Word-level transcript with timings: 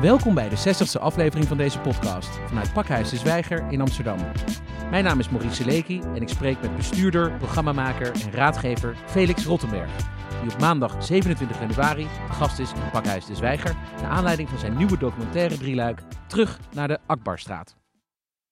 Welkom 0.00 0.34
bij 0.34 0.48
de 0.48 0.56
60ste 0.56 1.00
aflevering 1.00 1.48
van 1.48 1.56
deze 1.56 1.80
podcast 1.80 2.28
vanuit 2.28 2.72
Pakhuis 2.72 3.10
de 3.10 3.16
Zwijger 3.16 3.70
in 3.70 3.80
Amsterdam. 3.80 4.18
Mijn 4.90 5.04
naam 5.04 5.18
is 5.18 5.28
Maurice 5.28 5.54
Seleki 5.54 6.00
en 6.00 6.22
ik 6.22 6.28
spreek 6.28 6.60
met 6.60 6.76
bestuurder, 6.76 7.36
programmamaker 7.36 8.12
en 8.22 8.32
raadgever 8.32 8.96
Felix 9.06 9.44
Rottenberg, 9.44 9.96
die 10.42 10.52
op 10.52 10.58
maandag 10.58 11.04
27 11.04 11.60
januari 11.60 12.06
gast 12.30 12.58
is 12.58 12.72
in 12.72 12.90
Pakhuis 12.92 13.26
de 13.26 13.34
Zwijger 13.34 13.76
naar 13.96 14.10
aanleiding 14.10 14.48
van 14.48 14.58
zijn 14.58 14.76
nieuwe 14.76 14.98
documentaire 14.98 15.58
drieluik 15.58 16.00
Terug 16.26 16.60
naar 16.74 16.88
de 16.88 16.98
Akbarstraat. 17.06 17.76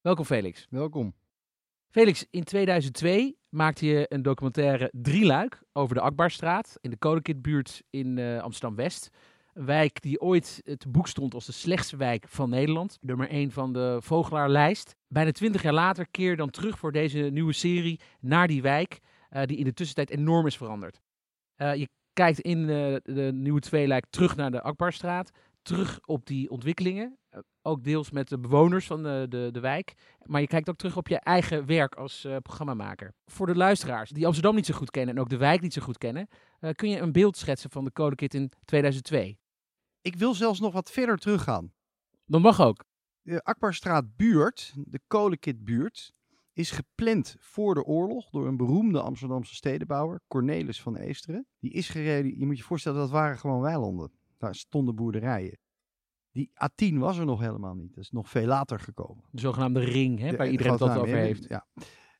Welkom 0.01 0.25
Felix. 0.25 0.67
Welkom. 0.71 1.15
Felix, 1.89 2.27
in 2.31 2.45
2002 2.45 3.37
maakte 3.49 3.87
je 3.87 4.07
een 4.09 4.23
documentaire 4.23 4.91
Drieluik 4.93 5.63
over 5.73 5.95
de 5.95 6.01
Akbarstraat 6.01 6.79
in 6.81 6.91
de 6.91 6.97
Kodekitbuurt 6.97 7.83
in 7.91 8.17
uh, 8.17 8.43
Amsterdam-West. 8.43 9.11
Wijk 9.65 10.03
die 10.03 10.21
ooit 10.21 10.63
te 10.77 10.89
boek 10.89 11.09
stond 11.09 11.35
als 11.35 11.47
de 11.47 11.53
slechtste 11.53 11.97
wijk 11.97 12.25
van 12.29 12.51
Nederland. 12.51 12.99
Nummer 13.01 13.29
1 13.29 13.51
van 13.51 13.73
de 13.73 13.99
Vogelaarlijst. 14.01 14.95
Bijna 15.09 15.31
twintig 15.31 15.63
jaar 15.63 15.73
later 15.73 16.07
keer 16.11 16.37
dan 16.37 16.51
terug 16.51 16.79
voor 16.79 16.93
deze 16.93 17.19
nieuwe 17.19 17.53
serie 17.53 18.01
naar 18.21 18.47
die 18.47 18.63
wijk, 18.63 19.01
uh, 19.31 19.43
die 19.45 19.57
in 19.57 19.65
de 19.65 19.73
tussentijd 19.73 20.11
enorm 20.11 20.47
is 20.47 20.57
veranderd. 20.57 21.01
Uh, 21.57 21.75
je 21.75 21.89
kijkt 22.13 22.41
in 22.41 22.59
uh, 22.59 22.97
de 23.03 23.31
nieuwe 23.35 23.61
tweeluik 23.61 24.07
terug 24.11 24.37
naar 24.37 24.51
de 24.51 24.63
Akbarstraat, 24.63 25.31
terug 25.63 25.99
op 26.05 26.27
die 26.27 26.51
ontwikkelingen. 26.51 27.19
ook 27.63 27.85
deels 27.85 28.11
met 28.11 28.29
de 28.29 28.39
bewoners 28.39 28.87
van 28.87 29.03
de, 29.03 29.27
de, 29.29 29.49
de 29.53 29.61
wijk. 29.61 29.95
Maar 30.23 30.41
je 30.41 30.47
kijkt 30.47 30.69
ook 30.69 30.77
terug 30.77 30.97
op 30.97 31.09
je 31.09 31.19
eigen 31.19 31.67
werk 31.67 31.95
als 31.95 32.29
programmamaker. 32.43 33.15
Voor 33.27 33.47
de 33.47 33.57
luisteraars 33.57 34.11
die 34.11 34.27
Amsterdam 34.27 34.55
niet 34.55 34.67
zo 34.67 34.75
goed 34.75 34.91
kennen 34.91 35.15
en 35.15 35.21
ook 35.21 35.29
de 35.29 35.37
wijk 35.37 35.61
niet 35.61 35.73
zo 35.73 35.83
goed 35.83 35.99
kennen, 35.99 36.29
kun 36.75 36.89
je 36.89 36.99
een 36.99 37.13
beeld 37.13 37.37
schetsen 37.37 37.71
van 37.71 37.85
de 37.85 37.93
Codekit 37.93 38.35
in 38.35 38.51
2002? 38.65 39.39
Ik 40.07 40.17
wil 40.17 40.35
zelfs 40.35 40.61
nog 40.61 40.73
wat 40.73 40.91
verder 40.91 41.19
teruggaan. 41.19 41.73
Dat 42.27 42.41
mag 42.41 42.61
ook. 42.61 42.85
De 43.23 43.43
Akbarstraat 43.43 44.17
buurt, 44.17 44.75
de 44.77 45.01
Kolenkit 45.07 45.65
buurt, 45.65 46.13
is 46.53 46.71
gepland 46.71 47.37
voor 47.39 47.75
de 47.75 47.85
oorlog 47.85 48.31
door 48.31 48.47
een 48.47 48.57
beroemde 48.57 49.01
Amsterdamse 49.01 49.55
stedenbouwer, 49.55 50.21
Cornelis 50.29 50.83
van 50.83 50.97
Eesteren. 50.97 51.47
Die 51.59 51.73
is 51.73 51.89
gereden, 51.89 52.39
je 52.39 52.47
moet 52.47 52.57
je 52.57 52.63
voorstellen, 52.63 52.99
dat 52.99 53.11
waren 53.11 53.39
gewoon 53.39 53.61
weilanden. 53.61 54.13
Daar 54.39 54.55
stonden 54.55 54.95
boerderijen. 54.95 55.59
Die 56.31 56.51
A10 56.51 56.95
was 56.95 57.19
er 57.19 57.27
nog 57.27 57.41
helemaal 57.41 57.75
niet. 57.75 57.95
Dat 57.95 58.05
is 58.05 58.11
nog 58.11 58.31
veel 58.31 58.47
later 58.47 58.81
gekomen. 58.81 59.25
De 59.31 59.41
zogenaamde 59.41 59.81
ring, 59.81 60.19
hè, 60.19 60.31
de, 60.31 60.37
waar 60.37 60.49
iedereen 60.49 60.73
altijd 60.73 60.99
over 60.99 61.17
heeft. 61.17 61.49
Ja. 61.49 61.67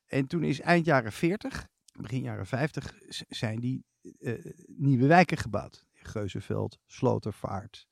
En 0.05 0.27
toen 0.27 0.43
is 0.43 0.59
eind 0.59 0.85
jaren 0.85 1.11
40, 1.11 1.67
begin 1.99 2.21
jaren 2.21 2.45
50, 2.45 2.97
zijn 3.27 3.59
die 3.59 3.85
uh, 4.01 4.45
nieuwe 4.67 5.07
wijken 5.07 5.37
gebouwd. 5.37 5.86
Geuzenveld, 6.07 6.79
Slotervaart. 6.85 7.87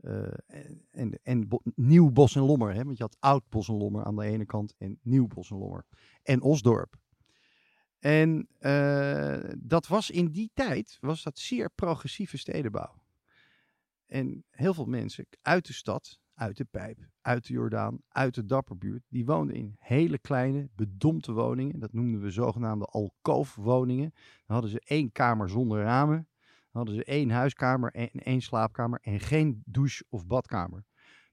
Uh, 0.00 0.22
en 0.46 0.88
en, 0.90 1.18
en 1.22 1.48
Nieuw 1.74 2.10
Bos 2.10 2.36
en 2.36 2.42
Lommer. 2.42 2.74
Hè? 2.74 2.84
Want 2.84 2.96
je 2.96 3.02
had 3.02 3.16
Oud 3.20 3.48
Bos 3.48 3.68
en 3.68 3.76
Lommer 3.76 4.04
aan 4.04 4.16
de 4.16 4.24
ene 4.24 4.46
kant 4.46 4.74
en 4.78 4.98
Nieuw 5.02 5.26
Bos 5.26 5.50
en 5.50 5.56
Lommer. 5.56 5.86
En 6.22 6.42
Osdorp. 6.42 6.96
En 7.98 8.48
uh, 8.60 9.38
dat 9.58 9.86
was 9.86 10.10
in 10.10 10.30
die 10.30 10.50
tijd 10.54 10.98
was 11.00 11.22
dat 11.22 11.38
zeer 11.38 11.70
progressieve 11.70 12.38
stedenbouw. 12.38 13.02
En 14.06 14.44
heel 14.50 14.74
veel 14.74 14.86
mensen 14.86 15.26
uit 15.42 15.66
de 15.66 15.72
stad, 15.72 16.20
uit 16.34 16.56
de 16.56 16.64
Pijp, 16.64 16.98
uit 17.20 17.46
de 17.46 17.52
Jordaan, 17.52 17.98
uit 18.08 18.34
de 18.34 18.44
Dapperbuurt, 18.44 19.02
die 19.08 19.24
woonden 19.24 19.56
in 19.56 19.76
hele 19.78 20.18
kleine, 20.18 20.68
bedompte 20.74 21.32
woningen. 21.32 21.78
Dat 21.78 21.92
noemden 21.92 22.20
we 22.20 22.30
zogenaamde 22.30 22.84
alkoofwoningen. 22.84 24.10
Dan 24.14 24.56
hadden 24.56 24.70
ze 24.70 24.82
één 24.84 25.12
kamer 25.12 25.48
zonder 25.48 25.82
ramen. 25.82 26.28
Hadden 26.74 26.94
ze 26.94 27.04
één 27.04 27.30
huiskamer 27.30 27.90
en 27.90 28.08
één 28.10 28.40
slaapkamer 28.40 28.98
en 29.02 29.20
geen 29.20 29.62
douche 29.64 30.04
of 30.08 30.26
badkamer. 30.26 30.84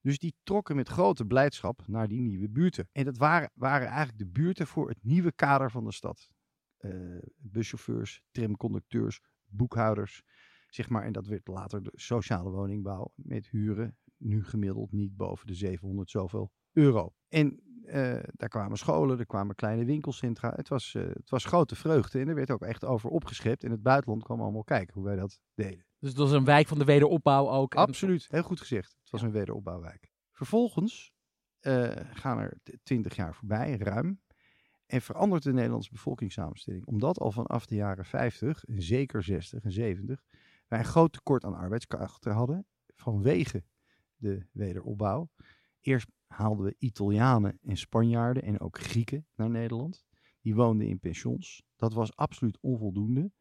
Dus 0.01 0.19
die 0.19 0.35
trokken 0.43 0.75
met 0.75 0.87
grote 0.87 1.25
blijdschap 1.25 1.83
naar 1.87 2.07
die 2.07 2.21
nieuwe 2.21 2.49
buurten. 2.49 2.89
En 2.91 3.05
dat 3.05 3.17
waren, 3.17 3.51
waren 3.53 3.87
eigenlijk 3.87 4.17
de 4.17 4.27
buurten 4.27 4.67
voor 4.67 4.89
het 4.89 5.03
nieuwe 5.03 5.31
kader 5.31 5.71
van 5.71 5.83
de 5.83 5.91
stad. 5.91 6.29
Uh, 6.79 7.21
buschauffeurs, 7.37 8.21
tramconducteurs, 8.31 9.19
boekhouders 9.45 10.23
zeg 10.73 10.89
maar, 10.89 11.03
en 11.03 11.11
dat 11.11 11.27
werd 11.27 11.47
later 11.47 11.83
de 11.83 11.91
sociale 11.93 12.49
woningbouw 12.49 13.11
met 13.15 13.47
huren, 13.47 13.97
nu 14.17 14.43
gemiddeld 14.43 14.91
niet 14.91 15.15
boven 15.15 15.47
de 15.47 15.53
700 15.53 16.09
zoveel 16.09 16.51
euro. 16.71 17.13
En 17.27 17.59
uh, 17.85 18.19
daar 18.31 18.49
kwamen 18.49 18.77
scholen, 18.77 19.19
er 19.19 19.25
kwamen 19.25 19.55
kleine 19.55 19.85
winkelcentra. 19.85 20.53
Het 20.55 20.69
was, 20.69 20.93
uh, 20.93 21.03
het 21.03 21.29
was 21.29 21.45
grote 21.45 21.75
vreugde 21.75 22.19
en 22.19 22.27
er 22.27 22.35
werd 22.35 22.51
ook 22.51 22.61
echt 22.61 22.85
over 22.85 23.09
opgeschept. 23.09 23.63
En 23.63 23.71
het 23.71 23.81
buitenland 23.81 24.23
kwam 24.23 24.41
allemaal 24.41 24.63
kijken 24.63 24.93
hoe 24.93 25.03
wij 25.03 25.15
dat 25.15 25.39
deden. 25.53 25.85
Dus 25.99 26.09
het 26.09 26.17
was 26.17 26.31
een 26.31 26.45
wijk 26.45 26.67
van 26.67 26.77
de 26.77 26.85
wederopbouw 26.85 27.49
ook? 27.49 27.75
Absoluut, 27.75 28.27
heel 28.29 28.43
goed 28.43 28.59
gezegd. 28.59 28.97
Het 29.01 29.11
was 29.11 29.21
ja. 29.21 29.27
een 29.27 29.33
wederopbouwwijk. 29.33 30.11
Vervolgens 30.31 31.11
uh, 31.61 31.91
gaan 32.13 32.39
er 32.39 32.57
20 32.83 33.15
jaar 33.15 33.35
voorbij, 33.35 33.77
ruim. 33.77 34.21
En 34.85 35.01
verandert 35.01 35.43
de 35.43 35.53
Nederlandse 35.53 35.91
bevolkingssamenstelling. 35.91 36.85
Omdat 36.85 37.19
al 37.19 37.31
vanaf 37.31 37.65
de 37.65 37.75
jaren 37.75 38.05
50, 38.05 38.63
en 38.63 38.81
zeker 38.81 39.23
60 39.23 39.63
en 39.63 39.71
70, 39.71 40.23
wij 40.67 40.79
een 40.79 40.85
groot 40.85 41.13
tekort 41.13 41.43
aan 41.43 41.55
arbeidskrachten 41.55 42.31
hadden 42.33 42.65
vanwege 42.95 43.63
de 44.15 44.45
wederopbouw. 44.51 45.29
Eerst 45.79 46.07
haalden 46.31 46.65
we 46.65 46.75
Italianen 46.77 47.59
en 47.61 47.77
Spanjaarden 47.77 48.43
en 48.43 48.59
ook 48.59 48.79
Grieken 48.79 49.25
naar 49.35 49.49
Nederland. 49.49 50.05
Die 50.41 50.55
woonden 50.55 50.87
in 50.87 50.99
pensions. 50.99 51.63
Dat 51.75 51.93
was 51.93 52.15
absoluut 52.15 52.57
onvoldoende. 52.61 53.31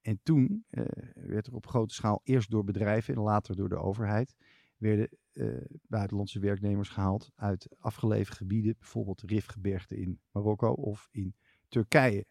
En 0.00 0.20
toen 0.22 0.64
uh, 0.70 0.84
werd 1.14 1.46
er 1.46 1.54
op 1.54 1.66
grote 1.66 1.94
schaal 1.94 2.20
eerst 2.24 2.50
door 2.50 2.64
bedrijven 2.64 3.14
en 3.14 3.20
later 3.20 3.56
door 3.56 3.68
de 3.68 3.76
overheid 3.76 4.36
werden 4.76 5.08
uh, 5.32 5.64
buitenlandse 5.82 6.38
werknemers 6.38 6.88
gehaald 6.88 7.30
uit 7.34 7.68
afgelegen 7.78 8.34
gebieden, 8.34 8.74
bijvoorbeeld 8.78 9.22
Rifgebergte 9.22 9.96
in 9.96 10.20
Marokko 10.30 10.72
of 10.72 11.08
in 11.10 11.34
Turkije. 11.68 12.26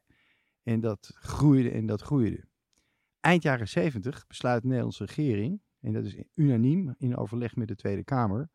En 0.63 0.79
dat 0.79 1.11
groeide 1.13 1.71
en 1.71 1.85
dat 1.85 2.01
groeide. 2.01 2.47
Eind 3.19 3.43
jaren 3.43 3.67
70 3.67 4.27
besluit 4.27 4.61
de 4.61 4.67
Nederlandse 4.67 5.05
regering, 5.05 5.61
en 5.79 5.93
dat 5.93 6.05
is 6.05 6.23
unaniem 6.33 6.95
in 6.97 7.17
overleg 7.17 7.55
met 7.55 7.67
de 7.67 7.75
Tweede 7.75 8.03
Kamer, 8.03 8.49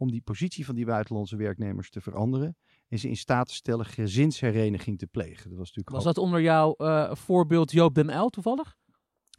om 0.00 0.10
die 0.10 0.20
positie 0.20 0.64
van 0.64 0.74
die 0.74 0.84
buitenlandse 0.84 1.36
werknemers 1.36 1.90
te 1.90 2.00
veranderen 2.00 2.56
en 2.88 2.98
ze 2.98 3.08
in 3.08 3.16
staat 3.16 3.48
te 3.48 3.54
stellen 3.54 3.86
gezinshereniging 3.86 4.98
te 4.98 5.06
plegen. 5.06 5.50
Dat 5.50 5.58
was, 5.58 5.68
natuurlijk 5.68 5.90
was 5.90 6.04
dat 6.04 6.18
onder 6.18 6.40
jouw 6.40 6.74
uh, 6.78 7.14
voorbeeld 7.14 7.72
Joop 7.72 7.94
den 7.94 8.10
Uyl 8.10 8.28
toevallig? 8.28 8.78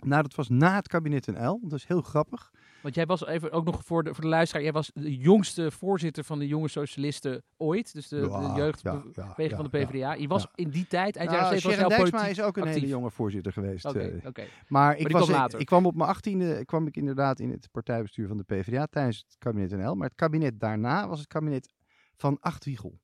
Nou, 0.06 0.22
dat 0.22 0.36
was 0.36 0.50
na 0.50 0.76
het 0.76 0.88
kabinet 0.88 1.26
den 1.26 1.42
Uyl. 1.42 1.60
Dat 1.64 1.80
is 1.80 1.86
heel 1.86 2.02
grappig. 2.02 2.52
Want 2.82 2.96
jij 2.96 3.06
was 3.06 3.26
even 3.26 3.52
ook 3.52 3.66
nog 3.66 3.84
voor 3.86 4.04
de, 4.04 4.14
voor 4.14 4.24
de 4.24 4.30
luisteraar, 4.30 4.64
jij 4.64 4.72
was 4.72 4.92
de 4.94 5.18
jongste 5.18 5.72
voorzitter 5.72 6.24
van 6.24 6.40
de 6.40 6.48
jonge 6.48 6.68
socialisten 6.68 7.44
ooit. 7.58 7.94
Dus 7.94 8.08
de, 8.08 8.18
ja, 8.18 8.54
de 8.54 8.60
jeugdbeweging 8.60 9.16
ja, 9.16 9.34
ja, 9.38 9.56
van 9.56 9.64
de 9.64 9.70
PvdA. 9.70 10.14
Je 10.14 10.28
was 10.28 10.48
in 10.56 10.70
die 10.70 10.88
tijd, 10.88 11.16
eind 11.16 11.30
nou, 11.30 11.42
jaren 11.42 11.62
70 11.62 11.84
was 11.84 11.98
heel 11.98 12.10
politiek 12.10 12.30
is 12.30 12.42
ook 12.42 12.58
een 12.58 12.64
actief. 12.64 12.80
hele 12.80 12.88
jonge 12.88 13.12
voorzitter 13.12 13.54
geweest. 13.54 13.86
Oké, 13.86 14.12
uh, 14.12 14.26
oké. 14.26 14.44
Maar, 14.68 14.98
ik, 14.98 15.12
was, 15.12 15.22
kwam 15.22 15.36
ik, 15.36 15.42
later. 15.42 15.60
ik 15.60 15.66
kwam 15.66 15.86
op 15.86 15.96
mijn 15.96 16.10
achttiende 16.10 16.66
kwam 16.66 16.88
ik 16.88 16.98
inderdaad 16.98 17.40
in 17.40 17.52
het 17.52 17.68
partijbestuur 17.72 18.28
van 18.28 18.38
de 18.38 18.44
PvdA 18.44 18.86
tijdens 18.86 19.18
het 19.18 19.36
kabinet 19.38 19.72
NL. 19.72 19.96
Maar 19.96 20.08
het 20.08 20.18
kabinet 20.18 20.60
daarna 20.60 21.08
was 21.08 21.20
het 21.20 21.28
kabinet 21.28 21.74
van 22.16 22.38
Achtwiegel. 22.40 23.00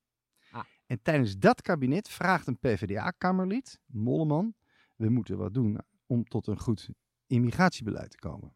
Ah. 0.52 0.64
En 0.86 1.02
tijdens 1.02 1.38
dat 1.38 1.62
kabinet 1.62 2.10
vraagt 2.10 2.48
een 2.48 2.60
PvdA-kamerlid, 2.60 3.80
Molleman, 3.86 4.54
we 4.96 5.10
moeten 5.10 5.38
wat 5.38 5.54
doen 5.54 5.78
om 6.08 6.24
tot 6.24 6.48
een 6.48 6.60
goed 6.60 6.90
immigratiebeleid 7.28 8.12
te 8.12 8.18
komen. 8.18 8.56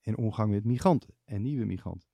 En 0.00 0.16
omgang 0.16 0.50
met 0.50 0.64
migranten 0.64 1.14
en 1.24 1.42
nieuwe 1.42 1.64
migranten. 1.64 2.08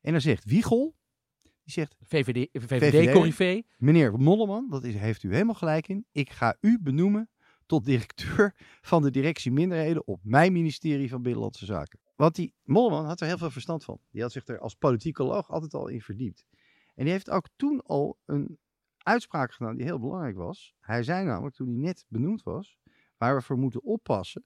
En 0.00 0.12
dan 0.12 0.20
zegt 0.20 0.44
Wiegel, 0.44 0.94
die 1.42 1.72
zegt... 1.72 1.96
VVD, 2.00 2.48
VVD-corrivé. 2.52 3.62
Meneer 3.76 4.18
Molleman, 4.18 4.68
dat 4.70 4.84
is, 4.84 4.94
heeft 4.94 5.22
u 5.22 5.32
helemaal 5.32 5.54
gelijk 5.54 5.88
in. 5.88 6.06
Ik 6.12 6.30
ga 6.30 6.56
u 6.60 6.78
benoemen 6.80 7.30
tot 7.66 7.84
directeur 7.84 8.54
van 8.80 9.02
de 9.02 9.10
directie 9.10 9.52
minderheden 9.52 10.06
op 10.06 10.20
mijn 10.22 10.52
ministerie 10.52 11.08
van 11.08 11.22
Binnenlandse 11.22 11.64
Zaken. 11.64 12.00
Want 12.16 12.34
die 12.34 12.54
Molleman 12.62 13.04
had 13.04 13.20
er 13.20 13.26
heel 13.26 13.38
veel 13.38 13.50
verstand 13.50 13.84
van. 13.84 14.00
Die 14.10 14.22
had 14.22 14.32
zich 14.32 14.46
er 14.46 14.58
als 14.58 14.74
politicoloog 14.74 15.50
altijd 15.50 15.74
al 15.74 15.88
in 15.88 16.00
verdiept. 16.00 16.46
En 16.94 17.04
die 17.04 17.12
heeft 17.12 17.30
ook 17.30 17.48
toen 17.56 17.82
al 17.82 18.18
een 18.24 18.58
uitspraak 18.98 19.52
gedaan 19.52 19.76
die 19.76 19.84
heel 19.84 19.98
belangrijk 19.98 20.36
was. 20.36 20.74
Hij 20.80 21.02
zei 21.02 21.24
namelijk, 21.24 21.54
toen 21.54 21.68
hij 21.68 21.76
net 21.76 22.04
benoemd 22.08 22.42
was, 22.42 22.78
waar 23.22 23.34
we 23.34 23.42
voor 23.42 23.58
moeten 23.58 23.82
oppassen, 23.82 24.44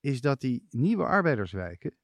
is 0.00 0.20
dat 0.20 0.40
die 0.40 0.66
nieuwe 0.70 1.04
arbeiderswijken, 1.04 1.96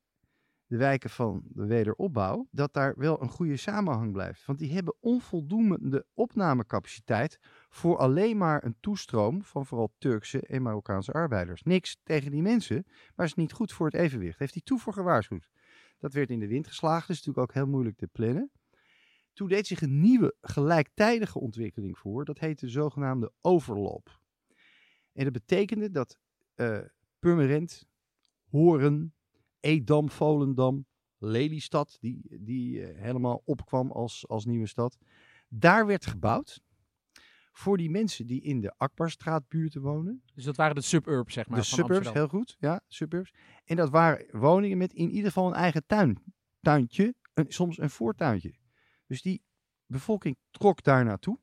de 0.67 0.77
wijken 0.77 1.11
van 1.11 1.43
de 1.45 1.67
wederopbouw, 1.67 2.49
dat 2.51 2.73
daar 2.73 2.95
wel 2.97 3.23
een 3.23 3.29
goede 3.29 3.57
samenhang 3.57 4.13
blijft. 4.13 4.47
Want 4.47 4.59
die 4.59 4.73
hebben 4.73 4.97
onvoldoende 5.01 6.07
opnamecapaciteit 6.15 7.39
voor 7.69 7.97
alleen 7.97 8.37
maar 8.37 8.65
een 8.65 8.77
toestroom 8.81 9.43
van 9.43 9.67
vooral 9.67 9.95
Turkse 9.99 10.41
en 10.41 10.63
Marokkaanse 10.63 11.13
arbeiders. 11.13 11.63
Niks 11.63 12.01
tegen 12.03 12.31
die 12.31 12.43
mensen, 12.43 12.87
maar 13.15 13.27
is 13.27 13.35
niet 13.35 13.53
goed 13.53 13.73
voor 13.73 13.87
het 13.87 13.95
evenwicht. 13.95 14.39
Heeft 14.39 14.55
hij 14.55 14.63
toe 14.63 14.79
voor 14.79 14.93
gewaarschuwd. 14.93 15.49
Dat 15.99 16.13
werd 16.13 16.31
in 16.31 16.41
de 16.41 16.49
wind 16.49 16.67
geslagen, 16.67 17.09
is 17.09 17.17
natuurlijk 17.17 17.39
ook 17.39 17.55
heel 17.55 17.73
moeilijk 17.73 17.97
te 17.97 18.07
plannen. 18.07 18.51
Toen 19.33 19.49
deed 19.49 19.67
zich 19.67 19.81
een 19.81 20.01
nieuwe 20.01 20.35
gelijktijdige 20.41 21.39
ontwikkeling 21.39 21.99
voor, 21.99 22.25
dat 22.25 22.39
heette 22.39 22.65
de 22.65 22.71
zogenaamde 22.71 23.33
overloop. 23.41 24.27
En 25.19 25.25
dat 25.25 25.33
betekende 25.33 25.91
dat 25.91 26.19
uh, 26.57 26.79
Purmerend, 27.19 27.87
Horen, 28.51 29.15
Edam, 29.61 30.11
Volendam, 30.11 30.87
Lelystad, 31.19 31.97
die, 32.01 32.39
die 32.41 32.87
eh, 32.87 33.03
helemaal 33.03 33.43
opkwam 33.45 33.91
als, 33.91 34.29
als 34.29 34.45
nieuwe 34.45 34.67
stad. 34.67 34.99
Daar 35.49 35.87
werd 35.87 36.07
gebouwd 36.07 36.61
voor 37.53 37.77
die 37.77 37.91
mensen 37.91 38.27
die 38.27 38.43
in 38.43 38.61
de 38.61 38.75
Akbarstraatbuurten 38.77 39.83
wonen. 39.83 40.23
Dus 40.35 40.45
dat 40.45 40.57
waren 40.57 40.75
de 40.75 40.81
suburbs, 40.81 41.35
zeg 41.35 41.49
maar. 41.49 41.59
de 41.59 41.65
van 41.65 41.75
suburbs, 41.79 41.97
Amsterdam. 42.07 42.31
heel 42.31 42.39
goed. 42.39 42.57
Ja, 42.59 42.81
suburbs. 42.89 43.35
En 43.65 43.77
dat 43.77 43.91
waren 43.91 44.27
woningen 44.31 44.79
met 44.79 44.93
in 44.93 45.11
ieder 45.11 45.27
geval 45.27 45.47
een 45.47 45.55
eigen 45.55 45.87
tuin. 45.87 46.23
Tuintje, 46.61 47.15
een, 47.35 47.47
soms 47.49 47.79
een 47.79 47.91
voortuintje. 47.91 48.55
Dus 49.07 49.23
die 49.23 49.43
bevolking 49.87 50.37
trok 50.51 50.83
daar 50.83 51.05
naartoe. 51.05 51.39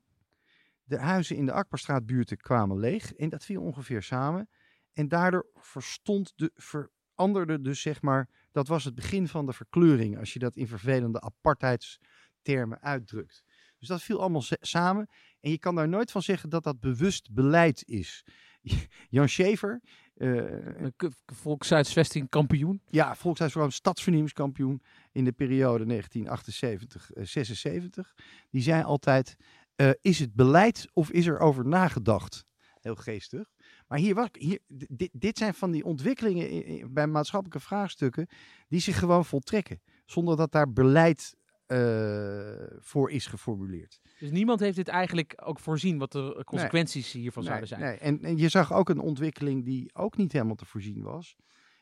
De 0.88 0.98
huizen 0.98 1.36
in 1.36 1.46
de 1.46 1.52
Akbarstraatbuurten 1.52 2.36
kwamen 2.36 2.78
leeg 2.78 3.12
en 3.14 3.28
dat 3.28 3.44
viel 3.44 3.62
ongeveer 3.62 4.02
samen. 4.02 4.48
En 4.92 5.08
daardoor 5.08 5.46
verstond 5.54 6.32
de, 6.36 6.50
veranderde 6.54 7.60
dus 7.60 7.80
zeg 7.80 8.02
maar, 8.02 8.28
dat 8.52 8.68
was 8.68 8.84
het 8.84 8.94
begin 8.94 9.28
van 9.28 9.46
de 9.46 9.52
verkleuring, 9.52 10.18
als 10.18 10.32
je 10.32 10.38
dat 10.38 10.56
in 10.56 10.66
vervelende 10.68 11.20
apartheidstermen 11.20 12.80
uitdrukt. 12.80 13.42
Dus 13.78 13.88
dat 13.88 14.02
viel 14.02 14.20
allemaal 14.20 14.42
sa- 14.42 14.56
samen. 14.60 15.08
En 15.40 15.50
je 15.50 15.58
kan 15.58 15.74
daar 15.74 15.88
nooit 15.88 16.10
van 16.10 16.22
zeggen 16.22 16.48
dat 16.50 16.64
dat 16.64 16.80
bewust 16.80 17.32
beleid 17.32 17.82
is. 17.88 18.24
Jan 19.08 19.28
Schever, 19.28 19.80
eh, 20.14 20.86
k- 20.96 21.08
volkshuisvesting 21.26 22.28
kampioen. 22.28 22.82
ja, 22.90 23.14
Volkshuisforum 23.14 23.70
stadsvernieuwingskampioen 23.70 24.82
in 25.12 25.24
de 25.24 25.32
periode 25.32 25.84
1978-76. 25.84 28.14
Die 28.50 28.62
zei 28.62 28.82
altijd, 28.82 29.36
eh, 29.76 29.90
is 30.00 30.18
het 30.18 30.34
beleid 30.34 30.88
of 30.92 31.10
is 31.10 31.26
er 31.26 31.38
over 31.38 31.66
nagedacht? 31.66 32.44
Heel 32.80 32.94
geestig. 32.94 33.48
Maar 33.88 33.98
hier, 33.98 34.14
was, 34.14 34.28
hier, 34.32 34.58
dit, 34.88 35.10
dit 35.12 35.38
zijn 35.38 35.54
van 35.54 35.70
die 35.70 35.84
ontwikkelingen 35.84 36.50
in- 36.50 36.64
in- 36.64 36.92
bij 36.92 37.06
maatschappelijke 37.06 37.66
vraagstukken 37.66 38.26
die 38.68 38.80
zich 38.80 38.98
gewoon 38.98 39.24
voltrekken. 39.24 39.80
Zonder 40.04 40.36
dat 40.36 40.52
daar 40.52 40.72
beleid 40.72 41.34
eh, 41.66 42.66
voor 42.78 43.10
is 43.10 43.26
geformuleerd. 43.26 44.00
Dus 44.18 44.30
niemand 44.30 44.60
heeft 44.60 44.76
dit 44.76 44.88
eigenlijk 44.88 45.32
ook 45.44 45.60
voorzien 45.60 45.98
wat 45.98 46.12
de 46.12 46.42
consequenties 46.44 47.12
hiervan 47.12 47.42
zouden 47.42 47.68
zijn. 47.68 47.80
Nee, 47.80 47.96
En, 47.98 48.22
en 48.22 48.36
je 48.36 48.48
zag 48.48 48.72
ook 48.72 48.88
een 48.88 48.98
ontwikkeling 49.00 49.64
die 49.64 49.94
ook 49.94 50.16
niet 50.16 50.32
helemaal 50.32 50.54
te 50.54 50.64
voorzien 50.66 51.02
was. 51.02 51.36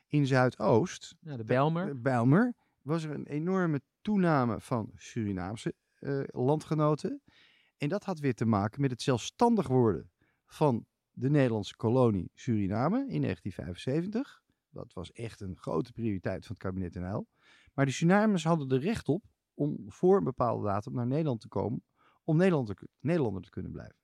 In 0.06 0.26
Zuidoost, 0.26 1.14
Ja, 1.20 1.36
de 1.36 1.44
Bijlmer. 1.44 2.00
Bijlmer 2.00 2.54
was 2.82 3.04
er 3.04 3.10
een 3.10 3.26
enorme 3.26 3.80
toename 4.02 4.60
van 4.60 4.90
Surinaamse 4.96 5.74
eh, 5.98 6.20
landgenoten. 6.26 7.22
En 7.76 7.88
dat 7.88 8.04
had 8.04 8.18
weer 8.18 8.34
te 8.34 8.44
maken 8.44 8.80
met 8.80 8.90
het 8.90 9.02
zelfstandig 9.02 9.66
worden 9.66 10.10
van 10.46 10.86
de 11.10 11.30
Nederlandse 11.30 11.76
kolonie 11.76 12.30
Suriname 12.34 12.98
in 12.98 13.20
1975. 13.20 14.42
Dat 14.70 14.92
was 14.92 15.12
echt 15.12 15.40
een 15.40 15.56
grote 15.56 15.92
prioriteit 15.92 16.46
van 16.46 16.54
het 16.54 16.64
kabinet 16.64 16.96
Uyl. 16.96 17.28
Maar 17.72 17.86
de 17.86 17.92
Surinamers 17.92 18.44
hadden 18.44 18.70
er 18.70 18.78
recht 18.78 19.08
op 19.08 19.24
om 19.54 19.84
voor 19.86 20.16
een 20.16 20.24
bepaalde 20.24 20.66
datum 20.66 20.94
naar 20.94 21.06
Nederland 21.06 21.40
te 21.40 21.48
komen. 21.48 21.84
Om 22.24 22.36
Nederland 22.36 22.66
te, 22.66 22.88
Nederlander 23.00 23.42
te 23.42 23.50
kunnen 23.50 23.72
blijven. 23.72 23.96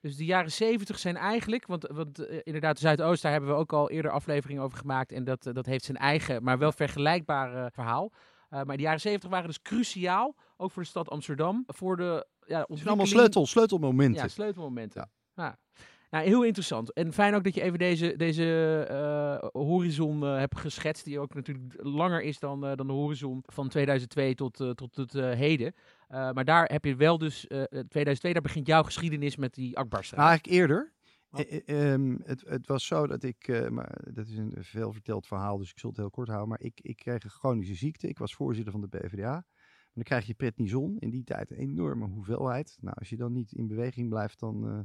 Dus 0.00 0.16
de 0.16 0.24
jaren 0.24 0.52
zeventig 0.52 0.98
zijn 0.98 1.16
eigenlijk, 1.16 1.66
want, 1.66 1.86
want 1.86 2.18
eh, 2.18 2.40
inderdaad, 2.42 2.78
Zuidoost, 2.78 3.22
daar 3.22 3.32
hebben 3.32 3.50
we 3.50 3.56
ook 3.56 3.72
al 3.72 3.90
eerder 3.90 4.10
afleveringen 4.10 4.62
over 4.62 4.78
gemaakt. 4.78 5.12
En 5.12 5.24
dat, 5.24 5.46
eh, 5.46 5.54
dat 5.54 5.66
heeft 5.66 5.84
zijn 5.84 5.96
eigen, 5.96 6.42
maar 6.42 6.58
wel 6.58 6.72
vergelijkbaar 6.72 7.54
eh, 7.54 7.70
verhaal. 7.72 8.12
Eh, 8.48 8.62
maar 8.62 8.76
de 8.76 8.82
jaren 8.82 9.00
zeventig 9.00 9.30
waren 9.30 9.46
dus 9.46 9.62
cruciaal, 9.62 10.36
ook 10.56 10.70
voor 10.70 10.82
de 10.82 10.88
stad 10.88 11.10
Amsterdam, 11.10 11.64
voor 11.66 11.96
de 11.96 12.26
ja, 12.48 12.58
Het 12.68 12.76
zijn 12.76 12.88
allemaal 12.88 13.06
sleutel, 13.06 13.46
sleutelmomenten. 13.46 14.22
Ja, 14.22 14.28
sleutelmomenten. 14.28 15.10
Ja. 15.34 15.58
Nou, 16.10 16.24
heel 16.24 16.44
interessant. 16.44 16.92
En 16.92 17.12
fijn 17.12 17.34
ook 17.34 17.44
dat 17.44 17.54
je 17.54 17.62
even 17.62 17.78
deze, 17.78 18.16
deze 18.16 18.84
eh, 18.88 19.48
horizon 19.62 20.24
eh, 20.24 20.36
hebt 20.36 20.58
geschetst, 20.58 21.04
die 21.04 21.18
ook 21.18 21.34
natuurlijk 21.34 21.74
langer 21.76 22.22
is 22.22 22.38
dan, 22.38 22.66
eh, 22.66 22.76
dan 22.76 22.86
de 22.86 22.92
horizon 22.92 23.42
van 23.46 23.68
2002 23.68 24.34
tot, 24.34 24.60
eh, 24.60 24.70
tot 24.70 24.96
het 24.96 25.14
eh, 25.14 25.30
heden. 25.30 25.74
Eh, 26.08 26.30
maar 26.32 26.44
daar 26.44 26.70
heb 26.72 26.84
je 26.84 26.96
wel 26.96 27.18
dus, 27.18 27.46
eh 27.46 27.62
2002, 27.62 28.32
daar 28.32 28.42
begint 28.42 28.66
jouw 28.66 28.82
geschiedenis 28.82 29.36
met 29.36 29.54
die 29.54 29.76
Akbarstraat. 29.78 30.20
Maar 30.20 30.28
eigenlijk 30.28 30.58
eerder. 30.58 30.92
Oh. 31.30 31.40
Eh, 31.40 31.60
eh, 31.66 31.92
ehm, 31.92 32.16
het, 32.24 32.44
het 32.46 32.66
was 32.66 32.86
zo 32.86 33.06
dat 33.06 33.22
ik, 33.22 33.48
eh, 33.48 33.68
maar 33.68 33.98
dat 34.12 34.26
is 34.26 34.36
een 34.36 34.54
veel 34.58 34.92
verteld 34.92 35.26
verhaal, 35.26 35.58
dus 35.58 35.70
ik 35.70 35.78
zal 35.78 35.90
het 35.90 35.98
heel 35.98 36.10
kort 36.10 36.28
houden. 36.28 36.48
Maar 36.48 36.60
ik, 36.60 36.80
ik 36.80 36.96
kreeg 36.96 37.24
een 37.24 37.30
chronische 37.30 37.74
ziekte. 37.74 38.08
Ik 38.08 38.18
was 38.18 38.34
voorzitter 38.34 38.72
van 38.72 38.80
de 38.80 38.88
PvdA. 38.88 39.44
Dan 39.98 40.06
krijg 40.06 40.26
je 40.26 40.34
prednison, 40.34 40.98
in 40.98 41.10
die 41.10 41.24
tijd 41.24 41.50
een 41.50 41.56
enorme 41.56 42.06
hoeveelheid. 42.06 42.78
Nou, 42.80 42.96
als 42.98 43.08
je 43.08 43.16
dan 43.16 43.32
niet 43.32 43.52
in 43.52 43.66
beweging 43.66 44.08
blijft, 44.08 44.40
dan, 44.40 44.68
eh, 44.68 44.80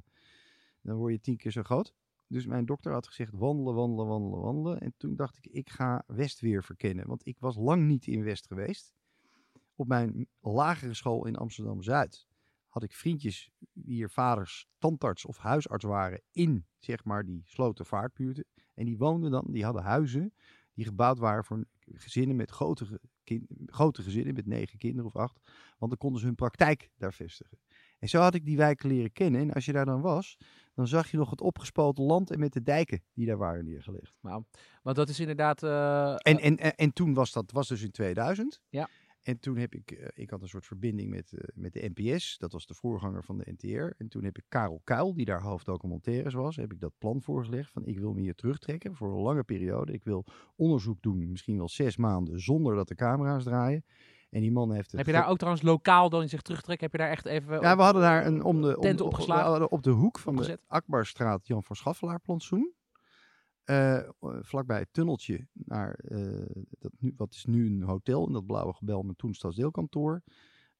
dan 0.81 0.95
word 0.95 1.13
je 1.13 1.19
tien 1.19 1.38
keer 1.38 1.51
zo 1.51 1.63
groot. 1.63 1.95
Dus 2.27 2.45
mijn 2.45 2.65
dokter 2.65 2.92
had 2.92 3.07
gezegd 3.07 3.31
wandelen, 3.33 3.75
wandelen, 3.75 4.07
wandelen, 4.07 4.39
wandelen. 4.39 4.80
En 4.80 4.94
toen 4.98 5.15
dacht 5.15 5.38
ik, 5.38 5.45
ik 5.45 5.69
ga 5.69 6.04
West 6.07 6.39
weer 6.39 6.63
verkennen. 6.63 7.07
Want 7.07 7.25
ik 7.25 7.39
was 7.39 7.56
lang 7.56 7.88
niet 7.88 8.07
in 8.07 8.24
West 8.24 8.48
geweest. 8.48 8.94
Op 9.75 9.88
mijn 9.88 10.27
lagere 10.39 10.94
school 10.94 11.25
in 11.25 11.36
Amsterdam-Zuid 11.36 12.27
had 12.68 12.83
ik 12.83 12.94
vriendjes 12.94 13.51
wier 13.71 14.09
vaders 14.09 14.68
tandarts 14.77 15.25
of 15.25 15.38
huisarts 15.38 15.86
waren 15.86 16.21
in, 16.31 16.66
zeg 16.80 17.04
maar, 17.04 17.25
die 17.25 17.42
slotenvaartbuurten. 17.45 18.45
En 18.74 18.86
die 18.86 18.98
woonden 18.98 19.31
dan, 19.31 19.45
die 19.51 19.63
hadden 19.63 19.83
huizen 19.83 20.33
die 20.74 20.86
gebouwd 20.86 21.18
waren 21.18 21.44
voor 21.44 21.66
gezinnen 21.80 22.36
met 22.36 22.51
grote, 22.51 23.00
grote 23.65 24.01
gezinnen, 24.01 24.33
met 24.33 24.45
negen 24.45 24.77
kinderen 24.77 25.05
of 25.05 25.15
acht. 25.15 25.39
Want 25.77 25.91
dan 25.91 25.97
konden 25.97 26.19
ze 26.19 26.25
hun 26.25 26.35
praktijk 26.35 26.89
daar 26.97 27.13
vestigen. 27.13 27.57
En 27.99 28.09
zo 28.09 28.19
had 28.19 28.33
ik 28.33 28.45
die 28.45 28.57
wijken 28.57 28.89
leren 28.89 29.11
kennen. 29.11 29.41
En 29.41 29.51
als 29.53 29.65
je 29.65 29.71
daar 29.71 29.85
dan 29.85 30.01
was, 30.01 30.37
dan 30.73 30.87
zag 30.87 31.11
je 31.11 31.17
nog 31.17 31.29
het 31.29 31.41
opgespoten 31.41 32.03
land 32.03 32.31
en 32.31 32.39
met 32.39 32.53
de 32.53 32.61
dijken 32.63 33.03
die 33.13 33.25
daar 33.25 33.37
waren 33.37 33.65
neergelegd. 33.65 34.13
Nou, 34.21 34.43
want 34.81 34.95
dat 34.95 35.09
is 35.09 35.19
inderdaad... 35.19 35.63
eh, 35.63 36.11
En, 36.17 36.39
en, 36.39 36.57
en, 36.57 36.75
en 36.75 36.93
toen 36.93 37.13
was 37.13 37.31
dat 37.31 37.51
was 37.51 37.67
dus 37.67 37.81
in 37.81 37.91
2000. 37.91 38.61
Ja. 38.69 38.89
En 39.23 39.39
toen 39.39 39.57
heb 39.57 39.75
ik, 39.75 39.91
eh, 39.91 40.07
ik 40.13 40.29
had 40.29 40.41
een 40.41 40.47
soort 40.47 40.65
verbinding 40.65 41.09
met, 41.09 41.33
eh, 41.33 41.39
met 41.53 41.73
de 41.73 41.91
NPS. 41.95 42.37
Dat 42.37 42.51
was 42.51 42.65
de 42.65 42.73
voorganger 42.73 43.23
van 43.23 43.37
de 43.37 43.51
NTR. 43.51 43.95
En 43.97 44.07
toen 44.07 44.23
heb 44.23 44.37
ik 44.37 44.43
Karel 44.47 44.81
Kuil, 44.83 45.13
die 45.13 45.25
daar 45.25 45.41
hoofddocumentaires 45.41 46.33
was, 46.33 46.55
heb 46.55 46.71
ik 46.73 46.79
dat 46.79 46.93
plan 46.97 47.21
voorgelegd. 47.21 47.71
Van 47.71 47.85
ik 47.85 47.99
wil 47.99 48.13
me 48.13 48.21
hier 48.21 48.35
terugtrekken 48.35 48.95
voor 48.95 49.11
een 49.11 49.21
lange 49.21 49.43
periode. 49.43 49.93
Ik 49.93 50.03
wil 50.03 50.25
onderzoek 50.55 51.01
doen, 51.01 51.29
misschien 51.31 51.57
wel 51.57 51.69
zes 51.69 51.97
maanden, 51.97 52.39
zonder 52.39 52.75
dat 52.75 52.87
de 52.87 52.95
camera's 52.95 53.43
draaien. 53.43 53.85
En 54.29 54.41
die 54.41 54.51
man 54.51 54.71
heeft 54.73 54.87
het 54.91 54.97
heb 54.97 55.05
je 55.05 55.11
daar 55.11 55.27
ook 55.27 55.37
trouwens 55.37 55.63
lokaal 55.63 56.09
dan 56.09 56.29
zich 56.29 56.41
terugtrekt? 56.41 56.81
Heb 56.81 56.91
je 56.91 56.97
daar 56.97 57.09
echt 57.09 57.25
even... 57.25 57.61
Ja, 57.61 57.75
we 57.75 57.81
hadden 57.81 58.01
daar 58.01 58.25
een 58.25 58.43
om 58.43 58.61
de, 58.61 58.75
om 58.75 58.81
Tent 58.81 58.97
de- 58.97 59.03
opgeslagen. 59.03 59.43
we 59.43 59.49
hadden 59.49 59.71
op 59.71 59.83
de 59.83 59.89
hoek 59.89 60.19
van 60.19 60.33
Opgezet. 60.33 60.57
de 60.57 60.63
Akbarstraat 60.67 61.47
Jan 61.47 61.63
van 61.63 61.75
Schaffelaar 61.75 62.19
plantsoen. 62.19 62.73
Eh, 63.63 64.09
vlakbij 64.42 64.80
het 64.80 64.94
tunneltje 64.94 65.47
naar 65.54 65.94
eh, 65.94 66.64
dat 66.80 66.92
nu, 66.99 67.14
wat 67.18 67.33
is 67.33 67.45
nu 67.45 67.66
een 67.66 67.81
hotel 67.81 68.28
in 68.28 68.33
dat 68.33 68.45
blauwe 68.45 68.73
gebel 68.73 69.04
met 69.04 69.18
toen 69.18 69.33
stadsdeelkantoor. 69.33 70.23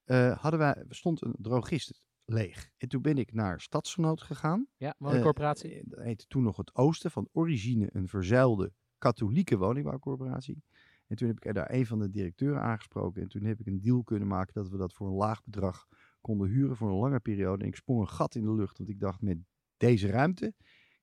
eh 0.04 0.38
hadden 0.38 0.60
wij, 0.60 0.84
stond 0.88 1.24
een 1.24 1.34
drogist 1.38 2.02
leeg. 2.24 2.70
En 2.76 2.88
toen 2.88 3.02
ben 3.02 3.18
ik 3.18 3.32
naar 3.32 3.60
Stadsgenoot 3.60 4.22
gegaan. 4.22 4.66
Ja, 4.76 4.94
woningcorporatie. 4.98 5.82
Dat 5.84 6.02
heette 6.02 6.26
toen 6.26 6.42
nog 6.42 6.56
het 6.56 6.74
Oosten, 6.74 7.10
van 7.10 7.28
origine 7.32 7.88
een 7.92 8.08
verzuilde 8.08 8.72
katholieke 8.98 9.56
woningbouwcorporatie. 9.56 10.62
En 11.06 11.16
toen 11.16 11.28
heb 11.28 11.36
ik 11.36 11.44
er 11.44 11.54
daar 11.54 11.72
een 11.72 11.86
van 11.86 11.98
de 11.98 12.10
directeuren 12.10 12.62
aangesproken. 12.62 13.22
En 13.22 13.28
toen 13.28 13.44
heb 13.44 13.60
ik 13.60 13.66
een 13.66 13.80
deal 13.80 14.02
kunnen 14.02 14.28
maken 14.28 14.54
dat 14.54 14.68
we 14.68 14.76
dat 14.76 14.94
voor 14.94 15.06
een 15.06 15.14
laag 15.14 15.44
bedrag 15.44 15.86
konden 16.20 16.48
huren 16.48 16.76
voor 16.76 16.88
een 16.88 16.98
lange 16.98 17.20
periode. 17.20 17.62
En 17.62 17.68
ik 17.68 17.76
sprong 17.76 18.00
een 18.00 18.08
gat 18.08 18.34
in 18.34 18.42
de 18.42 18.54
lucht, 18.54 18.78
want 18.78 18.90
ik 18.90 19.00
dacht 19.00 19.20
met 19.20 19.38
deze 19.76 20.08
ruimte 20.08 20.54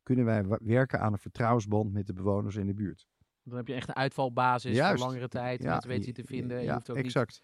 kunnen 0.04 0.26
wij 0.26 0.44
werken 0.62 1.00
aan 1.00 1.14
een 1.14 1.20
vertrouwensband 1.20 1.94
met 1.94 2.08
de 2.08 2.14
bewoners 2.14 2.56
in 2.56 2.68
de 2.68 2.74
buurt. 2.74 3.08
Dan 3.44 3.58
heb 3.58 3.68
je 3.68 3.74
echt 3.74 3.88
een 3.88 3.96
uitvalbasis 3.96 4.76
Juist. 4.76 5.00
voor 5.00 5.08
langere 5.08 5.28
tijd. 5.28 5.64
Ja, 5.64 5.70
mensen 5.70 5.90
weten 5.90 6.06
je 6.06 6.12
te 6.12 6.24
vinden. 6.24 6.60
je 6.60 6.66
Ja, 6.66 6.74
hoeft 6.74 6.90
ook 6.90 6.96
niet 6.96 7.06
exact. 7.06 7.42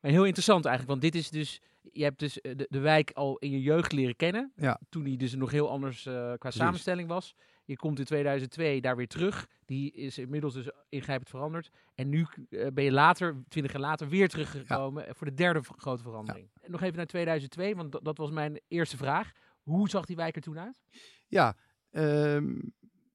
Maar 0.00 0.10
heel 0.10 0.24
interessant 0.24 0.64
eigenlijk, 0.64 1.00
want 1.00 1.12
dit 1.12 1.22
is 1.22 1.30
dus, 1.30 1.60
je 1.92 2.02
hebt 2.02 2.18
dus 2.18 2.40
eh, 2.40 2.56
de, 2.56 2.66
de 2.70 2.78
wijk 2.78 3.10
al 3.10 3.38
in 3.38 3.50
je 3.50 3.62
jeugd 3.62 3.92
leren 3.92 4.16
kennen. 4.16 4.52
Ja. 4.56 4.80
Toen 4.88 5.02
die 5.02 5.16
dus 5.16 5.34
nog 5.34 5.50
heel 5.50 5.70
anders 5.70 6.06
eh, 6.06 6.32
qua 6.38 6.50
samenstelling 6.50 7.08
was. 7.08 7.34
Je 7.64 7.76
komt 7.76 7.98
in 7.98 8.04
2002 8.04 8.80
daar 8.80 8.96
weer 8.96 9.08
terug. 9.08 9.46
Die 9.64 9.92
is 9.92 10.18
inmiddels 10.18 10.54
dus 10.54 10.70
ingrijpend 10.88 11.28
veranderd. 11.28 11.70
En 11.94 12.08
nu 12.08 12.26
eh, 12.48 12.66
ben 12.72 12.84
je 12.84 12.92
later, 12.92 13.42
twintig 13.48 13.72
jaar 13.72 13.80
later, 13.80 14.08
weer 14.08 14.28
teruggekomen 14.28 15.04
voor 15.16 15.26
de 15.26 15.34
derde 15.34 15.60
grote 15.76 16.02
verandering. 16.02 16.50
Nog 16.66 16.82
even 16.82 16.96
naar 16.96 17.06
2002, 17.06 17.76
want 17.76 18.04
dat 18.04 18.18
was 18.18 18.30
mijn 18.30 18.60
eerste 18.68 18.96
vraag. 18.96 19.32
Hoe 19.62 19.88
zag 19.88 20.04
die 20.04 20.16
wijk 20.16 20.36
er 20.36 20.42
toen 20.42 20.58
uit? 20.58 20.82
Ja, 21.30 21.56
ehm, 21.90 22.58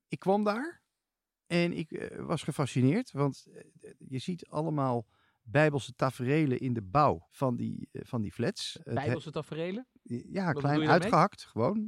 ik 0.07 0.19
kwam 0.19 0.43
daar 0.43 0.81
en 1.47 1.73
ik 1.73 1.91
eh, 1.91 2.25
was 2.25 2.43
gefascineerd, 2.43 3.11
want 3.11 3.45
eh, 3.53 3.91
je 3.97 4.19
ziet 4.19 4.47
allemaal 4.47 5.07
bijbelse 5.43 5.93
taferelen 5.95 6.59
in 6.59 6.73
de 6.73 6.81
bouw 6.81 7.27
van 7.29 7.55
die, 7.55 7.89
eh, 7.91 8.01
van 8.05 8.21
die 8.21 8.31
flats. 8.31 8.79
Bijbelse 8.83 9.31
taferelen? 9.31 9.87
Ja, 10.31 10.51
klein 10.51 10.89
uitgehakt, 10.89 11.43
gewoon. 11.45 11.87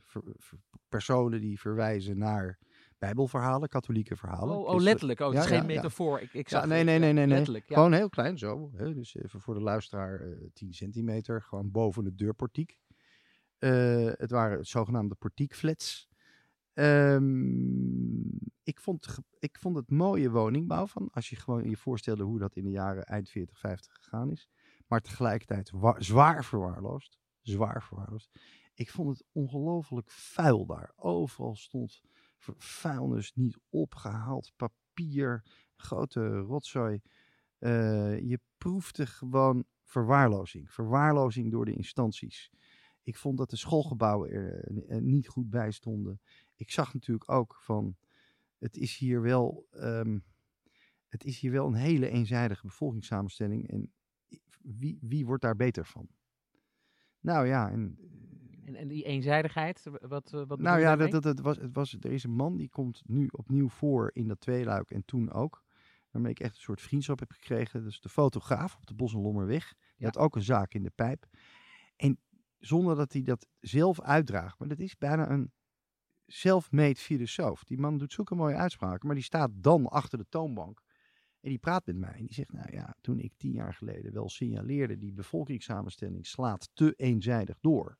ver- 0.00 0.22
ver- 0.36 0.58
personen 0.88 1.40
die 1.40 1.60
verwijzen 1.60 2.18
naar 2.18 2.58
bijbelverhalen, 2.98 3.68
katholieke 3.68 4.16
verhalen. 4.16 4.56
Oh, 4.56 4.68
oh, 4.68 4.80
letterlijk. 4.80 5.20
Oh, 5.20 5.28
het 5.28 5.38
is 5.38 5.44
geen 5.44 5.54
ja, 5.54 5.60
ja. 5.60 5.74
metafoor. 5.74 6.20
Ik, 6.20 6.34
ik 6.34 6.48
zag 6.48 6.66
nee, 6.66 6.84
nee, 6.84 6.98
nee, 6.98 7.12
nee, 7.12 7.26
nee. 7.26 7.62
Gewoon 7.66 7.92
heel 7.92 8.08
klein 8.08 8.38
zo. 8.38 8.70
Hè? 8.74 8.94
Dus 8.94 9.14
even 9.14 9.40
voor 9.40 9.54
de 9.54 9.60
luisteraar 9.60 10.20
eh 10.20 10.36
10 10.52 10.72
centimeter, 10.72 11.42
gewoon 11.42 11.70
boven 11.70 12.04
de 12.04 12.14
deurportiek. 12.14 12.78
Eh, 13.64 14.12
het 14.16 14.30
waren 14.30 14.64
zogenaamde 14.66 15.14
portiekflats. 15.14 16.08
Ehm, 16.72 18.20
ik, 18.62 18.80
vond, 18.80 19.18
ik 19.38 19.58
vond 19.58 19.76
het 19.76 19.90
mooie 19.90 20.30
woningbouw 20.30 20.86
van, 20.86 21.08
als 21.10 21.30
je 21.30 21.36
gewoon 21.36 21.68
je 21.70 21.76
voorstelde 21.76 22.22
hoe 22.22 22.38
dat 22.38 22.56
in 22.56 22.64
de 22.64 22.70
jaren 22.70 23.04
eind 23.04 23.30
40, 23.30 23.58
50 23.58 23.92
gegaan 23.92 24.30
is. 24.30 24.48
Maar 24.86 25.00
tegelijkertijd 25.00 25.70
wa- 25.70 26.00
zwaar 26.00 26.44
verwaarloosd. 26.44 27.18
Zwaar 27.40 27.82
verwaarloosd. 27.82 28.30
Ik 28.74 28.90
vond 28.90 29.08
het 29.18 29.26
ongelooflijk 29.32 30.10
vuil 30.10 30.66
daar. 30.66 30.92
Overal 30.96 31.56
stond 31.56 32.02
vuilnis 32.58 33.32
niet 33.34 33.58
opgehaald, 33.68 34.52
papier, 34.56 35.44
grote 35.76 36.38
rotzooi. 36.38 37.00
Eh, 37.58 38.18
je 38.20 38.40
proefde 38.58 39.06
gewoon 39.06 39.64
verwaarlozing. 39.84 40.70
Verwaarlozing 40.72 41.50
door 41.50 41.64
de 41.64 41.74
instanties. 41.74 42.50
Ik 43.04 43.16
vond 43.16 43.38
dat 43.38 43.50
de 43.50 43.56
schoolgebouwen 43.56 44.30
er 44.30 44.64
eh, 44.88 44.98
niet 44.98 45.28
goed 45.28 45.50
bij 45.50 45.70
stonden. 45.70 46.20
Ik 46.56 46.70
zag 46.70 46.94
natuurlijk 46.94 47.30
ook 47.30 47.56
van, 47.60 47.96
het 48.58 48.76
is 48.76 48.96
hier 48.96 49.22
wel, 49.22 49.66
ehm, 49.70 50.18
het 51.08 51.24
is 51.24 51.38
hier 51.38 51.50
wel 51.50 51.66
een 51.66 51.74
hele 51.74 52.08
eenzijdige 52.08 52.66
bevolkingssamenstelling. 52.66 53.68
En 53.68 53.92
wie, 54.62 54.98
wie 55.00 55.26
wordt 55.26 55.42
daar 55.42 55.56
beter 55.56 55.86
van? 55.86 56.08
Nou 57.20 57.46
ja, 57.46 57.70
en, 57.70 57.98
En, 58.64 58.74
en 58.74 58.88
die 58.88 59.04
eenzijdigheid, 59.04 59.84
wat, 60.00 60.32
eh, 60.32 60.42
wat 60.46 60.58
nou 60.60 60.80
ja, 60.80 60.96
dat, 60.96 61.10
dat, 61.10 61.24
het 61.24 61.40
was, 61.40 61.56
het 61.56 61.74
was, 61.74 61.92
er 62.00 62.12
is 62.12 62.24
een 62.24 62.34
man 62.34 62.56
die 62.56 62.68
komt 62.68 63.02
nu 63.06 63.28
opnieuw 63.32 63.68
voor 63.68 64.10
in 64.14 64.28
dat 64.28 64.40
tweeluik 64.40 64.90
en 64.90 65.04
toen 65.04 65.32
ook. 65.32 65.62
Waarmee 66.10 66.30
ik 66.32 66.40
echt 66.40 66.56
een 66.56 66.62
soort 66.62 66.80
vriendschap 66.80 67.18
heb 67.18 67.30
gekregen. 67.30 67.86
Is 67.86 68.00
de 68.00 68.08
fotograaf 68.08 68.76
op 68.76 68.86
de 68.86 68.94
Bos 68.94 69.14
en 69.14 69.20
Lommerweg. 69.20 69.68
Die 69.68 69.86
Ja. 69.96 70.04
had 70.06 70.18
ook 70.18 70.36
een 70.36 70.42
zaak 70.42 70.74
in 70.74 70.82
de 70.82 70.90
pijp. 70.94 71.26
En 71.96 72.18
zonder 72.66 72.96
dat 72.96 73.12
hij 73.12 73.22
dat 73.22 73.46
zelf 73.60 74.00
uitdraagt. 74.00 74.58
Maar 74.58 74.68
dat 74.68 74.78
is 74.78 74.96
bijna 74.98 75.30
een 75.30 75.52
self-made 76.26 76.96
filosoof. 77.00 77.64
Die 77.64 77.78
man 77.78 77.98
doet 77.98 78.12
zulke 78.12 78.34
mooie 78.34 78.54
uitspraken. 78.56 79.06
Maar 79.06 79.14
die 79.16 79.24
staat 79.24 79.50
dan 79.54 79.86
achter 79.86 80.18
de 80.18 80.26
toonbank. 80.28 80.82
En 81.40 81.48
die 81.50 81.58
praat 81.58 81.86
met 81.86 81.96
mij. 81.96 82.12
En 82.14 82.24
die 82.26 82.34
zegt, 82.34 82.52
nou 82.52 82.72
ja, 82.72 82.96
toen 83.00 83.18
ik 83.18 83.32
tien 83.36 83.52
jaar 83.52 83.74
geleden 83.74 84.12
wel 84.12 84.28
signaleerde... 84.28 84.98
die 84.98 85.12
bevolkingssamenstelling 85.12 86.26
slaat 86.26 86.68
te 86.74 86.92
eenzijdig 86.96 87.56
door. 87.60 87.96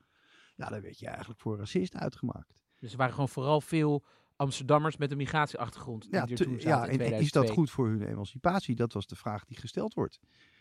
Ja, 0.56 0.68
dan 0.68 0.80
werd 0.80 0.98
je 0.98 1.06
eigenlijk 1.06 1.40
voor 1.40 1.58
racist 1.58 1.94
uitgemaakt. 1.96 2.54
Dus 2.78 2.90
er 2.92 2.98
waren 2.98 3.12
gewoon 3.14 3.28
vooral 3.28 3.60
veel 3.60 4.04
Amsterdammers 4.36 4.96
met 4.96 5.10
een 5.10 5.16
migratieachtergrond. 5.16 6.02
die 6.02 6.12
Ja, 6.12 6.20
er 6.26 6.36
te- 6.36 6.44
toen 6.44 6.60
zaten 6.60 6.68
ja 6.68 6.92
in 6.92 7.00
en, 7.00 7.12
en 7.12 7.20
is 7.20 7.30
dat 7.30 7.46
2002. 7.46 7.54
goed 7.56 7.70
voor 7.70 7.88
hun 7.88 8.02
emancipatie? 8.02 8.74
Dat 8.74 8.92
was 8.92 9.06
de 9.06 9.16
vraag 9.16 9.44
die 9.44 9.56
gesteld 9.56 9.94
wordt. 9.94 10.20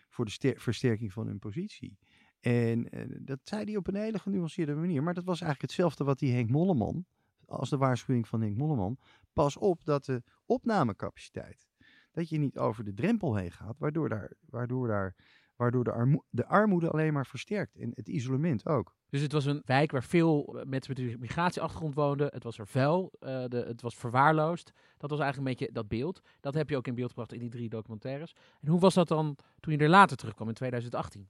Voor 0.10 0.26
de 0.26 0.32
ster- 0.32 0.60
versterking 0.62 1.14
van 1.14 1.28
hun 1.28 1.40
positie. 1.40 1.98
En 2.44 2.90
eh, 2.90 3.06
dat 3.20 3.40
zei 3.44 3.64
hij 3.64 3.76
op 3.76 3.88
een 3.88 3.96
hele 3.96 4.20
genuanceerde 4.20 4.76
manier. 4.76 5.04
Maar 5.04 5.14
dat 5.14 5.24
was 5.24 5.42
eigenlijk 5.42 5.72
hetzelfde 5.72 6.04
wat 6.04 6.20
die 6.20 6.34
Henk 6.34 6.50
Molleman, 6.50 7.06
als 7.46 7.70
de 7.70 7.78
waarschuwing 7.78 8.28
van 8.28 8.42
Henk 8.42 8.58
Molleman. 8.58 8.98
Pas 9.34 9.58
op 9.58 9.86
dat 9.86 10.06
de 10.06 10.24
opnamecapaciteit, 10.46 11.68
dat 12.12 12.30
je 12.30 12.38
niet 12.38 12.58
over 12.58 12.84
de 12.84 12.94
drempel 12.94 13.36
heen 13.36 13.52
gaat, 13.52 13.76
waardoor, 13.78 14.10
daar, 14.10 14.32
waardoor, 14.50 14.88
daar, 14.88 15.16
waardoor 15.56 15.84
de, 15.84 16.22
de 16.30 16.46
armoede 16.46 16.90
alleen 16.90 17.14
maar 17.14 17.26
versterkt. 17.26 17.76
En 17.76 17.92
het 17.94 18.08
isolement 18.08 18.66
ook. 18.68 18.96
Dus 19.10 19.22
het 19.22 19.32
was 19.32 19.46
een 19.46 19.62
wijk 19.66 19.92
waar 19.92 20.04
veel 20.04 20.46
eh, 20.46 20.66
mensen 20.66 20.94
met 20.96 21.12
een 21.12 21.20
migratieachtergrond 21.20 21.96
woonden. 21.96 22.28
Het 22.34 22.44
was 22.44 22.58
er 22.58 22.68
vuil, 22.68 23.14
eh, 23.20 23.42
het 23.50 23.82
was 23.82 23.96
verwaarloosd. 23.96 24.72
Dat 24.98 25.10
was 25.10 25.20
eigenlijk 25.20 25.38
een 25.38 25.58
beetje 25.58 25.74
dat 25.74 25.88
beeld. 25.88 26.22
Dat 26.40 26.54
heb 26.54 26.70
je 26.70 26.78
ook 26.78 26.88
in 26.88 26.96
beeld 26.96 27.10
gebracht 27.10 27.34
in 27.34 27.40
die 27.40 27.50
drie 27.50 27.70
documentaires. 27.70 28.36
En 28.62 28.68
hoe 28.68 28.80
was 28.80 28.94
dat 28.94 29.08
dan 29.08 29.38
toen 29.60 29.74
je 29.74 29.80
er 29.80 29.90
later 29.90 30.18
terugkwam 30.18 30.48
in 30.48 30.54
2018? 30.54 31.30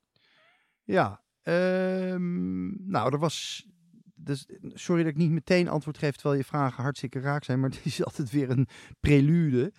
Ja, 0.83 1.23
ehm, 1.41 2.89
nou, 2.89 3.13
er 3.13 3.19
was. 3.19 3.67
Dus, 4.15 4.47
sorry 4.59 5.03
dat 5.03 5.11
ik 5.11 5.17
niet 5.17 5.31
meteen 5.31 5.67
antwoord 5.67 5.97
geef 5.97 6.15
terwijl 6.15 6.35
je 6.35 6.43
vragen 6.43 6.83
hartstikke 6.83 7.19
raak 7.19 7.43
zijn, 7.43 7.59
maar 7.59 7.69
het 7.73 7.85
is 7.85 8.03
altijd 8.03 8.31
weer 8.31 8.49
een 8.49 8.67
prelude. 8.99 9.73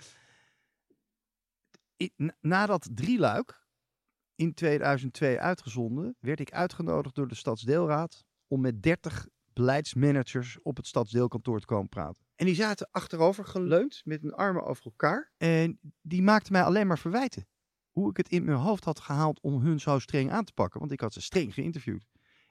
Na 2.41 2.67
dat 2.67 2.89
drieluik 2.93 3.67
in 4.35 4.55
2002 4.55 5.41
uitgezonden, 5.41 6.17
werd 6.21 6.41
ik 6.41 6.53
uitgenodigd 6.53 7.15
door 7.15 7.29
de 7.29 7.35
Stadsdeelraad 7.35 8.25
om 8.47 8.61
met 8.61 8.83
30 8.83 9.27
beleidsmanagers 9.53 10.63
op 10.63 10.77
het 10.77 10.87
stadsdeelkantoor 10.87 11.61
te 11.61 11.67
komen 11.67 11.89
praten. 11.89 12.25
En 12.35 12.47
die 12.47 12.55
zaten 12.55 12.89
achterover 12.91 13.45
geleund 13.45 14.01
met 14.05 14.23
hun 14.23 14.35
armen 14.35 14.65
over 14.65 14.85
elkaar. 14.85 15.33
En 15.37 15.79
die 16.01 16.23
maakten 16.23 16.53
mij 16.53 16.63
alleen 16.63 16.87
maar 16.87 16.99
verwijten 16.99 17.47
hoe 17.95 18.11
ik 18.11 18.17
het 18.17 18.29
in 18.29 18.45
mijn 18.45 18.59
hoofd 18.59 18.85
had 18.85 19.01
gehaald 19.01 19.41
om 19.41 19.61
hun 19.61 19.81
zo 19.81 19.99
streng 19.99 20.31
aan 20.31 20.45
te 20.45 20.53
pakken. 20.53 20.81
Want 20.81 20.93
ik 20.93 21.01
had 21.01 21.13
ze 21.13 21.21
streng 21.21 21.55
geïnterviewd. 21.55 22.07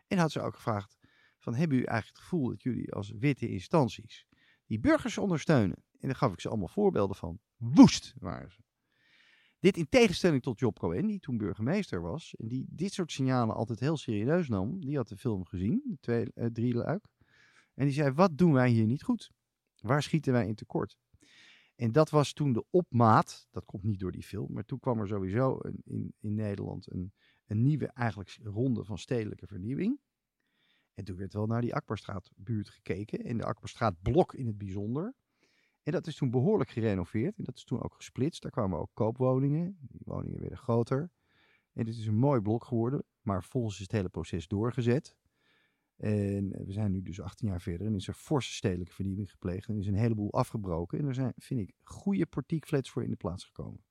En 0.08 0.18
had 0.18 0.32
ze 0.32 0.42
ook 0.42 0.56
gevraagd 0.56 0.98
van, 1.40 1.56
hebben 1.56 1.76
jullie 1.76 1.92
eigenlijk 1.92 2.20
het 2.20 2.30
gevoel 2.30 2.50
dat 2.50 2.62
jullie 2.62 2.94
als 2.94 3.12
witte 3.12 3.50
instanties 3.50 4.26
die 4.66 4.80
burgers 4.80 5.18
ondersteunen? 5.18 5.84
En 6.00 6.08
daar 6.08 6.16
gaf 6.16 6.34
ik 6.34 6.40
ze 6.40 6.50
allemaal 6.50 6.68
voorbeelden 6.68 7.16
van. 7.16 7.40
Woest 7.58 8.14
waren 8.20 8.52
ze. 8.52 8.62
Dit 9.60 9.78
in 9.78 9.90
tegenstelling 9.90 10.42
tot 10.42 10.60
Job 10.60 10.80
Cohen, 10.80 11.08
die 11.08 11.20
toen 11.20 11.38
burgemeester 11.38 12.02
was. 12.02 12.36
En 12.36 12.48
die 12.48 12.66
dit 12.70 12.94
soort 12.94 13.12
signalen 13.12 13.56
altijd 13.56 13.80
heel 13.80 13.98
serieus 13.98 14.48
nam. 14.48 14.80
Die 14.80 14.96
had 14.96 15.08
de 15.08 15.18
film 15.18 15.46
gezien, 15.46 15.98
twee, 16.02 16.34
eh, 16.34 16.46
drie 16.46 16.74
luik. 16.74 17.08
En 17.74 17.86
die 17.86 17.94
zei, 17.94 18.12
wat 18.12 18.38
doen 18.38 18.54
wij 18.54 18.70
hier 18.70 18.86
niet 18.86 19.04
goed? 19.04 19.32
Waar 19.82 20.04
schieten 20.04 20.34
wij 20.34 20.48
in 20.48 20.56
tekort? 20.56 20.98
En 21.75 21.92
dat 21.92 22.10
was 22.10 22.34
toen 22.34 22.53
de 22.53 22.65
opmaat, 22.70 23.48
dat 23.51 23.65
komt 23.65 23.84
niet 23.84 24.00
door 24.00 24.12
die 24.12 24.24
film, 24.24 24.53
maar 24.53 24.65
toen 24.65 24.80
kwam 24.80 25.00
er 25.00 25.08
sowieso 25.08 25.58
in, 25.84 26.13
in 26.20 26.36
Nederland 26.36 26.92
een, 26.92 27.13
een 27.46 27.63
nieuwe 27.63 27.88
eigenlijk 27.88 28.39
ronde 28.44 28.84
van 28.84 28.98
stedelijke 28.98 29.48
vernieuwing. 29.48 30.00
En 30.94 31.03
toen 31.03 31.18
werd 31.18 31.34
wel 31.34 31.46
naar 31.46 31.62
die 31.62 31.75
Akbarstraatbuurt 31.75 32.70
gekeken 32.70 33.20
en 33.20 33.38
de 33.38 33.46
Akbarstraatblok 33.46 34.34
in 34.34 34.48
het 34.48 34.58
bijzonder. 34.58 35.13
En 35.84 35.92
dat 35.92 36.08
is 36.08 36.15
toen 36.15 36.32
behoorlijk 36.32 36.70
gerenoveerd 36.70 37.38
en 37.38 37.44
dat 37.44 37.56
is 37.56 37.63
toen 37.63 37.84
ook 37.84 37.96
gesplitst. 37.96 38.42
Daar 38.42 38.51
kwamen 38.51 38.80
ook 38.80 38.92
koopwoningen, 38.94 39.77
die 39.82 40.01
woningen 40.03 40.39
werden 40.39 40.58
groter. 40.58 41.12
En 41.74 41.86
dit 41.86 41.96
is 41.96 42.08
een 42.08 42.15
mooi 42.15 42.42
blok 42.42 42.65
geworden, 42.65 43.03
maar 43.22 43.42
vervolgens 43.42 43.75
is 43.75 43.82
het 43.82 43.92
hele 43.92 44.10
proces 44.10 44.48
doorgezet. 44.48 45.15
En 46.04 46.50
we 46.66 46.72
zijn 46.72 46.92
nu 46.92 47.02
dus 47.02 47.22
18 47.22 47.48
jaar 47.48 47.62
verder 47.62 47.88
en 47.88 47.96
is 47.96 48.08
er 48.08 48.14
forse 48.14 48.54
stedelijke 48.54 48.94
vernieuwing 48.94 49.30
gepleegd. 49.32 49.68
En 49.68 49.78
is 49.78 49.88
een 49.88 49.94
heleboel 49.96 50.34
afgebroken. 50.34 51.00
En 51.00 51.06
er 51.08 51.14
zijn, 51.14 51.34
vind 51.38 51.60
ik, 51.60 51.74
goede 51.84 52.26
portiekflats 52.26 52.90
voor 52.90 53.04
in 53.04 53.10
de 53.10 53.16
plaats 53.16 53.44
gekomen. 53.46 53.84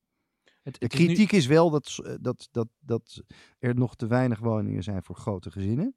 Het, 0.63 0.75
De 0.75 0.85
het 0.85 0.93
is 0.93 0.99
nu- 0.99 1.05
kritiek 1.07 1.33
is 1.33 1.47
wel 1.47 1.71
dat, 1.71 1.99
eh, 2.05 2.15
dat, 2.21 2.49
dat, 2.51 2.69
dat 2.81 3.23
er 3.59 3.75
nog 3.75 3.97
te 3.97 4.07
weinig 4.07 4.39
woningen 4.39 4.83
zijn 4.83 5.03
voor 5.03 5.17
grote 5.17 5.51
gezinnen. 5.51 5.97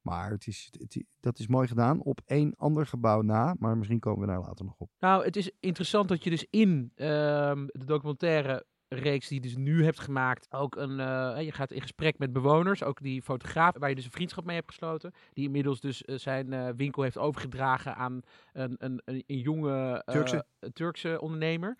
Maar 0.00 0.30
het 0.30 0.46
is, 0.46 0.72
het, 0.78 1.04
dat 1.20 1.38
is 1.38 1.46
mooi 1.46 1.68
gedaan 1.68 2.02
op 2.02 2.20
één 2.26 2.54
ander 2.56 2.86
gebouw 2.86 3.20
na. 3.22 3.54
Maar 3.58 3.76
misschien 3.78 4.00
komen 4.00 4.20
we 4.20 4.26
daar 4.26 4.40
later 4.40 4.64
nog 4.64 4.78
op. 4.78 4.90
Nou, 4.98 5.24
het 5.24 5.36
is 5.36 5.50
interessant 5.60 6.08
dat 6.08 6.24
je 6.24 6.30
dus 6.30 6.46
in 6.50 6.92
ehm, 6.94 7.66
de 7.66 7.84
documentaire 7.84 8.66
reeks 8.94 9.28
die 9.28 9.36
je 9.42 9.48
dus 9.48 9.56
nu 9.56 9.84
hebt 9.84 10.00
gemaakt, 10.00 10.46
ook 10.50 10.76
een, 10.76 11.00
eh, 11.00 11.44
je 11.44 11.52
gaat 11.52 11.70
in 11.70 11.80
gesprek 11.80 12.18
met 12.18 12.32
bewoners, 12.32 12.82
ook 12.82 13.02
die 13.02 13.22
fotograaf, 13.22 13.78
waar 13.78 13.88
je 13.88 13.94
dus 13.94 14.04
een 14.04 14.10
vriendschap 14.10 14.44
mee 14.44 14.56
hebt 14.56 14.68
gesloten, 14.68 15.12
die 15.32 15.44
inmiddels 15.44 15.80
dus 15.80 16.04
eh, 16.04 16.18
zijn 16.18 16.52
eh, 16.52 16.68
winkel 16.76 17.02
heeft 17.02 17.18
overgedragen 17.18 17.96
aan 17.96 18.22
een, 18.52 18.74
een, 18.78 19.00
een, 19.04 19.24
een 19.26 19.38
jonge 19.38 20.02
Turkse. 20.04 20.44
Turkse 20.72 21.20
ondernemer. 21.20 21.76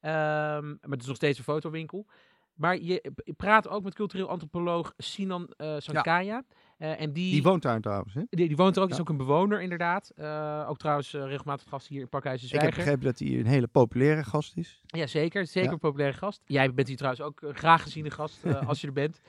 Ehm, 0.00 0.68
maar 0.68 0.90
het 0.90 1.00
is 1.00 1.06
nog 1.06 1.16
steeds 1.16 1.38
een 1.38 1.44
fotowinkel. 1.44 2.06
Maar 2.54 2.76
je 2.76 3.12
je 3.24 3.32
praat 3.32 3.68
ook 3.68 3.82
met 3.82 3.94
cultureel 3.94 4.28
antropoloog 4.28 4.94
Sinan 4.96 5.50
Sankaya. 5.78 6.44
Eh, 6.80 7.00
en 7.00 7.12
die, 7.12 7.30
Die 7.32 7.42
woont 7.42 7.62
daar 7.62 7.80
trouwens. 7.80 8.14
Hè? 8.14 8.22
die, 8.30 8.48
die 8.48 8.56
woont 8.56 8.76
er 8.76 8.82
ook, 8.82 8.90
is 8.90 9.00
ook 9.00 9.08
een 9.08 9.16
bewoner 9.16 9.60
inderdaad. 9.62 10.12
Eh, 10.16 10.66
ook 10.68 10.78
trouwens 10.78 11.14
eh, 11.14 11.24
regelmatig 11.26 11.68
gast 11.68 11.86
hier 11.86 12.00
in 12.00 12.08
Pakhuizen 12.08 12.46
Ik 12.46 12.52
heb 12.52 12.60
Zwijger. 12.60 12.82
begrepen 12.82 13.04
dat 13.06 13.18
hij 13.18 13.38
een 13.38 13.46
hele 13.46 13.66
populaire 13.66 14.24
gast 14.24 14.56
is. 14.56 14.80
Ja, 14.86 15.06
zeker. 15.06 15.46
Zeker 15.46 15.62
Ja. 15.68 15.72
een 15.72 15.78
populaire 15.78 16.16
gast. 16.16 16.42
Jij 16.44 16.74
bent 16.74 16.88
hier 16.88 16.96
trouwens 16.96 17.24
ook 17.24 17.42
een 17.42 17.54
graag 17.54 17.82
geziene 17.82 18.10
gast 18.10 18.44
als 18.68 18.80
je 18.80 18.86
er 18.86 18.92
bent. 18.92 19.20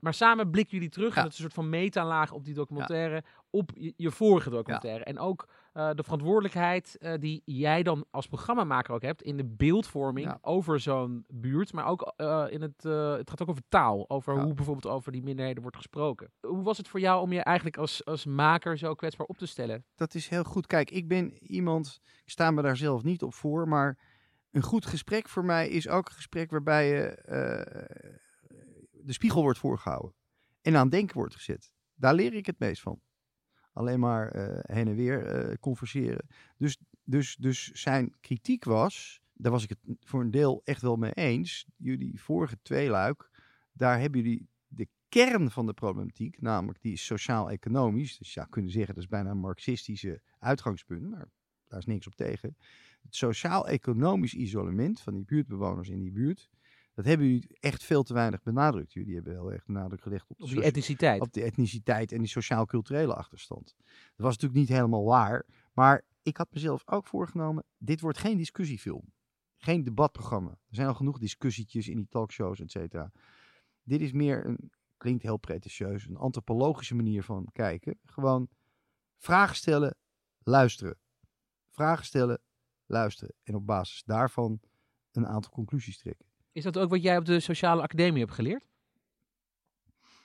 Maar 0.00 0.14
samen 0.14 0.50
blikken 0.50 0.74
jullie 0.74 0.90
terug. 0.92 1.10
Ja. 1.10 1.16
En 1.16 1.22
dat 1.22 1.32
is 1.32 1.38
een 1.38 1.44
soort 1.44 1.54
van 1.54 1.68
metalaag 1.68 2.32
op 2.32 2.44
die 2.44 2.54
documentaire. 2.54 3.22
Op 3.50 3.70
je, 3.74 3.92
je 3.96 4.10
vorige 4.10 4.50
documentaire. 4.50 5.04
En 5.04 5.18
ook 5.18 5.48
eh, 5.76 5.90
de 5.94 6.02
verantwoordelijkheid 6.02 6.96
eh, 6.98 7.14
die 7.20 7.42
jij 7.44 7.82
dan 7.82 8.06
als 8.10 8.26
programmamaker 8.26 8.94
ook 8.94 9.02
hebt. 9.02 9.22
In 9.22 9.36
de 9.36 9.44
beeldvorming 9.44 10.26
Ja. 10.26 10.38
over 10.40 10.80
zo'n 10.80 11.24
buurt. 11.28 11.72
Maar 11.72 11.86
ook 11.86 12.12
eh, 12.16 12.44
in 12.48 12.62
het, 12.62 12.82
het 13.18 13.30
gaat 13.30 13.42
ook 13.42 13.48
over 13.48 13.62
taal. 13.68 14.10
Over 14.10 14.34
Ja. 14.34 14.42
hoe 14.42 14.54
bijvoorbeeld 14.54 14.94
over 14.94 15.12
die 15.12 15.22
minderheden 15.22 15.62
wordt 15.62 15.76
gesproken. 15.76 16.32
Hoe 16.40 16.62
was 16.62 16.78
het 16.78 16.88
voor 16.88 17.00
jou 17.00 17.22
om 17.22 17.32
je 17.32 17.40
eigenlijk 17.40 17.76
als, 17.76 18.04
als 18.04 18.24
maker 18.24 18.78
zo 18.78 18.94
kwetsbaar 18.94 19.26
op 19.26 19.38
te 19.38 19.46
stellen? 19.46 19.84
Dat 19.94 20.14
is 20.14 20.28
heel 20.28 20.44
goed. 20.44 20.66
Kijk, 20.66 20.90
ik 20.90 21.08
ben 21.08 21.32
iemand, 21.42 22.00
ik 22.24 22.30
sta 22.30 22.50
me 22.50 22.62
daar 22.62 22.76
zelf 22.76 23.02
niet 23.02 23.22
op 23.22 23.34
voor, 23.34 23.68
maar 23.68 23.98
een 24.50 24.62
goed 24.62 24.86
gesprek 24.86 25.28
voor 25.28 25.44
mij 25.44 25.68
is 25.68 25.88
ook 25.88 26.08
een 26.08 26.14
gesprek 26.14 26.50
waarbij 26.50 26.88
je 26.88 27.18
de 28.90 29.12
spiegel 29.12 29.42
wordt 29.42 29.58
voorgehouden 29.58 30.14
en 30.62 30.76
aan 30.76 30.88
denken 30.88 31.16
wordt 31.16 31.34
gezet. 31.34 31.72
Daar 31.94 32.14
leer 32.14 32.34
ik 32.34 32.46
het 32.46 32.58
meest 32.58 32.82
van. 32.82 33.00
Alleen 33.76 34.00
maar 34.00 34.28
eh, 34.28 34.76
heen 34.76 34.88
en 34.88 34.94
weer 34.94 35.26
eh, 35.26 35.54
converseren. 35.60 36.26
Dus, 36.56 36.78
dus, 37.04 37.36
dus 37.36 37.70
zijn 37.72 38.14
kritiek 38.20 38.64
was, 38.64 39.20
daar 39.32 39.52
was 39.52 39.62
ik 39.62 39.68
het 39.68 39.78
voor 40.00 40.20
een 40.20 40.30
deel 40.30 40.60
echt 40.64 40.82
wel 40.82 40.96
mee 40.96 41.12
eens. 41.12 41.66
Jullie 41.76 42.20
vorige 42.20 42.58
tweeluik, 42.62 43.30
daar 43.72 44.00
hebben 44.00 44.20
jullie 44.20 44.48
de 44.68 44.88
kern 45.08 45.50
van 45.50 45.66
de 45.66 45.72
problematiek, 45.72 46.40
namelijk 46.40 46.82
die 46.82 46.92
is 46.92 47.04
sociaal-economisch. 47.04 48.18
Dus 48.18 48.26
je 48.26 48.32
zou 48.32 48.48
kunnen 48.48 48.70
zeggen, 48.70 48.94
dat 48.94 49.02
is 49.02 49.08
bijna 49.08 49.30
een 49.30 49.38
marxistische 49.38 50.20
uitgangspunt. 50.38 51.10
Maar 51.10 51.28
daar 51.68 51.78
is 51.78 51.86
niks 51.86 52.06
op 52.06 52.14
tegen. 52.14 52.56
Het 53.02 53.14
sociaal-economisch 53.14 54.34
isolement 54.34 55.00
van 55.00 55.14
die 55.14 55.24
buurtbewoners 55.24 55.88
in 55.88 56.00
die 56.00 56.12
buurt, 56.12 56.48
dat 56.96 57.04
hebben 57.04 57.26
jullie 57.26 57.56
echt 57.60 57.84
veel 57.84 58.02
te 58.02 58.14
weinig 58.14 58.42
benadrukt. 58.42 58.92
Jullie 58.92 59.14
hebben 59.14 59.32
heel 59.32 59.52
erg 59.52 59.64
de 59.64 59.72
nadruk 59.72 60.02
gelegd 60.02 60.28
op, 60.28 60.38
de 60.38 60.46
die 60.46 60.62
etniciteit. 60.62 61.20
op 61.20 61.32
de 61.32 61.42
etniciteit 61.42 62.12
en 62.12 62.18
die 62.18 62.28
sociaal-culturele 62.28 63.14
achterstand. 63.14 63.74
Dat 63.76 63.86
was 64.16 64.32
natuurlijk 64.32 64.60
niet 64.60 64.68
helemaal 64.68 65.04
waar, 65.04 65.46
maar 65.72 66.04
ik 66.22 66.36
had 66.36 66.52
mezelf 66.52 66.82
ook 66.84 67.06
voorgenomen, 67.06 67.64
dit 67.78 68.00
wordt 68.00 68.18
geen 68.18 68.36
discussiefilm. 68.36 69.12
Geen 69.56 69.84
debatprogramma. 69.84 70.50
Er 70.50 70.74
zijn 70.74 70.88
al 70.88 70.94
genoeg 70.94 71.18
discussietjes 71.18 71.88
in 71.88 71.96
die 71.96 72.08
talkshows, 72.08 72.60
et 72.60 72.70
cetera. 72.70 73.12
Dit 73.82 74.00
is 74.00 74.12
meer 74.12 74.46
een, 74.46 74.70
klinkt 74.96 75.22
heel 75.22 75.36
pretentieus, 75.36 76.06
een 76.06 76.16
antropologische 76.16 76.94
manier 76.94 77.22
van 77.22 77.48
kijken. 77.52 77.98
Gewoon 78.04 78.48
vragen 79.16 79.56
stellen, 79.56 79.96
luisteren. 80.42 80.98
Vragen 81.70 82.04
stellen, 82.04 82.40
luisteren. 82.86 83.34
En 83.42 83.54
op 83.54 83.66
basis 83.66 84.02
daarvan 84.04 84.60
een 85.12 85.26
aantal 85.26 85.50
conclusies 85.50 85.98
trekken. 85.98 86.26
Is 86.56 86.62
dat 86.62 86.78
ook 86.78 86.90
wat 86.90 87.02
jij 87.02 87.16
op 87.18 87.24
de 87.24 87.40
sociale 87.40 87.82
academie 87.82 88.20
hebt 88.20 88.34
geleerd? 88.34 88.66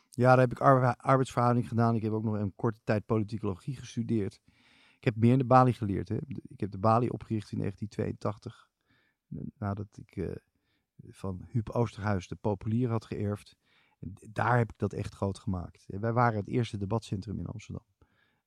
Ja, 0.09 0.29
daar 0.29 0.39
heb 0.39 0.51
ik 0.51 0.59
arbe- 0.59 0.97
arbeidsverhouding 0.97 1.67
gedaan. 1.67 1.95
Ik 1.95 2.01
heb 2.01 2.11
ook 2.11 2.23
nog 2.23 2.33
een 2.33 2.55
korte 2.55 2.79
tijd 2.83 3.05
politicologie 3.05 3.75
gestudeerd. 3.75 4.41
Ik 4.97 5.03
heb 5.03 5.15
meer 5.15 5.31
in 5.31 5.37
de 5.37 5.45
Bali 5.45 5.73
geleerd. 5.73 6.09
Hè. 6.09 6.17
Ik 6.47 6.59
heb 6.59 6.71
de 6.71 6.77
Bali 6.77 7.09
opgericht 7.09 7.51
in 7.51 7.57
1982. 7.57 8.69
n- 9.35 9.51
Nadat 9.57 9.87
ik 9.97 10.15
eh, 10.15 10.35
van 11.09 11.45
Huub 11.47 11.69
Oosterhuis 11.69 12.27
de 12.27 12.35
populier 12.35 12.89
had 12.89 13.05
geërfd. 13.05 13.55
Daar 14.29 14.57
heb 14.57 14.71
ik 14.71 14.77
dat 14.77 14.93
echt 14.93 15.13
groot 15.13 15.39
gemaakt. 15.39 15.85
Wij 15.87 16.13
waren 16.13 16.39
het 16.39 16.47
eerste 16.47 16.77
debatcentrum 16.77 17.39
in 17.39 17.45
Amsterdam. 17.45 17.85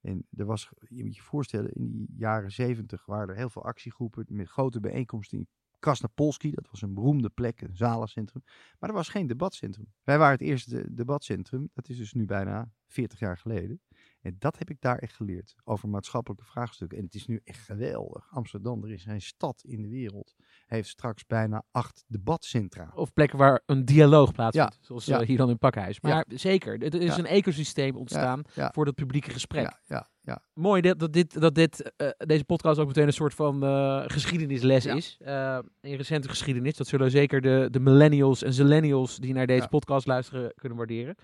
En 0.01 0.27
er 0.37 0.45
was, 0.45 0.71
je 0.89 1.05
moet 1.05 1.17
je 1.17 1.23
voorstellen, 1.23 1.73
in 1.73 1.91
die 1.91 2.09
jaren 2.17 2.51
zeventig 2.53 3.07
waren 3.07 3.29
er 3.29 3.37
heel 3.37 3.51
veel 3.51 3.65
actiegroepen 3.65 4.25
met 4.29 4.49
grote 4.49 4.81
bijeenkomsten 4.81 5.39
in 5.39 5.49
Krasnapolski. 5.85 6.51
Dat 6.51 6.71
was 6.71 6.83
een 6.83 6.95
beroemde 6.95 7.31
plek, 7.31 7.61
een 7.61 7.77
zalencentrum. 7.77 8.43
Maar 8.79 8.91
er 8.91 8.97
was 8.97 9.09
geen 9.09 9.27
debatcentrum. 9.27 9.87
Wij 10.03 10.19
waren 10.19 10.33
het 10.33 10.49
eerste 10.49 10.95
debatcentrum. 10.95 11.71
Dat 11.75 11.89
is 11.89 11.97
dus 11.97 12.13
nu 12.13 12.25
bijna 12.25 12.73
40 12.87 13.19
jaar 13.19 13.39
geleden. 13.39 13.81
En 14.25 14.37
dat 14.39 14.59
heb 14.59 14.71
ik 14.71 14.77
daar 14.81 14.99
echt 14.99 15.15
geleerd. 15.15 15.55
Over 15.65 15.89
maatschappelijke 15.89 16.45
vraagstukken. 16.45 16.99
En 16.99 17.05
het 17.05 17.15
is 17.15 17.27
nu 17.27 17.41
echt 17.45 17.59
geweldig. 17.65 18.27
Amsterdam, 18.31 18.85
er 18.85 18.91
is 18.93 19.03
geen 19.03 19.21
stad 19.21 19.63
in 19.67 19.83
de 19.83 19.89
wereld. 19.89 20.35
Heeft 20.67 20.89
straks 20.89 21.27
bijna 21.27 21.63
acht 21.71 22.05
debatcentra. 22.07 22.93
Of 22.95 23.13
plekken 23.13 23.39
waar 23.39 23.63
een 23.67 23.85
dialoog 23.85 24.33
plaatsvindt, 24.33 24.79
zoals 24.81 25.05
ja. 25.05 25.21
eh, 25.21 25.27
hier 25.27 25.37
dan 25.37 25.51
in 25.51 25.59
Pakhuis. 25.59 26.01
Maar 26.01 26.13
Ja. 26.29 26.37
zeker, 26.37 26.83
er 26.83 26.95
is 27.03 27.17
een 27.17 27.27
ecosysteem 27.27 27.97
ontstaan 27.97 28.43
voor 28.55 28.85
dat 28.85 28.95
publieke 28.95 29.31
gesprek. 29.31 29.63
Ja, 29.63 29.81
ja, 29.87 30.09
ja. 30.21 30.43
Mooi 30.55 30.81
dat, 30.81 30.99
dat, 30.99 31.13
dit, 31.13 31.41
dat 31.41 31.55
dit, 31.55 31.93
eh, 31.97 32.09
deze 32.17 32.45
podcast 32.45 32.79
ook 32.79 32.87
meteen 32.87 33.07
een 33.07 33.13
soort 33.13 33.35
van 33.35 33.63
eh, 33.65 34.03
geschiedenisles 34.07 34.85
Ja. 34.85 34.95
is. 34.95 35.17
Eh, 35.21 35.59
in 35.81 35.97
recente 35.97 36.29
geschiedenis. 36.29 36.77
Dat 36.77 36.87
zullen 36.87 37.11
zeker 37.11 37.41
de, 37.41 37.69
de 37.71 37.81
millennials 37.81 38.43
en 38.43 38.53
zillennials 38.53 39.19
die 39.19 39.33
naar 39.35 39.47
deze 39.47 39.63
Ja. 39.63 39.67
podcast 39.69 40.07
luisteren 40.07 40.53
kunnen 40.55 40.79
waarderen. 40.79 41.17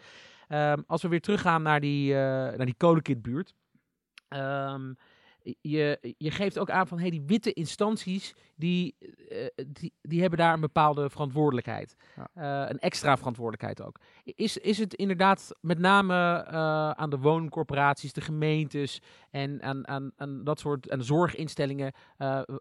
Ehm, 0.51 0.83
als 0.87 1.03
we 1.03 1.09
weer 1.09 1.21
teruggaan 1.21 1.63
naar 1.63 1.81
die, 1.81 2.13
eh 2.15 2.19
naar 2.57 2.67
die 2.67 2.75
kolenkitbuurt. 2.77 3.55
Ehm, 4.29 4.93
je, 5.61 6.15
je 6.19 6.31
geeft 6.31 6.59
ook 6.59 6.71
aan 6.71 6.87
van 6.87 6.99
hey, 6.99 7.11
die 7.11 7.23
witte 7.27 7.53
instanties 7.53 8.35
die, 8.57 8.97
eh, 9.29 9.47
die, 9.67 9.93
die 10.03 10.21
hebben 10.21 10.39
daar 10.39 10.55
een 10.55 10.61
bepaalde 10.61 11.11
verantwoordelijkheid. 11.11 11.97
Eh, 12.35 12.65
een 12.69 12.79
extra 12.79 13.17
verantwoordelijkheid 13.17 13.83
ook. 13.89 14.01
Is, 14.25 14.57
is 14.57 14.79
het 14.79 14.95
inderdaad 14.95 15.51
met 15.61 15.79
name 15.79 16.15
aan 16.97 17.11
de 17.11 17.19
wooncorporaties, 17.19 18.13
de 18.13 18.21
gemeentes 18.21 19.01
en 19.31 19.63
aan, 19.63 19.89
aan, 19.89 20.13
aan 20.17 20.45
dat 20.45 20.59
soort 20.61 20.91
aan 20.91 21.03
zorginstellingen 21.05 21.93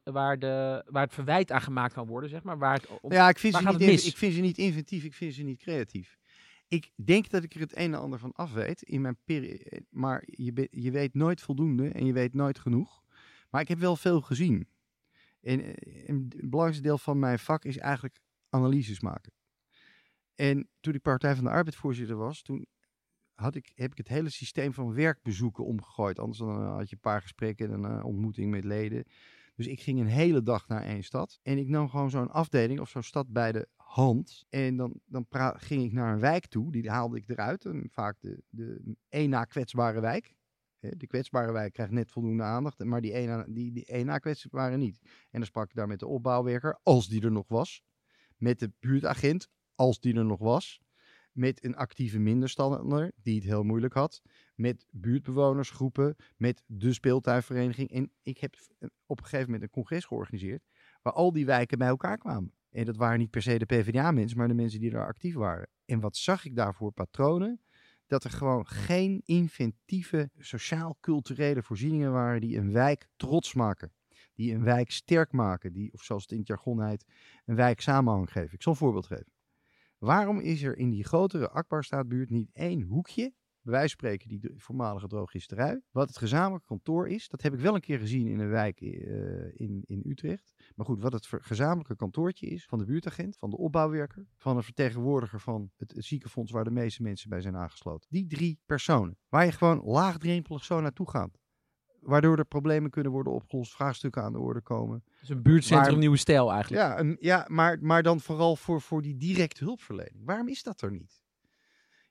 waar, 0.03 0.39
de, 0.39 0.83
waar 0.87 1.03
het 1.03 1.13
verwijt 1.13 1.51
aan 1.51 1.61
gemaakt 1.61 1.93
kan 1.93 2.07
worden, 2.07 2.29
zeg 2.29 2.43
maar? 2.43 2.57
Waar 2.57 2.73
het 2.73 2.87
om- 3.01 3.11
Ja, 3.11 3.29
ik 3.29 3.39
vind, 3.39 3.53
ze 3.55 3.59
niet 3.69 3.79
mis? 3.79 4.07
ik 4.07 4.17
vind 4.17 4.33
ze 4.33 4.41
niet 4.41 4.57
inventief, 4.57 5.03
ik 5.03 5.13
vind 5.13 5.33
ze 5.33 5.43
niet 5.43 5.59
creatief. 5.59 6.17
Ik 6.69 6.91
denk 6.95 7.29
dat 7.29 7.43
ik 7.43 7.53
er 7.53 7.59
het 7.59 7.77
een 7.77 7.93
en 7.93 7.99
ander 7.99 8.19
van 8.19 8.31
af 8.31 8.53
weet, 8.53 8.81
in 8.81 9.01
mijn 9.01 9.17
peri- 9.23 9.63
maar 9.89 10.23
je, 10.25 10.67
je 10.71 10.91
weet 10.91 11.13
nooit 11.13 11.41
voldoende 11.41 11.89
en 11.89 12.05
je 12.05 12.13
weet 12.13 12.33
nooit 12.33 12.59
genoeg. 12.59 13.03
Maar 13.49 13.61
ik 13.61 13.67
heb 13.67 13.79
wel 13.79 13.95
veel 13.95 14.21
gezien. 14.21 14.67
En 15.41 15.61
eh, 15.61 16.07
een 16.07 16.25
het 16.29 16.49
belangrijkste 16.49 16.83
deel 16.83 16.97
van 16.97 17.19
mijn 17.19 17.39
vak 17.39 17.65
is 17.65 17.77
eigenlijk 17.77 18.21
analyses 18.49 18.99
maken. 18.99 19.33
En 20.35 20.69
toen 20.79 20.93
ik 20.93 21.01
Partij 21.01 21.35
van 21.35 21.43
de 21.43 21.49
Arbeid 21.49 21.75
voorzitter 21.75 22.15
was, 22.15 22.41
toen 22.41 22.65
had 23.33 23.55
ik, 23.55 23.71
heb 23.75 23.91
ik 23.91 23.97
het 23.97 24.07
hele 24.07 24.29
systeem 24.29 24.73
van 24.73 24.93
werkbezoeken 24.93 25.65
omgegooid. 25.65 26.19
Anders 26.19 26.39
dan 26.39 26.61
eh, 26.61 26.75
had 26.75 26.89
je 26.89 26.95
een 26.95 27.01
paar 27.01 27.21
gesprekken 27.21 27.71
en 27.71 27.83
een 27.83 27.99
eh, 27.99 28.05
ontmoeting 28.05 28.51
met 28.51 28.63
leden. 28.63 29.03
Dus 29.59 29.67
ik 29.67 29.81
ging 29.81 29.99
een 29.99 30.07
hele 30.07 30.43
dag 30.43 30.67
naar 30.67 30.83
één 30.83 31.03
stad. 31.03 31.39
En 31.41 31.57
ik 31.57 31.67
nam 31.67 31.89
gewoon 31.89 32.09
zo'n 32.09 32.31
afdeling 32.31 32.79
of 32.79 32.89
zo'n 32.89 33.03
stad 33.03 33.27
bij 33.27 33.51
de 33.51 33.67
hand. 33.75 34.45
En 34.49 34.77
dan, 34.77 34.99
dan 35.05 35.25
ging 35.55 35.83
ik 35.83 35.91
naar 35.91 36.13
een 36.13 36.19
wijk 36.19 36.47
toe. 36.47 36.71
Die 36.71 36.89
haalde 36.89 37.17
ik 37.17 37.29
eruit. 37.29 37.65
En 37.65 37.87
vaak 37.91 38.17
de, 38.19 38.43
de 38.49 38.95
één 39.09 39.29
na 39.29 39.43
kwetsbare 39.45 39.99
wijk. 39.99 40.35
De 40.79 41.07
kwetsbare 41.07 41.51
wijk 41.51 41.73
krijgt 41.73 41.91
net 41.91 42.11
voldoende 42.11 42.43
aandacht. 42.43 42.83
Maar 42.83 43.01
die 43.01 43.13
één 43.13 43.53
die, 43.53 43.71
die 43.71 44.03
na 44.03 44.17
kwetsbare 44.17 44.77
niet. 44.77 44.99
En 45.03 45.39
dan 45.39 45.45
sprak 45.45 45.69
ik 45.69 45.75
daar 45.75 45.87
met 45.87 45.99
de 45.99 46.07
opbouwwerker, 46.07 46.79
als 46.83 47.07
die 47.07 47.21
er 47.21 47.31
nog 47.31 47.47
was. 47.47 47.83
Met 48.37 48.59
de 48.59 48.71
buurtagent, 48.79 49.47
als 49.75 49.99
die 49.99 50.15
er 50.15 50.25
nog 50.25 50.39
was. 50.39 50.81
Met 51.39 51.63
een 51.63 51.75
actieve 51.75 52.19
minderstander, 52.19 53.11
die 53.21 53.35
het 53.35 53.43
heel 53.43 53.63
moeilijk 53.63 53.93
had. 53.93 54.21
Met 54.55 54.85
buurtbewonersgroepen. 54.91 56.15
Met 56.37 56.63
de 56.65 56.93
speeltuinvereniging. 56.93 57.91
En 57.91 58.11
ik 58.21 58.37
heb 58.37 58.55
op 59.05 59.17
een 59.17 59.23
gegeven 59.23 59.45
moment 59.45 59.63
een 59.63 59.69
congres 59.69 60.05
georganiseerd. 60.05 60.63
Waar 61.01 61.13
al 61.13 61.31
die 61.31 61.45
wijken 61.45 61.77
bij 61.77 61.87
elkaar 61.87 62.17
kwamen. 62.17 62.53
En 62.69 62.85
dat 62.85 62.95
waren 62.95 63.19
niet 63.19 63.29
per 63.29 63.41
se 63.41 63.57
de 63.57 63.65
PvdA-mensen, 63.65 64.37
maar 64.37 64.47
de 64.47 64.53
mensen 64.53 64.79
die 64.79 64.89
daar 64.89 65.05
actief 65.05 65.35
waren. 65.35 65.69
En 65.85 65.99
wat 65.99 66.17
zag 66.17 66.45
ik 66.45 66.55
daarvoor 66.55 66.91
patronen? 66.91 67.61
Dat 68.07 68.23
er 68.23 68.31
gewoon 68.31 68.67
geen 68.67 69.21
inventieve 69.25 70.29
sociaal-culturele 70.37 71.63
voorzieningen 71.63 72.11
waren 72.11 72.41
die 72.41 72.57
een 72.57 72.71
wijk 72.71 73.07
trots 73.15 73.53
maken. 73.53 73.93
Die 74.33 74.53
een 74.53 74.63
wijk 74.63 74.91
sterk 74.91 75.31
maken. 75.31 75.73
Die, 75.73 75.93
of 75.93 76.03
zoals 76.03 76.21
het 76.21 76.31
in 76.31 76.37
het 76.37 76.47
jargon 76.47 76.83
heet, 76.83 77.05
een 77.45 77.55
wijk 77.55 77.81
samenhang 77.81 78.31
geven. 78.31 78.53
Ik 78.53 78.61
zal 78.61 78.71
een 78.71 78.77
voorbeeld 78.77 79.05
geven. 79.05 79.37
Waarom 79.99 80.39
is 80.39 80.61
er 80.63 80.77
in 80.77 80.89
die 80.89 81.03
grotere 81.03 81.49
Akbarstraatbuurt 81.49 82.29
niet 82.29 82.49
één 82.53 82.81
hoekje, 82.81 83.33
bij 83.61 83.73
wijze 83.73 83.95
van 83.95 84.09
spreken 84.09 84.29
die 84.29 84.53
voormalige 84.55 85.07
drogisterij, 85.07 85.81
wat 85.91 86.07
het 86.07 86.17
gezamenlijk 86.17 86.65
kantoor 86.65 87.07
is? 87.07 87.27
Dat 87.27 87.41
heb 87.41 87.53
ik 87.53 87.59
wel 87.59 87.75
een 87.75 87.81
keer 87.81 87.99
gezien 87.99 88.27
in 88.27 88.39
een 88.39 88.49
wijk 88.49 88.81
eh, 88.81 89.59
in, 89.59 89.83
in 89.85 90.01
Utrecht. 90.05 90.53
Maar 90.75 90.85
goed, 90.85 91.01
wat 91.01 91.13
het 91.13 91.27
gezamenlijke 91.29 91.95
kantoortje 91.95 92.47
is 92.47 92.65
van 92.65 92.79
de 92.79 92.85
buurtagent, 92.85 93.37
van 93.37 93.49
de 93.49 93.57
opbouwwerker, 93.57 94.27
van 94.37 94.57
een 94.57 94.63
vertegenwoordiger 94.63 95.39
van 95.39 95.71
het, 95.77 95.91
het 95.91 96.05
ziekenfonds 96.05 96.51
waar 96.51 96.63
de 96.63 96.71
meeste 96.71 97.01
mensen 97.01 97.29
bij 97.29 97.41
zijn 97.41 97.55
aangesloten. 97.55 98.07
Die 98.09 98.27
drie 98.27 98.59
personen, 98.65 99.17
waar 99.29 99.45
je 99.45 99.51
gewoon 99.51 99.81
laagdrempelig 99.83 100.63
zo 100.63 100.81
naartoe 100.81 101.09
gaat. 101.09 101.39
Waardoor 102.01 102.37
er 102.37 102.45
problemen 102.45 102.89
kunnen 102.89 103.11
worden 103.11 103.33
opgelost, 103.33 103.71
vraagstukken 103.71 104.23
aan 104.23 104.33
de 104.33 104.39
orde 104.39 104.61
komen. 104.61 105.03
Dus 105.19 105.29
een 105.29 105.41
buurtcentrum 105.41 105.91
Maar- 105.91 105.99
nieuwe 105.99 106.17
stijl 106.17 106.51
eigenlijk. 106.51 106.83
Ja, 106.83 106.99
een, 106.99 107.17
ja 107.19 107.45
maar, 107.49 107.77
maar 107.81 108.03
dan 108.03 108.19
vooral 108.19 108.55
voor, 108.55 108.81
voor 108.81 109.01
die 109.01 109.17
directe 109.17 109.63
hulpverlening. 109.63 110.25
Waarom 110.25 110.47
is 110.47 110.63
dat 110.63 110.81
er 110.81 110.91
niet? 110.91 111.21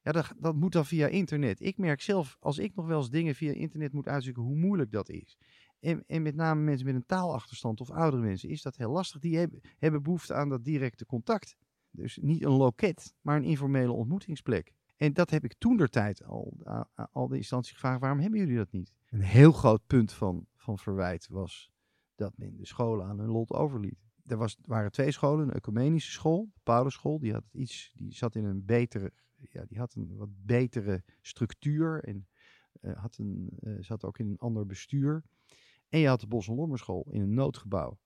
Ja, 0.02 0.12
dat, 0.12 0.32
dat 0.38 0.54
moet 0.54 0.72
dan 0.72 0.86
via 0.86 1.06
internet. 1.06 1.60
Ik 1.60 1.78
merk 1.78 2.00
zelf, 2.00 2.36
als 2.40 2.58
ik 2.58 2.74
nog 2.74 2.86
wel 2.86 2.98
eens 2.98 3.10
dingen 3.10 3.34
via 3.34 3.52
internet 3.52 3.92
moet 3.92 4.08
uitzoeken, 4.08 4.42
hoe 4.42 4.56
moeilijk 4.56 4.90
dat 4.92 5.08
is. 5.08 5.38
En, 5.80 6.04
en 6.06 6.22
met 6.22 6.34
name 6.34 6.60
mensen 6.60 6.86
met 6.86 6.94
een 6.94 7.06
taalachterstand 7.06 7.80
of 7.80 7.90
oudere 7.90 8.22
mensen 8.22 8.48
is 8.48 8.62
dat 8.62 8.76
heel 8.76 8.90
lastig. 8.90 9.20
Die 9.20 9.36
hebben, 9.36 9.60
hebben 9.78 10.02
behoefte 10.02 10.34
aan 10.34 10.48
dat 10.48 10.64
directe 10.64 11.06
contact. 11.06 11.56
Dus 11.90 12.18
niet 12.22 12.44
een 12.44 12.50
loket, 12.50 13.14
maar 13.20 13.36
een 13.36 13.44
informele 13.44 13.92
ontmoetingsplek. 13.92 14.72
En 14.96 15.12
dat 15.12 15.30
heb 15.30 15.44
ik 15.44 15.54
toen 15.58 15.76
der 15.76 15.88
tijd 15.88 16.24
al, 16.24 16.52
al 17.12 17.28
de 17.28 17.36
instanties 17.36 17.72
gevraagd, 17.72 18.00
waarom 18.00 18.20
hebben 18.20 18.38
jullie 18.40 18.56
dat 18.56 18.72
niet? 18.72 18.92
Een 19.08 19.20
heel 19.20 19.52
groot 19.52 19.86
punt 19.86 20.12
van, 20.12 20.46
van 20.56 20.78
verwijt 20.78 21.28
was 21.28 21.70
dat 22.14 22.32
men 22.36 22.56
de 22.56 22.66
scholen 22.66 23.06
aan 23.06 23.18
hun 23.18 23.30
lot 23.30 23.52
overliet. 23.52 23.98
Er 24.26 24.36
was, 24.36 24.56
waren 24.64 24.92
twee 24.92 25.10
scholen, 25.10 25.48
een 25.48 25.54
ecumenische 25.54 26.10
school, 26.10 26.48
de 26.54 26.60
Paulusschool, 26.62 27.18
die 27.18 27.32
had 27.32 27.44
iets, 27.52 27.92
die 27.94 28.14
zat 28.14 28.34
in 28.34 28.44
een 28.44 28.64
betere, 28.64 29.12
ja, 29.50 29.64
die 29.64 29.78
had 29.78 29.94
een 29.94 30.16
wat 30.16 30.28
betere 30.44 31.02
structuur 31.20 32.04
en 32.04 32.26
eh, 32.80 32.96
had 32.96 33.18
een, 33.18 33.50
eh, 33.60 33.72
zat 33.80 34.04
ook 34.04 34.18
in 34.18 34.28
een 34.28 34.38
ander 34.38 34.66
bestuur. 34.66 35.22
En 35.88 35.98
je 35.98 36.08
had 36.08 36.20
de 36.20 36.26
Bos 36.26 36.48
en 36.48 36.54
Lommerschool 36.54 37.06
in 37.10 37.20
een 37.20 37.34
noodgebouw. 37.34 37.98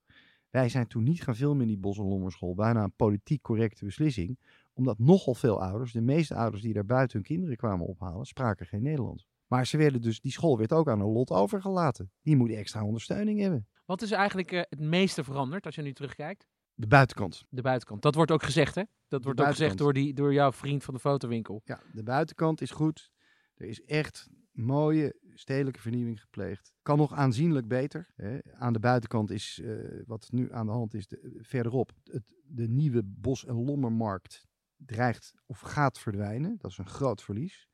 Wij 0.51 0.69
zijn 0.69 0.87
toen 0.87 1.03
niet 1.03 1.23
gaan 1.23 1.37
filmen 1.37 1.62
in 1.62 1.69
die 1.69 1.79
Bos 1.79 1.99
en 1.99 2.05
Lommerschool, 2.05 2.55
bijna 2.55 2.83
een 2.83 2.97
politiek 2.97 3.43
correcte 3.43 3.85
beslissing, 3.85 4.38
omdat 4.73 4.99
nogal 4.99 5.35
veel 5.35 5.62
ouders, 5.62 5.93
de 5.93 6.01
meeste 6.01 6.35
ouders 6.35 6.62
die 6.62 6.73
daar 6.73 6.87
buiten 6.87 7.17
hun 7.17 7.27
kinderen 7.27 7.57
kwamen 7.57 7.87
ophalen, 7.87 8.27
spraken 8.27 8.67
geen 8.67 8.83
Nederlands. 8.83 9.27
Maar 9.53 9.67
ze 9.67 9.77
werden 9.77 10.01
dus, 10.01 10.21
die 10.21 10.33
school 10.33 10.59
werd 10.59 10.73
ook 10.73 10.88
aan 10.88 11.01
hun 11.01 11.12
lot 11.12 11.31
overgelaten. 11.31 12.12
Die 12.23 12.37
moet 12.37 12.51
extra 12.51 12.85
ondersteuning 12.85 13.41
hebben. 13.41 13.69
Wat 13.85 14.03
is 14.03 14.11
eigenlijk 14.11 14.53
eh, 14.53 14.61
het 14.69 14.81
meeste 14.81 15.25
veranderd 15.25 15.67
als 15.67 15.75
je 15.75 15.83
nu 15.83 15.93
terugkijkt? 15.93 16.47
De 16.75 16.87
buitenkant. 16.87 17.45
De 17.49 17.62
buitenkant. 17.62 18.03
Dat 18.03 18.15
wordt 18.15 18.31
ook 18.31 18.43
gezegd, 18.43 18.75
hè? 18.75 18.83
Dat 19.09 19.25
wordt 19.25 19.41
ook 19.41 19.47
gezegd 19.47 19.79
door, 19.79 19.93
die, 19.93 20.15
door 20.15 20.33
jouw 20.33 20.53
vriend 20.53 20.85
van 20.85 20.95
de 20.95 21.01
fotowinkel. 21.01 21.61
Ja, 21.65 21.81
de 21.93 22.03
buitenkant 22.03 22.61
is 22.61 22.71
goed. 22.71 23.11
Er 23.55 23.67
is 23.67 23.83
echt 23.83 24.29
mooie 24.53 25.17
stedelijke 25.35 25.81
vernieuwing 25.81 26.21
gepleegd. 26.21 26.73
Kan 26.83 26.99
nog 26.99 27.12
aanzienlijk 27.12 27.69
beter. 27.69 28.09
Hè. 28.15 28.38
Aan 28.53 28.73
de 28.73 28.81
buitenkant 28.81 29.31
is, 29.31 29.61
eh, 29.65 29.75
wat 30.07 30.29
nu 30.31 30.53
aan 30.53 30.67
de 30.67 30.73
hand 30.73 30.95
is, 30.95 31.07
de, 31.07 31.38
verderop, 31.43 31.93
het, 32.05 32.35
de 32.45 32.69
nieuwe 32.69 33.03
bos- 33.05 33.47
en 33.47 33.65
lommermarkt 33.65 34.47
dreigt 34.77 35.35
of 35.47 35.61
gaat 35.61 35.99
verdwijnen. 35.99 36.57
Dat 36.59 36.71
is 36.71 36.79
een 36.79 36.87
groot 36.87 37.23
verlies. 37.23 37.71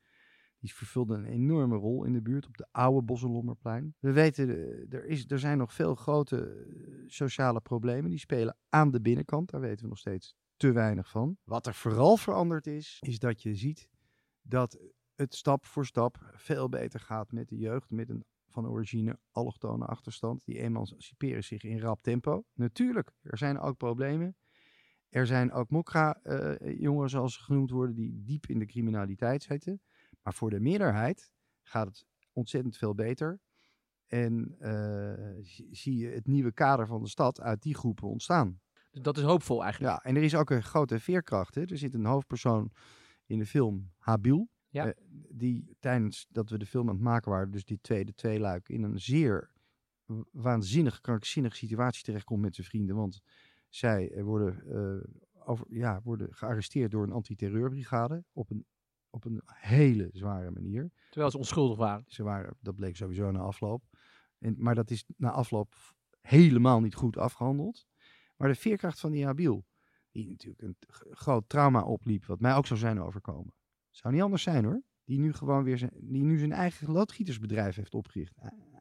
Die 0.58 0.74
vervulde 0.74 1.14
een 1.14 1.24
enorme 1.24 1.76
rol 1.76 2.04
in 2.04 2.12
de 2.12 2.22
buurt 2.22 2.46
op 2.46 2.56
de 2.56 2.66
oude 2.70 3.02
Bos- 3.02 3.22
en 3.22 3.30
Lommerplein. 3.30 3.94
We 3.98 4.12
weten, 4.12 4.48
eh, 4.48 4.92
er, 4.92 5.04
is, 5.04 5.30
er 5.30 5.38
zijn 5.38 5.58
nog 5.58 5.74
veel 5.74 5.94
grote 5.94 6.40
eh, 6.40 7.04
sociale 7.06 7.60
problemen. 7.60 8.10
Die 8.10 8.18
spelen 8.18 8.56
aan 8.68 8.90
de 8.90 9.00
binnenkant. 9.00 9.50
Daar 9.50 9.60
weten 9.60 9.82
we 9.82 9.88
nog 9.88 9.98
steeds 9.98 10.36
te 10.56 10.72
weinig 10.72 11.08
van. 11.08 11.36
Wat 11.44 11.66
er 11.66 11.74
vooral 11.74 12.16
veranderd 12.16 12.66
is, 12.66 12.98
is 13.00 13.18
dat 13.18 13.42
je 13.42 13.54
ziet 13.54 13.88
dat 14.42 14.78
het 15.14 15.34
stap 15.34 15.64
voor 15.64 15.86
stap 15.86 16.32
veel 16.34 16.68
beter 16.68 17.00
gaat 17.00 17.32
met 17.32 17.48
de 17.48 17.56
jeugd. 17.56 17.90
Met 17.90 18.08
een 18.08 18.24
van 18.48 18.68
origine 18.68 19.18
allochtone 19.30 19.84
achterstand. 19.84 20.44
Die 20.44 20.58
emanciperen 20.58 21.44
zich 21.44 21.62
in 21.62 21.80
rap 21.80 22.02
tempo. 22.02 22.44
Natuurlijk, 22.54 23.12
er 23.22 23.38
zijn 23.38 23.58
ook 23.58 23.76
problemen. 23.76 24.36
Er 25.08 25.26
zijn 25.26 25.52
ook 25.52 25.70
mokra-jongeren, 25.70 27.10
zoals 27.10 27.34
ze 27.34 27.42
genoemd 27.42 27.70
worden, 27.70 27.94
die 27.94 28.22
diep 28.24 28.46
in 28.46 28.58
de 28.58 28.66
criminaliteit 28.66 29.42
zitten. 29.42 29.80
Maar 30.22 30.34
voor 30.34 30.50
de 30.50 30.60
meerderheid 30.60 31.32
gaat 31.62 31.86
het 31.86 32.06
ontzettend 32.32 32.76
veel 32.76 32.94
beter. 32.94 33.40
En 34.06 34.56
uh, 34.60 35.44
zie 35.70 35.96
je 35.96 36.08
het 36.08 36.26
nieuwe 36.26 36.52
kader 36.52 36.86
van 36.86 37.02
de 37.02 37.08
stad 37.08 37.40
uit 37.40 37.62
die 37.62 37.74
groepen 37.74 38.08
ontstaan. 38.08 38.60
Dat 38.90 39.16
is 39.16 39.22
hoopvol 39.22 39.62
eigenlijk. 39.62 39.94
Ja, 39.94 40.10
en 40.10 40.16
er 40.16 40.22
is 40.22 40.34
ook 40.34 40.50
een 40.50 40.62
grote 40.62 41.00
veerkracht. 41.00 41.54
Hè? 41.54 41.64
Er 41.64 41.78
zit 41.78 41.94
een 41.94 42.04
hoofdpersoon 42.04 42.72
in 43.26 43.38
de 43.38 43.46
film, 43.46 43.90
Habil. 43.98 44.48
Ja. 44.68 44.86
Uh, 44.86 44.92
die 45.30 45.76
tijdens 45.80 46.26
dat 46.30 46.50
we 46.50 46.58
de 46.58 46.66
film 46.66 46.88
aan 46.88 46.94
het 46.94 47.04
maken 47.04 47.30
waren, 47.30 47.50
dus 47.50 47.64
die 47.64 47.78
tweede 47.80 48.14
tweeluik, 48.14 48.68
in 48.68 48.82
een 48.82 49.00
zeer 49.00 49.50
waanzinnig, 50.30 51.00
krankzinnige 51.00 51.56
situatie 51.56 52.04
terechtkomt 52.04 52.42
met 52.42 52.54
zijn 52.54 52.66
vrienden. 52.66 52.96
Want 52.96 53.20
zij 53.68 54.22
worden, 54.22 54.62
uh, 54.66 55.46
over, 55.46 55.66
ja, 55.68 56.00
worden 56.02 56.34
gearresteerd 56.34 56.90
door 56.90 57.02
een 57.02 57.12
antiterreurbrigade 57.12 58.24
op 58.32 58.50
een 58.50 58.66
op 59.10 59.24
een 59.24 59.42
hele 59.46 60.10
zware 60.12 60.50
manier. 60.50 60.90
Terwijl 61.10 61.30
ze 61.30 61.38
onschuldig 61.38 61.76
waren. 61.76 62.04
Ze 62.06 62.22
waren, 62.22 62.56
dat 62.60 62.74
bleek 62.74 62.96
sowieso 62.96 63.30
na 63.30 63.38
afloop. 63.38 63.82
En, 64.38 64.54
maar 64.58 64.74
dat 64.74 64.90
is 64.90 65.04
na 65.16 65.30
afloop 65.30 65.74
helemaal 66.20 66.80
niet 66.80 66.94
goed 66.94 67.16
afgehandeld. 67.16 67.86
Maar 68.36 68.48
de 68.48 68.54
veerkracht 68.54 69.00
van 69.00 69.10
die 69.10 69.24
Habil, 69.24 69.66
die 70.10 70.28
natuurlijk 70.28 70.62
een 70.62 70.76
groot 71.10 71.48
trauma 71.48 71.82
opliep, 71.82 72.24
wat 72.24 72.40
mij 72.40 72.54
ook 72.54 72.66
zou 72.66 72.78
zijn 72.78 73.00
overkomen. 73.00 73.54
Zou 73.90 74.14
niet 74.14 74.22
anders 74.22 74.42
zijn 74.42 74.64
hoor. 74.64 74.82
Die 75.04 75.18
nu 75.18 75.32
gewoon 75.32 75.64
weer 75.64 75.78
zijn, 75.78 75.90
die 75.94 76.22
nu 76.22 76.38
zijn 76.38 76.52
eigen 76.52 76.90
loodgietersbedrijf 76.92 77.76
heeft 77.76 77.94
opgericht. 77.94 78.34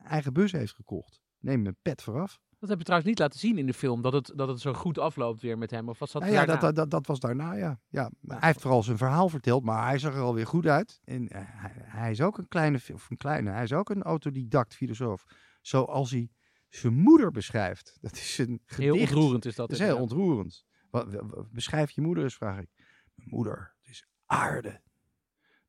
Eigen 0.04 0.34
bus 0.34 0.52
heeft 0.52 0.74
gekocht. 0.74 1.22
Neem 1.40 1.62
mijn 1.62 1.78
pet 1.82 2.02
vooraf. 2.02 2.40
Dat 2.60 2.70
heb 2.70 2.78
je 2.78 2.84
trouwens 2.84 3.10
niet 3.10 3.20
laten 3.20 3.40
zien 3.40 3.58
in 3.58 3.66
de 3.66 3.74
film, 3.74 4.02
dat 4.02 4.14
het, 4.14 4.32
dat 4.36 4.48
het 4.48 4.60
zo 4.60 4.74
goed 4.74 5.00
afloopt 5.00 5.42
weer 5.42 5.58
met 5.58 5.72
hem. 5.72 5.90
Of 5.90 6.00
was 6.00 6.12
dat 6.12 6.22
nou 6.22 6.34
ja, 6.34 6.46
dat, 6.46 6.62
dat, 6.62 6.76
dat, 6.76 6.90
dat, 6.90 7.08
was 7.08 7.20
daarna, 7.20 7.54
ja. 7.54 7.80
ja. 7.88 8.12
Hij 8.28 8.38
heeft 8.40 8.62
vooral 8.62 8.84
zijn 8.84 8.98
verhaal 8.98 9.30
verteld, 9.30 9.64
maar 9.64 9.88
hij 9.88 10.00
zag 10.00 10.14
er 10.14 10.22
alweer 10.22 10.48
goed 10.48 10.66
uit. 10.66 11.00
En 11.04 11.22
uh, 11.22 11.30
hij, 11.32 11.72
hij, 11.76 12.12
is 12.12 12.22
ook 12.22 12.38
een 12.38 12.48
kleine, 12.48 12.80
of 12.94 13.10
een 13.10 13.18
kleine, 13.18 13.52
hij 13.52 13.64
is 13.64 13.74
ook 13.74 13.90
een 13.90 14.04
autodidact 14.04 14.76
filosoof. 14.76 15.26
Zoals 15.62 16.12
hij 16.12 16.30
zijn 16.70 16.94
moeder 16.94 17.32
beschrijft. 17.32 17.98
Dat 18.02 18.12
is 18.12 18.38
een 18.38 18.62
gedicht. 18.66 18.78
Heel 18.78 19.00
ontroerend 19.00 19.46
is 19.46 19.56
dat. 19.56 19.70
Dat 19.70 19.80
is 19.80 19.86
heel 19.86 19.98
ontroerend. 19.98 20.66
Wat, 20.90 21.14
wat, 21.14 21.52
beschrijf 21.52 21.92
je 21.92 22.02
moeder 22.02 22.24
eens, 22.24 22.36
vraag 22.36 22.60
ik. 22.60 22.70
Mijn 23.16 23.30
moeder, 23.30 23.76
dat 23.82 23.92
is 23.92 24.06
aarde. 24.26 24.82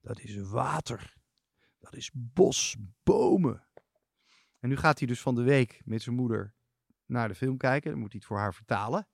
Dat 0.00 0.20
is 0.20 0.36
water. 0.36 1.16
Dat 1.78 1.94
is 1.94 2.10
bos, 2.14 2.76
bomen. 3.02 3.66
En 4.58 4.68
nu 4.68 4.76
gaat 4.76 4.98
hij 4.98 5.08
dus 5.08 5.20
van 5.20 5.34
de 5.34 5.42
week 5.42 5.80
met 5.84 6.02
zijn 6.02 6.16
moeder 6.16 6.54
naar 7.08 7.28
de 7.28 7.34
film 7.34 7.56
kijken. 7.56 7.90
Dan 7.90 8.00
moet 8.00 8.12
hij 8.12 8.18
het 8.18 8.28
voor 8.28 8.38
haar 8.38 8.54
vertalen. 8.54 9.08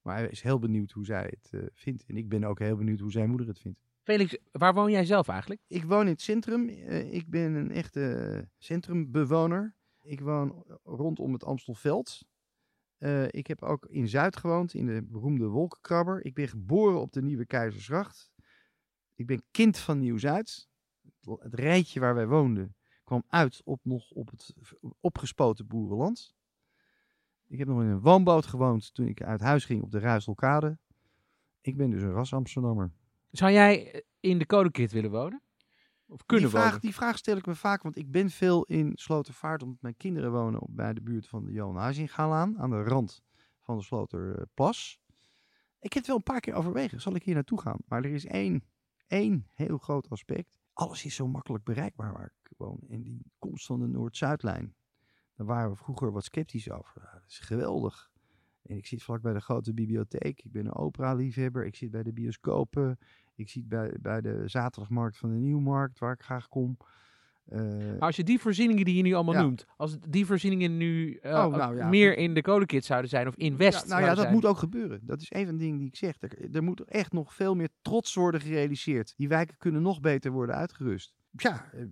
Maar 0.00 0.16
hij 0.16 0.28
is 0.28 0.42
heel 0.42 0.58
benieuwd 0.58 0.90
hoe 0.90 1.04
zij 1.04 1.24
het 1.40 1.50
uh, 1.52 1.66
vindt. 1.72 2.04
En 2.06 2.16
ik 2.16 2.28
ben 2.28 2.44
ook 2.44 2.58
heel 2.58 2.76
benieuwd 2.76 3.00
hoe 3.00 3.10
zijn 3.10 3.28
moeder 3.28 3.46
het 3.46 3.58
vindt. 3.58 3.78
Felix, 4.02 4.38
waar 4.52 4.74
woon 4.74 4.90
jij 4.90 5.04
zelf 5.04 5.28
eigenlijk? 5.28 5.60
Ik 5.66 5.84
woon 5.84 6.06
in 6.06 6.12
het 6.12 6.22
centrum. 6.22 6.68
Uh, 6.68 7.12
ik 7.12 7.30
ben 7.30 7.54
een 7.54 7.70
echte 7.70 8.48
centrumbewoner. 8.58 9.76
Ik 10.00 10.20
woon 10.20 10.64
rondom 10.82 11.32
het 11.32 11.44
Amstelveld. 11.44 12.24
Uh, 12.98 13.24
ik 13.28 13.46
heb 13.46 13.62
ook 13.62 13.86
in 13.86 14.08
Zuid 14.08 14.36
gewoond, 14.36 14.74
in 14.74 14.86
de 14.86 15.02
beroemde 15.02 15.46
Wolkenkrabber. 15.46 16.24
Ik 16.24 16.34
ben 16.34 16.48
geboren 16.48 17.00
op 17.00 17.12
de 17.12 17.22
Nieuwe 17.22 17.46
Keizersgracht. 17.46 18.30
Ik 19.14 19.26
ben 19.26 19.44
kind 19.50 19.78
van 19.78 19.98
Nieuw-Zuid. 19.98 20.68
Het, 21.02 21.38
het 21.40 21.54
rijtje 21.54 22.00
waar 22.00 22.14
wij 22.14 22.26
woonden 22.26 22.76
kwam 23.04 23.24
uit 23.28 23.60
op 23.64 23.80
nog 23.82 24.10
op 24.10 24.30
het 24.30 24.54
opgespoten 25.00 25.66
boerenland. 25.66 26.34
Ik 27.54 27.60
heb 27.60 27.68
nog 27.68 27.80
in 27.80 27.88
een 27.88 28.00
woonboot 28.00 28.46
gewoond 28.46 28.94
toen 28.94 29.06
ik 29.06 29.22
uit 29.22 29.40
huis 29.40 29.64
ging 29.64 29.82
op 29.82 29.90
de 29.90 29.98
Ruiselkade. 29.98 30.78
Ik 31.60 31.76
ben 31.76 31.90
dus 31.90 32.02
een 32.02 32.12
ras 32.12 32.34
Amsterdammer. 32.34 32.92
Zou 33.30 33.52
jij 33.52 34.04
in 34.20 34.38
de 34.38 34.46
Codekit 34.46 34.92
willen 34.92 35.10
wonen? 35.10 35.42
Of 36.06 36.26
kunnen 36.26 36.44
die 36.44 36.54
vraag, 36.54 36.66
wonen? 36.66 36.80
Die 36.80 36.94
vraag 36.94 37.18
stel 37.18 37.36
ik 37.36 37.46
me 37.46 37.54
vaak, 37.54 37.82
want 37.82 37.96
ik 37.96 38.10
ben 38.10 38.30
veel 38.30 38.64
in 38.64 38.92
Slotervaart 38.94 39.62
omdat 39.62 39.82
mijn 39.82 39.96
kinderen 39.96 40.32
wonen 40.32 40.60
op, 40.60 40.68
bij 40.70 40.94
de 40.94 41.00
buurt 41.00 41.28
van 41.28 41.44
de 41.44 41.52
Johan 41.52 41.76
Huizingalaan 41.76 42.58
aan 42.58 42.70
de 42.70 42.82
rand 42.82 43.22
van 43.60 43.76
de 43.76 43.82
Sloterplas. 43.82 45.00
Ik 45.78 45.92
heb 45.92 46.02
het 46.02 46.06
wel 46.06 46.16
een 46.16 46.22
paar 46.22 46.40
keer 46.40 46.54
overwegen, 46.54 47.00
zal 47.00 47.14
ik 47.14 47.22
hier 47.22 47.34
naartoe 47.34 47.60
gaan? 47.60 47.78
Maar 47.86 48.04
er 48.04 48.14
is 48.14 48.26
één, 48.26 48.64
één 49.06 49.46
heel 49.52 49.78
groot 49.78 50.10
aspect. 50.10 50.50
Alles 50.72 51.04
is 51.04 51.14
zo 51.14 51.28
makkelijk 51.28 51.64
bereikbaar 51.64 52.12
waar 52.12 52.32
ik 52.42 52.52
woon. 52.56 52.80
En 52.88 53.02
die 53.02 53.32
komst 53.38 53.66
van 53.66 53.80
de 53.80 53.86
Noord-Zuidlijn, 53.86 54.74
daar 55.36 55.46
waren 55.46 55.70
we 55.70 55.76
vroeger 55.76 56.12
wat 56.12 56.24
sceptisch 56.24 56.70
over. 56.70 57.10
Dat 57.12 57.22
is 57.28 57.38
geweldig. 57.38 58.10
En 58.62 58.76
ik 58.76 58.86
zit 58.86 59.02
vlak 59.02 59.22
bij 59.22 59.32
de 59.32 59.40
grote 59.40 59.74
bibliotheek. 59.74 60.42
Ik 60.42 60.52
ben 60.52 60.66
een 60.66 60.74
opera-liefhebber. 60.74 61.66
Ik 61.66 61.76
zit 61.76 61.90
bij 61.90 62.02
de 62.02 62.12
bioscopen. 62.12 62.98
Ik 63.34 63.48
zit 63.48 63.68
bij, 63.68 63.96
bij 64.00 64.20
de 64.20 64.42
zaterdagmarkt 64.46 65.16
van 65.16 65.30
de 65.30 65.36
Nieuwmarkt, 65.36 65.98
waar 65.98 66.12
ik 66.12 66.22
graag 66.22 66.48
kom. 66.48 66.76
Uh, 67.52 67.60
maar 67.60 67.98
als 67.98 68.16
je 68.16 68.24
die 68.24 68.38
voorzieningen 68.38 68.84
die 68.84 68.96
je 68.96 69.02
nu 69.02 69.12
allemaal 69.12 69.34
ja. 69.34 69.42
noemt, 69.42 69.66
als 69.76 69.98
die 70.08 70.26
voorzieningen 70.26 70.76
nu 70.76 71.18
uh, 71.22 71.32
Oh, 71.32 71.56
nou 71.56 71.76
ja. 71.76 71.88
meer 71.88 72.16
in 72.16 72.34
de 72.34 72.42
Codekit 72.42 72.84
zouden 72.84 73.10
zijn 73.10 73.28
of 73.28 73.36
in 73.36 73.56
West 73.56 73.82
Ja, 73.82 73.88
nou 73.88 74.02
ja, 74.02 74.08
dat 74.08 74.18
zijn. 74.18 74.32
moet 74.32 74.44
ook 74.44 74.58
gebeuren. 74.58 75.00
Dat 75.02 75.20
is 75.20 75.32
een 75.32 75.44
van 75.44 75.54
de 75.54 75.60
dingen 75.60 75.78
die 75.78 75.86
ik 75.86 75.96
zeg. 75.96 76.16
Er, 76.20 76.54
er 76.54 76.62
moet 76.62 76.80
echt 76.80 77.12
nog 77.12 77.34
veel 77.34 77.54
meer 77.54 77.68
trots 77.82 78.14
worden 78.14 78.40
gerealiseerd. 78.40 79.14
Die 79.16 79.28
wijken 79.28 79.56
kunnen 79.56 79.82
nog 79.82 80.00
beter 80.00 80.30
worden 80.30 80.54
uitgerust. 80.54 81.14
Ja, 81.30 81.70
eh, 81.72 81.84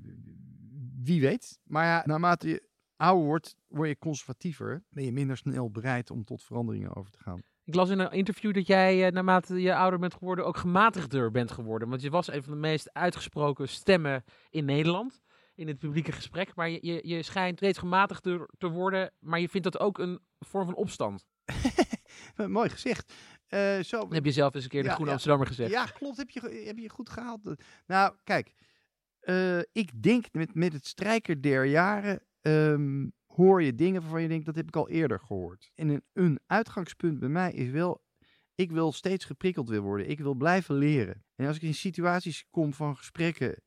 wie 1.03 1.21
weet. 1.21 1.61
Maar 1.65 1.85
ja, 1.85 2.03
naarmate 2.07 2.49
je 2.49 2.63
ouder 3.03 3.25
wordt, 3.27 3.57
word 3.69 3.89
je 3.89 3.99
conservatiever. 3.99 4.85
Ben 4.91 5.05
je 5.05 5.13
minder 5.13 5.37
snel 5.37 5.71
bereid 5.71 6.11
om 6.11 6.25
tot 6.25 6.43
veranderingen 6.43 6.95
over 6.95 7.11
te 7.11 7.19
gaan. 7.19 7.43
Ik 7.65 7.75
las 7.75 7.91
in 7.91 7.99
een 7.99 8.11
interview 8.11 8.55
dat 8.55 8.67
jij, 8.67 9.07
uh, 9.07 9.13
naarmate 9.13 9.61
je 9.61 9.75
ouder 9.75 9.99
bent 9.99 10.15
geworden, 10.15 10.47
ook 10.47 10.57
gematigder 10.57 11.31
bent 11.31 11.51
geworden. 11.51 11.89
Want 11.89 12.03
je 12.03 12.11
was 12.11 12.33
een 12.33 12.43
van 12.43 12.53
de 12.53 12.59
meest 12.59 12.93
uitgesproken 12.93 13.69
stemmen 13.69 14.25
in 14.51 14.65
Nederland. 14.65 15.21
In 15.55 15.69
het 15.69 15.79
publieke 15.79 16.13
gesprek. 16.13 16.55
Maar 16.55 16.71
je, 16.71 16.79
je, 16.83 17.01
je 17.09 17.23
schijnt 17.23 17.57
steeds 17.57 17.79
gematigder 17.79 18.49
te 18.59 18.69
worden. 18.69 19.13
Maar 19.19 19.41
je 19.41 19.49
vindt 19.49 19.73
dat 19.73 19.83
ook 19.83 19.99
een 19.99 20.21
vorm 20.39 20.65
van 20.65 20.75
opstand. 20.75 21.27
Mooi 22.47 22.69
gezegd. 22.69 23.13
Uh, 23.49 23.79
zo, 23.79 24.07
heb 24.11 24.25
je 24.25 24.33
zelf 24.33 24.55
eens 24.55 24.65
een 24.65 24.71
keer 24.71 24.83
de 24.83 24.89
Groene 24.89 25.07
ja. 25.07 25.13
Amsterdammer 25.13 25.47
gezegd. 25.49 25.71
Ja, 25.71 25.85
klopt. 25.85 26.17
Heb 26.17 26.31
je, 26.31 26.63
heb 26.67 26.79
je 26.79 26.89
goed 26.89 27.11
gehaald. 27.11 27.41
Nou, 27.87 28.15
kijk. 28.25 28.55
eh, 29.21 29.59
ik 29.59 30.03
denk 30.03 30.27
met, 30.33 30.55
met 30.55 30.73
het 30.73 30.87
strijker 30.87 31.43
der 31.43 31.65
jaren 31.65 32.23
ehm, 32.43 33.09
hoor 33.27 33.63
je 33.63 33.75
dingen 33.75 34.01
waarvan 34.01 34.23
je 34.23 34.29
denkt, 34.29 34.47
dat 34.47 34.55
heb 34.55 34.67
ik 34.67 34.77
al 34.77 34.89
eerder 34.89 35.21
gehoord. 35.21 35.71
En 35.75 36.03
een, 36.13 36.41
uitgangspunt 36.47 37.19
bij 37.19 37.29
mij 37.29 37.53
is 37.53 37.71
wel, 37.71 38.03
ik 38.55 38.71
wil 38.71 38.93
steeds 38.93 39.25
geprikkeld 39.25 39.69
weer 39.69 39.81
worden. 39.81 40.09
Ik 40.09 40.21
wil 40.21 40.35
blijven 40.35 40.75
leren. 40.75 41.25
En 41.35 41.47
als 41.47 41.57
ik 41.57 41.63
in 41.63 41.75
situaties 41.75 42.47
kom 42.51 42.73
van 42.73 42.97
gesprekken, 42.97 43.63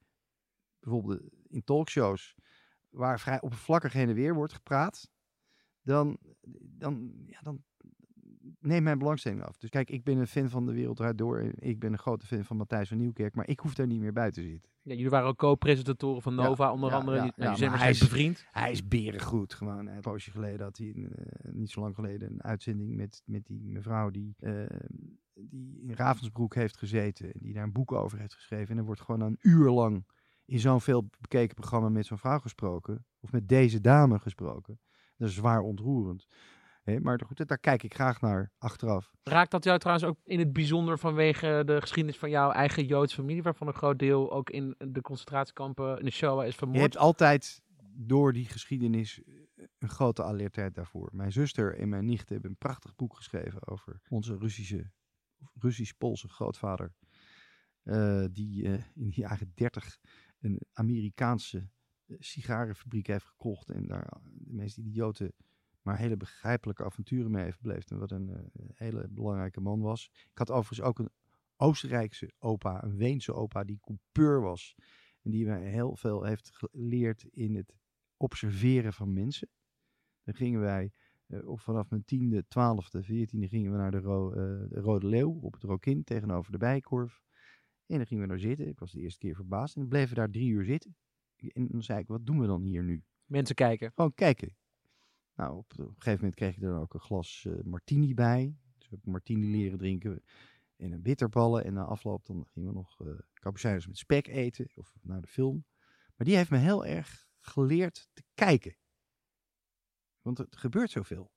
bijvoorbeeld 0.80 1.22
in 1.48 1.64
talkshows, 1.64 2.36
waar 2.90 3.20
vrij 3.20 3.42
oppervlakkig 3.42 3.94
heen 3.94 4.10
en 4.10 4.16
weer 4.16 4.34
wordt 4.34 4.54
gepraat, 4.54 5.12
dan, 5.82 6.18
dan, 6.62 7.14
ja, 7.26 7.40
dan 7.42 7.64
neemt 8.60 8.84
mijn 8.84 8.98
belangstelling 8.98 9.44
af. 9.44 9.58
Dus 9.58 9.70
kijk, 9.70 9.90
ik 9.90 10.04
ben 10.04 10.18
een 10.18 10.28
fan 10.28 10.50
van 10.50 10.66
De 10.66 10.74
Wereld 10.74 10.98
Draait 10.98 11.18
Door. 11.18 11.40
En 11.40 11.54
ik 11.60 11.80
ben 11.80 11.92
een 11.92 11.98
grote 12.00 12.26
fan 12.26 12.44
van 12.46 12.58
Matthijs 12.58 12.88
van 12.88 12.98
Nieuwkerk. 12.98 13.36
Maar 13.36 13.48
ik 13.48 13.60
hoef 13.60 13.74
daar 13.74 13.88
niet 13.88 14.00
meer 14.00 14.14
bij 14.14 14.32
te 14.32 14.42
zitten. 14.42 14.72
Ja, 14.82 14.94
jullie 14.94 15.10
waren 15.10 15.28
ook 15.28 15.38
co-presentatoren 15.38 16.22
van 16.22 16.36
Ja, 16.36 16.44
Nova, 16.44 16.72
onder 16.72 16.90
ja, 16.90 16.96
andere. 16.96 17.18
ja, 17.18 17.32
Nou, 17.36 17.56
zijn 17.58 17.72
hij 17.72 17.90
is- 17.90 18.00
bevriend. 18.00 18.46
Hij 18.52 18.72
is 18.72 18.88
berengoed 18.88 19.54
gewoon. 19.54 19.88
Een 19.88 20.02
poosje 20.02 20.32
geleden 20.32 20.62
had 20.66 20.78
hij, 20.78 20.94
eh, 20.96 21.54
niet 21.54 21.70
zo 21.70 21.82
lang 21.82 21.96
geleden, 21.96 22.32
een 22.32 22.44
uitzending 22.44 22.96
met, 22.96 23.22
met 23.26 23.46
die 23.46 23.68
mevrouw 23.70 24.10
die, 24.10 24.36
eh, 24.40 24.52
die 25.34 25.80
in 25.82 25.94
Ravensbroek 25.94 26.56
heeft 26.56 26.78
gezeten. 26.78 27.26
En 27.34 27.40
die 27.42 27.54
daar 27.54 27.64
een 27.64 27.72
boek 27.72 27.92
over 27.92 28.20
heeft 28.20 28.34
geschreven. 28.34 28.70
En 28.72 28.78
er 28.78 28.86
wordt 28.86 29.02
gewoon 29.02 29.22
een 29.22 29.38
uur 29.42 29.70
lang 29.70 30.06
in 30.46 30.60
zo'n 30.60 30.82
veel 30.82 31.10
bekeken 31.20 31.56
programma 31.56 31.90
met 31.90 32.06
zo'n 32.06 32.18
vrouw 32.18 32.40
gesproken. 32.40 33.06
Of 33.20 33.32
met 33.32 33.48
deze 33.50 33.82
dame 33.82 34.20
gesproken. 34.20 34.80
Dat 35.18 35.30
is 35.30 35.36
zwaar 35.36 35.62
ontroerend. 35.62 36.28
Maar 36.86 37.22
goed, 37.26 37.48
daar 37.48 37.58
kijk 37.60 37.84
ik 37.84 37.94
graag 37.94 38.22
naar 38.22 38.52
achteraf. 38.58 39.12
Raakt 39.24 39.52
dat 39.52 39.64
jou 39.64 39.80
trouwens 39.80 40.08
ook 40.08 40.18
in 40.24 40.40
het 40.40 40.54
bijzonder 40.54 41.00
vanwege 41.00 41.62
de 41.66 41.82
geschiedenis 41.82 42.18
van 42.20 42.30
jouw 42.30 42.52
eigen 42.52 42.86
Joodse 42.86 43.16
familie, 43.16 43.44
waarvan 43.44 43.68
een 43.68 43.74
groot 43.74 44.00
deel 44.00 44.32
ook 44.32 44.50
in 44.50 44.76
de 44.78 45.02
concentratiekampen 45.02 46.00
in 46.00 46.06
de 46.06 46.12
Shoah 46.12 46.44
is 46.46 46.52
Je 46.52 46.58
vermoord? 46.58 46.82
hebt 46.82 46.98
altijd 46.98 47.62
door 47.98 48.34
die 48.34 48.46
geschiedenis 48.46 49.24
eh, 49.24 49.34
een 49.80 49.90
grote 49.90 50.24
alertheid 50.24 50.76
daarvoor. 50.76 51.10
Mijn 51.14 51.32
zuster 51.32 51.78
en 51.80 51.90
mijn 51.90 52.06
nicht 52.06 52.30
hebben 52.30 52.50
een 52.50 52.58
prachtig 52.58 52.96
boek 52.96 53.16
geschreven 53.16 53.68
over 53.68 54.02
onze 54.10 54.38
Russische, 54.38 54.92
Russisch-Poolse 55.54 56.28
grootvader. 56.30 56.94
eh, 57.84 58.26
die 58.32 58.64
eh, 58.66 58.74
in 58.74 59.10
de 59.10 59.16
jaren 59.16 59.52
dertig 59.56 59.98
een 60.40 60.62
Amerikaanse 60.74 61.70
sigarenfabriek 62.20 63.08
heeft 63.08 63.26
gekocht. 63.26 63.70
En 63.70 63.88
daar 63.88 64.08
de 64.24 64.54
meest 64.54 64.78
idiote, 64.78 65.34
maar 65.86 65.98
hele 65.98 66.18
begrijpelijke 66.18 66.84
avonturen 66.84 67.32
mee 67.32 67.44
heeft 67.44 67.62
beleefd. 67.62 67.92
En 67.92 68.00
wat 68.00 68.12
een 68.12 68.30
eh, 68.30 68.66
hele 68.74 69.08
belangrijke 69.10 69.62
man 69.62 69.82
was. 69.82 70.10
Ik 70.14 70.38
had 70.38 70.52
overigens 70.52 70.88
ook 70.88 71.00
een 71.00 71.10
Oostenrijkse 71.56 72.32
opa, 72.40 72.84
een 72.84 72.96
Weense 72.96 73.34
opa, 73.34 73.64
die 73.64 73.80
coupeur 73.82 74.42
was. 74.42 74.76
En 75.22 75.32
die 75.32 75.46
mij 75.46 75.70
heel 75.70 75.96
veel 75.96 76.24
heeft 76.24 76.50
geleerd 76.54 77.24
in 77.24 77.56
het 77.56 77.74
observeren 78.18 78.94
van 78.94 79.14
mensen. 79.14 79.50
Dan 80.24 80.34
gingen 80.34 80.60
wij 80.60 80.92
eh, 81.28 81.48
op 81.48 81.60
vanaf 81.60 81.90
mijn 81.90 82.06
tiende, 82.06 82.48
twaalfde, 82.48 83.04
veertiende 83.04 83.48
gingen 83.48 83.72
we 83.72 83.78
naar 83.78 83.92
de, 83.92 84.00
Ro- 84.00 84.32
eh, 84.32 84.70
de 84.70 84.80
Rode 84.80 85.08
Leeuw 85.08 85.40
op 85.42 85.54
het 85.54 85.64
Rokin 85.64 86.04
tegenover 86.04 86.52
de 86.52 86.58
Bijkorf. 86.58 87.22
En 87.86 87.98
dan 87.98 88.08
gingen 88.08 88.24
we 88.24 88.30
daar 88.30 88.40
zitten. 88.40 88.68
Ik 88.68 88.80
was 88.80 88.92
de 88.92 89.00
eerste 89.00 89.20
keer 89.20 89.36
verbaasd. 89.36 89.76
En 89.76 89.82
dan 89.82 89.90
bleven 89.90 90.10
we 90.10 90.16
daar 90.16 90.30
drie 90.32 90.50
uur 90.50 90.64
zitten. 90.64 90.96
En 91.36 91.68
dan 91.68 91.84
zei 91.84 92.00
ik, 92.00 92.08
wat 92.08 92.26
doen 92.26 92.40
we 92.40 92.48
dan 92.48 92.62
hier 92.62 92.84
nu? 92.84 93.04
Mensen 93.26 93.56
kijken. 93.56 93.92
Gewoon 93.96 94.14
kijken. 94.14 94.56
Nou, 95.36 95.58
op, 95.58 95.78
een 95.78 95.86
gegeven 95.86 96.14
moment 96.14 96.36
kreeg 96.36 96.56
je 96.56 96.66
er 96.66 96.80
ook 96.80 96.94
een 96.94 97.00
glas 97.00 97.46
eh, 97.46 97.64
martini 97.64 98.14
bij. 98.14 98.58
Dus 98.78 98.90
heb 98.90 99.00
ik 99.00 99.06
martini 99.06 99.52
leren 99.52 99.78
drinken. 99.78 100.24
En 100.76 100.92
een 100.92 101.02
bitterballen. 101.02 101.64
En 101.64 101.74
na 101.74 101.84
afloop 101.84 102.26
dan 102.26 102.46
gingen 102.48 102.70
we 102.70 102.76
nog 102.76 102.98
cappuccino's 103.34 103.88
met 103.88 103.98
spek 103.98 104.28
eten. 104.28 104.70
Of 104.76 104.96
naar 105.02 105.22
de 105.22 105.28
film. 105.28 105.66
Maar 106.16 106.28
die 106.28 106.36
heeft 106.36 106.50
me 106.50 106.58
heel 106.58 106.86
erg 106.86 107.28
geleerd 107.40 108.10
te 108.14 108.24
kijken. 108.34 108.78
Want 110.22 110.40
er 110.40 110.48
gebeurt 110.50 110.92
zoveel. 110.92 111.34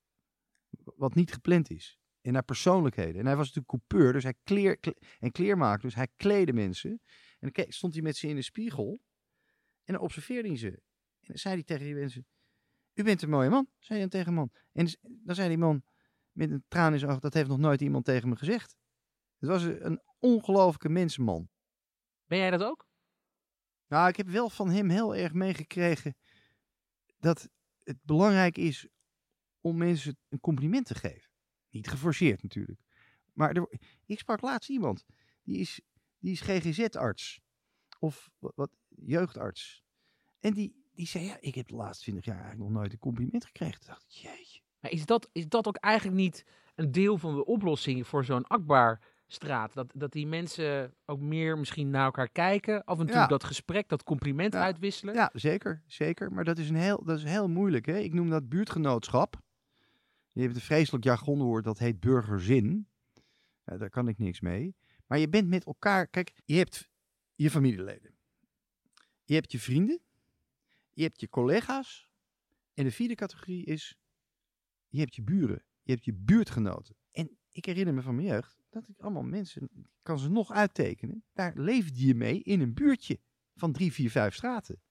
Wat 0.85 1.15
niet 1.15 1.33
gepland 1.33 1.71
is. 1.71 2.01
En 2.21 2.33
naar 2.33 2.45
persoonlijkheden. 2.45 3.21
En 3.21 3.27
hij 3.27 3.37
was 3.37 3.47
natuurlijk 3.55 3.89
coupeur. 3.89 4.13
Dus 4.13 4.23
hij 4.23 4.35
kleer, 4.43 4.79
kle- 4.79 4.99
en 5.19 5.31
kleermaker. 5.31 5.83
Dus 5.83 5.95
hij 5.95 6.09
kleedde 6.17 6.53
mensen. 6.53 7.01
En 7.39 7.51
dan 7.53 7.65
stond 7.69 7.93
hij 7.93 8.03
met 8.03 8.17
ze 8.17 8.29
in 8.29 8.35
de 8.35 8.43
spiegel. 8.43 9.03
En 9.85 9.95
dan 9.95 10.03
observeerde 10.03 10.49
hij 10.49 10.57
ze. 10.57 10.71
En 11.21 11.27
dan 11.35 11.39
zei 11.39 11.55
hij 11.55 11.65
tegen 11.65 11.85
die 11.85 11.95
mensen. 11.95 12.27
U 12.99 13.03
bent 13.03 13.23
een 13.23 13.31
mooie 13.31 13.49
man, 13.49 13.69
zei 13.79 13.99
hij 13.99 14.09
tegen 14.09 14.29
een 14.29 14.35
man. 14.35 14.51
En 14.73 14.85
dus- 14.85 14.97
dan 15.03 15.35
zei 15.35 15.49
die 15.49 15.59
man 15.59 15.83
met 16.33 16.51
een 16.51 16.65
traan 16.69 16.93
in 16.93 16.99
zijn 16.99 17.11
oog, 17.11 17.19
dat 17.19 17.35
heeft 17.35 17.49
nog 17.49 17.59
nooit 17.59 17.81
iemand 17.81 18.05
tegen 18.05 18.29
me 18.29 18.37
gezegd. 18.37 18.77
Het 19.39 19.49
was 19.49 19.63
een 19.63 19.87
een 19.87 20.03
ongelooflijke 20.19 20.89
mensenman. 20.89 21.49
Ben 22.27 22.39
jij 22.39 22.51
dat 22.51 22.63
ook? 22.63 22.89
Nou, 23.87 24.09
ik 24.09 24.17
heb 24.17 24.29
wel 24.29 24.51
van 24.51 24.71
hem 24.71 24.89
heel 24.89 25.15
erg 25.15 25.33
meegekregen 25.33 26.17
dat 27.19 27.49
het 27.79 27.99
belangrijk 28.03 28.57
is 28.59 28.89
om 29.61 29.77
mensen 29.77 30.19
een 30.29 30.41
compliment 30.41 30.87
te 30.87 30.95
geven. 30.95 31.31
Niet 31.71 31.89
geforceerd 31.89 32.43
natuurlijk. 32.43 32.81
Maar 33.33 33.57
er, 33.57 33.79
ik 34.07 34.19
sprak 34.19 34.41
laatst 34.41 34.71
iemand, 34.71 35.05
die 35.43 35.59
is, 35.59 35.81
die 36.19 36.33
is 36.33 36.41
GGZ-arts. 36.41 37.41
Of 37.99 38.31
wat, 38.39 38.53
wat, 38.55 38.71
jeugdarts. 38.89 39.85
En 40.41 40.53
die, 40.53 40.88
die 40.99 41.07
zei, 41.07 41.25
ja, 41.25 41.37
ik 41.41 41.55
heb 41.55 41.69
de 41.69 41.75
laatste 41.75 42.03
twintig 42.03 42.25
jaar 42.25 42.41
eigenlijk 42.41 42.71
nog 42.71 42.79
nooit 42.79 42.93
een 42.93 42.99
compliment 42.99 43.45
gekregen. 43.45 43.81
Toen 43.81 43.89
dacht 43.89 44.03
ik, 44.05 44.11
jeetje. 44.11 44.61
Maar 44.81 44.91
is 44.91 45.07
dat, 45.07 45.29
is 45.33 45.49
dat 45.49 45.67
ook 45.67 45.77
eigenlijk 45.77 46.17
niet 46.17 46.45
een 46.75 46.93
deel 46.93 47.19
van 47.19 47.35
de 47.35 47.45
oplossing 47.45 48.07
voor 48.07 48.25
zo'n 48.25 48.47
Akbarstraat? 48.47 49.75
Dat, 49.75 49.93
dat 49.95 50.13
die 50.13 50.27
mensen 50.27 50.95
ook 51.07 51.21
meer 51.21 51.59
misschien 51.59 51.91
naar 51.91 52.05
elkaar 52.05 52.29
kijken. 52.29 52.85
Af 52.85 52.99
en 52.99 53.07
toe 53.07 53.15
Ja. 53.15 53.27
dat 53.27 53.45
gesprek, 53.45 53.89
dat 53.89 54.03
compliment 54.03 54.53
Ja. 54.53 54.63
uitwisselen. 54.63 55.15
Ja, 55.15 55.31
zeker, 55.33 55.83
zeker. 55.87 56.33
Maar 56.33 56.45
dat 56.45 56.59
is, 56.59 56.69
een 56.69 56.77
heel, 56.77 57.05
dat 57.05 57.19
is 57.19 57.25
heel 57.25 57.49
moeilijk. 57.49 57.87
Hè? 57.87 57.99
Ik 57.99 58.15
noem 58.15 58.31
dat 58.31 58.49
buurtgenootschap. 58.49 59.41
Je 60.33 60.43
hebt 60.43 60.55
een 60.55 60.61
vreselijk 60.61 61.05
jargonwoord, 61.05 61.65
dat 61.65 61.79
heet 61.79 62.01
burgerzin. 62.01 62.89
Ja, 63.65 63.77
daar 63.77 63.91
kan 63.91 64.09
ik 64.09 64.19
niks 64.19 64.41
mee. 64.41 64.77
Maar 65.07 65.19
je 65.19 65.29
bent 65.29 65.49
met 65.49 65.65
elkaar... 65.65 66.07
Kijk, 66.07 66.33
je 66.45 66.57
hebt 66.57 66.89
je 67.35 67.51
familieleden. 67.51 68.15
Je 69.25 69.35
hebt 69.35 69.53
je 69.53 69.59
vrienden. 69.59 70.01
Je 70.99 71.05
hebt 71.05 71.21
je 71.21 71.29
collega's. 71.29 72.11
En 72.75 72.85
de 72.85 72.91
vierde 72.91 73.15
categorie 73.15 73.65
is... 73.65 73.99
Je 74.89 74.99
hebt 74.99 75.15
je 75.15 75.23
buren. 75.23 75.65
Je 75.83 75.93
hebt 75.93 76.05
je 76.05 76.15
buurtgenoten. 76.15 76.97
En 77.11 77.39
ik 77.51 77.65
herinner 77.65 77.95
me 77.95 78.03
van 78.03 78.15
mijn 78.15 78.27
jeugd... 78.27 78.57
dat 78.71 78.89
ik 78.89 79.01
allemaal 79.01 79.23
mensen... 79.23 79.63
ik 79.63 79.87
kan 80.03 80.19
ze 80.19 80.31
nog 80.31 80.53
uittekenen. 80.53 81.25
Daar 81.33 81.53
leefde 81.55 82.07
je 82.07 82.15
mee 82.15 82.43
in 82.43 82.61
een 82.61 82.75
buurtje 82.75 83.21
van 83.55 83.73
drie, 83.73 83.93
vier, 83.93 84.11
vijf 84.11 84.35
straten. 84.35 84.83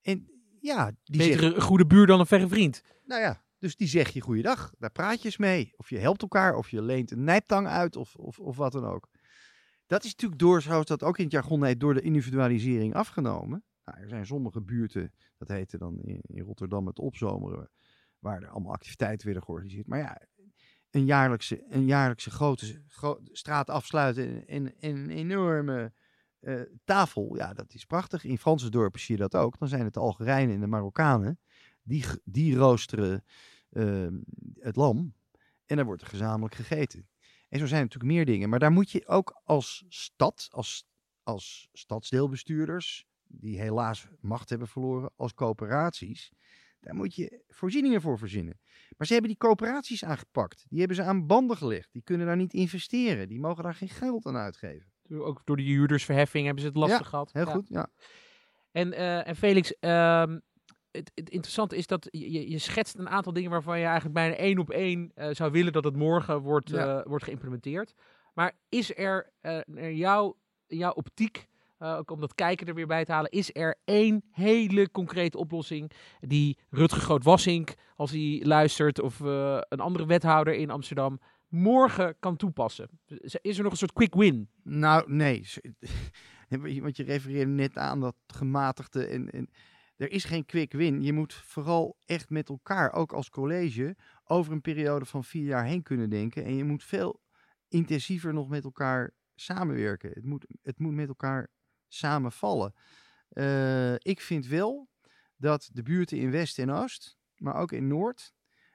En 0.00 0.30
ja, 0.60 0.86
die 1.04 1.18
Beter 1.18 1.32
zeggen, 1.32 1.54
een 1.54 1.62
goede 1.62 1.86
buur 1.86 2.06
dan 2.06 2.20
een 2.20 2.26
verre 2.26 2.48
vriend. 2.48 2.82
nou 3.04 3.20
ja, 3.20 3.44
dus 3.58 3.76
die 3.76 3.88
zeg 3.88 4.08
je 4.08 4.20
goeiedag. 4.20 4.74
Daar 4.78 4.92
praat 4.92 5.18
je 5.18 5.24
eens 5.24 5.36
mee. 5.36 5.72
Of 5.76 5.90
je 5.90 5.98
helpt 5.98 6.22
elkaar, 6.22 6.56
of 6.56 6.70
je 6.70 6.82
leent 6.82 7.10
een 7.10 7.24
nijptang 7.24 7.66
uit, 7.66 7.96
of, 7.96 8.14
of, 8.14 8.38
of 8.38 8.56
wat 8.56 8.72
dan 8.72 8.84
ook. 8.84 9.08
Dat 9.86 10.04
is 10.04 10.10
natuurlijk 10.10 10.40
door, 10.40 10.62
zoals 10.62 10.86
dat 10.86 11.02
ook 11.02 11.18
in 11.18 11.24
het 11.24 11.32
jargon 11.32 11.64
heet, 11.64 11.80
door 11.80 11.94
de 11.94 12.02
individualisering 12.02 12.94
afgenomen. 12.94 13.64
Nou, 13.84 14.00
er 14.00 14.08
zijn 14.08 14.26
sommige 14.26 14.60
buurten, 14.60 15.12
dat 15.36 15.48
heette 15.48 15.78
dan 15.78 15.98
in, 16.00 16.40
Rotterdam 16.40 16.86
het 16.86 16.98
opzomeren, 16.98 17.70
waar 18.18 18.42
er 18.42 18.48
allemaal 18.48 18.72
activiteiten 18.72 19.26
werden 19.26 19.44
georganiseerd. 19.44 19.86
Maar 19.86 19.98
ja, 19.98 20.20
een 20.90 21.04
jaarlijkse, 21.04 21.64
een 21.68 21.86
jaarlijkse 21.86 22.30
grote 22.30 22.82
gro- 22.88 23.20
straat 23.24 23.70
afsluiten 23.70 24.46
en, 24.46 24.80
en 24.80 24.96
een 24.96 25.10
enorme 25.10 25.92
eh, 26.42 26.60
tafel, 26.84 27.36
ja, 27.36 27.54
dat 27.54 27.74
is 27.74 27.84
prachtig. 27.84 28.24
In 28.24 28.38
Franse 28.38 28.70
dorpen 28.70 29.00
zie 29.00 29.14
je 29.14 29.20
dat 29.20 29.36
ook. 29.36 29.58
Dan 29.58 29.68
zijn 29.68 29.84
het 29.84 29.94
de 29.94 30.00
Algerijnen 30.00 30.54
en 30.54 30.60
de 30.60 30.66
Marokkanen. 30.66 31.38
Die, 31.82 32.04
die 32.24 32.56
roosteren 32.56 33.24
ehm, 33.70 34.20
het 34.58 34.76
lam. 34.76 35.14
En 35.66 35.76
dan 35.76 35.86
wordt 35.86 36.02
er 36.02 36.08
gezamenlijk 36.08 36.54
gegeten. 36.54 37.08
En 37.48 37.58
zo 37.58 37.66
zijn 37.66 37.80
er 37.80 37.86
natuurlijk 37.86 38.12
meer 38.12 38.24
dingen. 38.24 38.48
Maar 38.48 38.58
daar 38.58 38.72
moet 38.72 38.90
je 38.90 39.06
ook 39.06 39.40
als 39.44 39.84
stad, 39.88 40.48
als, 40.50 40.86
als 41.22 41.68
stadsdeelbestuurders, 41.72 43.06
die 43.32 43.60
helaas 43.60 44.06
macht 44.20 44.48
hebben 44.50 44.68
verloren, 44.68 45.10
als 45.16 45.34
coöperaties, 45.34 46.32
daar 46.80 46.94
moet 46.94 47.14
je 47.14 47.42
voorzieningen 47.48 48.00
voor 48.00 48.18
verzinnen. 48.18 48.60
Maar 48.96 49.06
ze 49.06 49.12
hebben 49.12 49.30
die 49.30 49.40
coöperaties 49.40 50.04
aangepakt. 50.04 50.64
Die 50.68 50.78
hebben 50.78 50.96
ze 50.96 51.02
aan 51.02 51.26
banden 51.26 51.56
gelegd. 51.56 51.92
Die 51.92 52.02
kunnen 52.02 52.26
daar 52.26 52.36
niet 52.36 52.52
investeren. 52.54 53.28
Die 53.28 53.40
mogen 53.40 53.62
daar 53.64 53.74
geen 53.74 53.88
geld 53.88 54.26
aan 54.26 54.36
uitgeven. 54.36 54.92
Ook 55.10 55.40
door 55.44 55.56
de 55.56 55.62
huurdersverheffing 55.62 56.44
hebben 56.44 56.62
ze 56.62 56.68
het 56.68 56.78
lastig 56.78 56.98
Ja, 57.00 57.06
gehad. 57.08 57.32
Heel 57.32 57.44
Ja. 57.46 57.52
goed, 57.52 57.68
ja. 57.68 57.88
En, 58.72 58.92
eh, 58.92 59.28
en 59.28 59.36
Felix, 59.36 59.78
ehm, 59.78 60.38
het, 60.90 61.10
het 61.14 61.30
interessante 61.30 61.76
is 61.76 61.86
dat 61.86 62.08
je, 62.10 62.50
je- 62.50 62.58
schetst 62.58 62.98
een 62.98 63.08
aantal 63.08 63.32
dingen 63.32 63.50
waarvan 63.50 63.78
je 63.78 63.84
eigenlijk 63.84 64.14
bijna 64.14 64.34
één 64.34 64.58
op 64.58 64.70
één 64.70 65.10
eh, 65.14 65.28
zou 65.34 65.50
willen 65.52 65.72
dat 65.72 65.84
het 65.84 65.96
morgen 65.96 66.40
wordt, 66.40 66.68
Ja. 66.70 66.98
eh, 67.00 67.06
wordt 67.06 67.24
geïmplementeerd. 67.24 67.94
Maar 68.34 68.52
is 68.68 68.96
er 68.96 69.32
naar 69.66 69.92
jou, 69.92 70.34
in 70.66 70.76
jouw 70.76 70.92
optiek, 70.92 71.48
eh, 71.82 71.96
ook 71.96 72.10
om 72.10 72.20
dat 72.20 72.34
kijken 72.34 72.66
er 72.66 72.74
weer 72.74 72.86
bij 72.86 73.04
te 73.04 73.12
halen, 73.12 73.30
is 73.30 73.50
er 73.54 73.78
één 73.84 74.24
hele 74.30 74.90
concrete 74.90 75.38
oplossing 75.38 75.90
die 76.20 76.58
Rutger 76.70 77.00
Groot-Wassink, 77.00 77.74
als 77.96 78.10
hij 78.10 78.40
luistert, 78.44 79.00
of 79.00 79.20
eh, 79.20 79.58
een 79.68 79.80
andere 79.80 80.06
wethouder 80.06 80.54
in 80.54 80.70
Amsterdam, 80.70 81.20
morgen 81.48 82.16
kan 82.18 82.36
toepassen? 82.36 82.88
Is 83.40 83.56
er 83.56 83.62
nog 83.62 83.72
een 83.72 83.78
soort 83.78 83.92
quick 83.92 84.14
win? 84.14 84.48
Nou, 84.62 85.12
nee. 85.12 85.46
Want 86.82 86.96
je 86.96 87.04
refereerde 87.04 87.50
net 87.50 87.76
aan 87.76 88.00
dat 88.00 88.16
gematigde. 88.26 89.06
En, 89.06 89.30
en 89.30 89.48
er 89.96 90.10
is 90.10 90.24
geen 90.24 90.46
quick 90.46 90.72
win. 90.72 91.02
Je 91.02 91.12
moet 91.12 91.34
vooral 91.34 91.96
echt 92.04 92.30
met 92.30 92.48
elkaar, 92.48 92.92
ook 92.92 93.12
als 93.12 93.30
college, 93.30 93.96
over 94.24 94.52
een 94.52 94.60
periode 94.60 95.04
van 95.04 95.24
vier 95.24 95.44
jaar 95.44 95.64
heen 95.64 95.82
kunnen 95.82 96.10
denken. 96.10 96.44
En 96.44 96.56
je 96.56 96.64
moet 96.64 96.84
veel 96.84 97.20
intensiever 97.68 98.34
nog 98.34 98.48
met 98.48 98.64
elkaar 98.64 99.14
samenwerken. 99.34 100.10
Het 100.10 100.24
moet, 100.24 100.46
het 100.62 100.78
moet 100.78 100.94
met 100.94 101.08
elkaar 101.08 101.50
samenvallen. 101.94 102.74
Eh, 103.28 103.94
ik 103.94 104.20
vind 104.20 104.46
wel 104.46 104.88
dat 105.36 105.68
de 105.72 105.82
buurten 105.82 106.18
in 106.18 106.30
West 106.30 106.58
en 106.58 106.70
Oost, 106.70 107.18
maar 107.36 107.54
ook 107.54 107.72
in 107.72 107.86
Noord, 107.86 108.32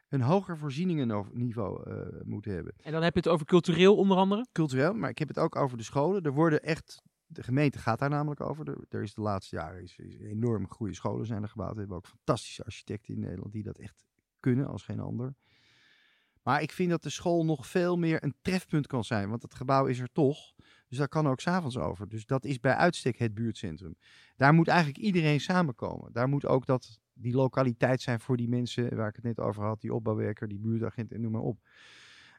een 0.10 0.22
hoger 0.22 0.58
voorzieningenniveau 0.58 1.90
eh 1.90 2.22
moeten 2.24 2.54
hebben 2.54 2.74
En 2.82 2.92
dan 2.92 3.04
heb 3.04 3.14
je 3.14 3.20
het 3.20 3.30
over 3.30 3.46
cultureel 3.46 3.96
onder 3.96 4.18
andere. 4.18 4.48
cultureel, 4.52 4.94
maar 4.94 5.10
ik 5.10 5.18
heb 5.18 5.28
het 5.28 5.40
ook 5.40 5.56
over 5.56 5.78
de 5.78 5.84
scholen. 5.84 6.24
Er 6.24 6.34
worden 6.34 6.64
echt, 6.64 7.02
de 7.26 7.44
gemeente 7.44 7.80
gaat 7.80 8.00
daar 8.00 8.10
namelijk 8.10 8.42
over. 8.42 8.68
Er, 8.68 8.86
er 8.90 9.02
is 9.02 9.14
de 9.14 9.22
laatste 9.22 9.56
jaren 9.56 9.82
is, 9.82 9.98
is 9.98 10.18
enorm 10.18 10.68
goede 10.68 10.94
scholen 10.94 11.26
zijn 11.26 11.44
er 11.44 11.50
gebouwd. 11.50 11.74
We 11.74 11.80
hebben 11.80 11.98
ook 11.98 12.08
fantastische 12.08 12.64
architecten 12.64 13.14
in 13.14 13.20
Nederland 13.20 13.52
die 13.52 13.64
dat 13.64 13.78
echt 13.78 14.06
kunnen 14.40 14.68
als 14.68 14.84
geen 14.84 15.00
ander. 15.00 15.36
Maar 16.48 16.62
ik 16.62 16.72
vind 16.72 16.90
dat 16.90 17.04
de 17.04 17.10
school 17.10 17.46
nog 17.46 17.68
veel 17.68 17.98
meer 17.98 18.24
een 18.24 18.36
trefpunt 18.42 18.88
kan 18.88 19.04
zijn, 19.04 19.30
want 19.30 19.42
het 19.42 19.56
gebouw 19.56 19.86
is 19.86 20.00
er 20.00 20.12
toch. 20.12 20.54
Dus 20.88 20.98
daar 20.98 21.08
kan 21.08 21.28
ook 21.28 21.40
s'avonds 21.40 21.78
over. 21.78 22.10
Dus 22.10 22.26
dat 22.26 22.46
is 22.46 22.60
bij 22.60 22.76
uitstek 22.76 23.18
het 23.18 23.34
buurtcentrum. 23.34 23.96
Daar 24.36 24.54
moet 24.54 24.68
eigenlijk 24.68 24.98
iedereen 25.00 25.40
samenkomen. 25.40 26.14
Daar 26.14 26.30
moet 26.30 26.46
ook 26.46 26.66
dat 26.66 27.00
die 27.14 27.36
lokaliteit 27.36 28.02
zijn 28.02 28.20
voor 28.20 28.38
die 28.38 28.50
mensen 28.50 28.96
waar 28.96 29.10
ik 29.10 29.16
het 29.16 29.24
net 29.24 29.40
over 29.40 29.64
had, 29.64 29.82
die 29.82 29.94
opbouwwerker, 29.94 30.48
die 30.48 30.60
buurtagent 30.60 31.12
en 31.12 31.22
noem 31.22 31.32
maar 31.32 31.42
op. 31.42 31.60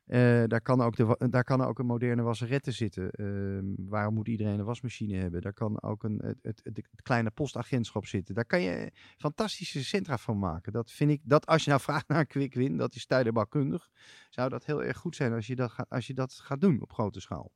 Eh, 0.08 0.42
daar, 0.46 0.60
kan 0.60 0.80
ook 0.80 0.96
de, 0.96 1.28
daar 1.30 1.44
kan 1.44 1.60
ook 1.60 1.78
een 1.78 1.86
moderne 1.86 2.22
wasserette 2.22 2.72
zitten. 2.72 3.10
Ehm, 3.10 3.64
waarom 3.76 4.14
moet 4.14 4.28
iedereen 4.28 4.58
een 4.58 4.64
wasmachine 4.64 5.16
hebben? 5.16 5.40
Daar 5.40 5.52
kan 5.52 5.82
ook 5.82 6.02
een, 6.02 6.20
het, 6.24 6.38
het, 6.42 6.60
het, 6.62 7.02
kleine 7.02 7.30
postagentschap 7.30 8.06
zitten. 8.06 8.34
Daar 8.34 8.44
kan 8.44 8.60
je 8.60 8.92
fantastische 9.16 9.84
centra 9.84 10.18
van 10.18 10.38
maken. 10.38 10.72
Dat 10.72 10.90
vind 10.90 11.10
ik, 11.10 11.20
dat 11.24 11.46
als 11.46 11.64
je 11.64 11.70
nou 11.70 11.82
vraagt 11.88 12.08
naar 12.08 12.18
een 12.18 12.26
quick 12.26 12.54
win, 12.54 12.76
dat 12.76 12.94
is 12.94 13.00
stedenbouwkundig, 13.00 13.88
zou 14.30 14.48
dat 14.48 14.64
heel 14.64 14.84
erg 14.84 14.96
goed 14.96 15.16
zijn 15.16 15.32
als 15.32 15.46
je 15.46 15.56
dat, 15.56 15.74
als 15.88 16.06
je 16.06 16.14
dat 16.14 16.32
gaat 16.32 16.60
doen 16.60 16.82
op 16.82 16.92
grote 16.92 17.20
schaal. 17.20 17.52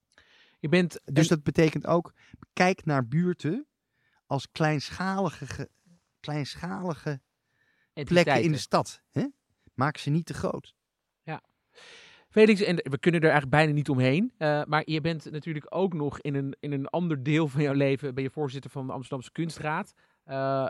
Je 0.63 0.69
bent, 0.69 1.01
Dus 1.05 1.29
dat 1.29 1.43
betekent 1.43 1.87
ook, 1.87 2.13
kijk 2.53 2.85
naar 2.85 3.09
buurten 3.09 3.67
als 4.27 4.51
kleinschalige, 4.53 5.47
ge- 5.47 5.69
kleinschalige 6.21 7.21
plekken 8.05 8.35
in 8.43 8.53
de 8.53 8.59
stad. 8.59 9.03
Hè? 9.11 9.27
Maak 9.75 9.97
ze 9.97 10.11
niet 10.11 10.27
te 10.27 10.35
groot. 10.35 10.75
Felix, 12.29 12.61
en 12.61 12.77
we 12.77 12.99
kunnen 12.99 13.21
er 13.21 13.31
eigenlijk 13.31 13.57
bijna 13.57 13.73
niet 13.73 13.89
omheen. 13.89 14.33
eh, 14.39 14.65
maar 14.65 14.83
je 14.85 15.01
bent 15.01 15.31
natuurlijk 15.31 15.67
ook 15.69 15.93
nog 15.95 16.21
in 16.21 16.35
een, 16.35 16.57
in 16.61 16.73
een 16.73 16.87
ander 16.87 17.23
deel 17.23 17.49
van 17.49 17.63
jouw 17.63 17.73
leven. 17.75 18.15
Ben 18.15 18.23
je 18.25 18.31
voorzitter 18.31 18.71
van 18.71 18.87
de 18.87 18.93
Amsterdamse 18.93 19.33
Kunstraad. 19.33 19.93
Eh, 20.25 20.67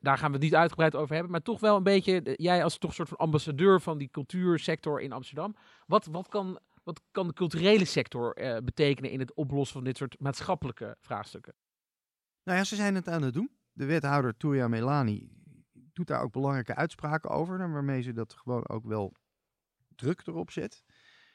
daar 0.00 0.18
gaan 0.18 0.26
we 0.30 0.32
het 0.36 0.42
niet 0.44 0.54
uitgebreid 0.54 0.94
over 0.94 1.12
hebben. 1.14 1.32
Maar 1.32 1.42
toch 1.42 1.60
wel 1.60 1.76
een 1.76 1.82
beetje, 1.82 2.34
jij 2.36 2.64
als 2.64 2.78
toch 2.78 2.94
soort 2.94 3.08
van 3.08 3.16
ambassadeur 3.16 3.80
van 3.80 3.98
die 3.98 4.08
cultuursector 4.10 5.00
in 5.00 5.12
Amsterdam. 5.12 5.56
Wat, 5.86 6.06
wat, 6.06 6.28
kan, 6.28 6.58
wat 6.82 7.00
kan 7.10 7.26
de 7.26 7.32
culturele 7.32 7.84
sector 7.84 8.34
eh, 8.34 8.56
betekenen 8.64 9.10
in 9.10 9.20
het 9.20 9.34
oplossen 9.34 9.74
van 9.74 9.84
dit 9.84 9.96
soort 9.96 10.20
maatschappelijke 10.20 10.96
vraagstukken? 11.00 11.54
Nou 12.42 12.58
ja, 12.58 12.64
ze 12.64 12.76
zijn 12.76 12.94
het 12.94 13.08
aan 13.08 13.22
het 13.22 13.34
doen. 13.34 13.50
De 13.72 13.84
wethouder 13.84 14.36
Touria 14.36 14.68
Melani 14.68 15.30
doet 15.72 16.06
daar 16.06 16.22
ook 16.22 16.32
belangrijke 16.32 16.74
uitspraken 16.74 17.30
over. 17.30 17.58
nou, 17.58 17.72
Waarmee 17.72 18.02
ze 18.02 18.12
dat 18.12 18.34
gewoon 18.34 18.68
ook 18.68 18.84
wel 18.84 19.14
druk 19.88 20.26
erop 20.26 20.50
zet. 20.50 20.82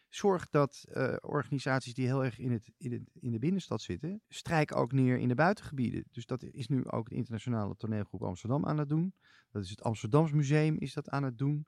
Zorg 0.09 0.49
dat 0.49 0.85
eh, 0.91 1.15
organisaties 1.21 1.93
die 1.93 2.05
heel 2.05 2.23
erg 2.23 2.39
in, 2.39 2.51
het, 2.51 2.71
in, 2.77 2.91
het, 2.91 3.01
in 3.13 3.31
de 3.31 3.39
binnenstad 3.39 3.81
zitten, 3.81 4.21
strijk 4.27 4.75
ook 4.75 4.91
neer 4.91 5.17
in 5.17 5.27
de 5.27 5.35
buitengebieden. 5.35 6.05
Dus 6.11 6.25
dat 6.25 6.43
is 6.43 6.67
nu 6.67 6.85
ook 6.85 7.09
de 7.09 7.15
internationale 7.15 7.75
toneelgroep 7.75 8.23
Amsterdam 8.23 8.65
aan 8.65 8.77
het 8.77 8.89
doen. 8.89 9.13
Dat 9.51 9.63
is 9.63 9.69
het 9.69 9.81
Amsterdams 9.81 10.31
Museum 10.31 10.77
is 10.77 10.93
dat 10.93 11.09
aan 11.09 11.23
het 11.23 11.37
doen. 11.37 11.67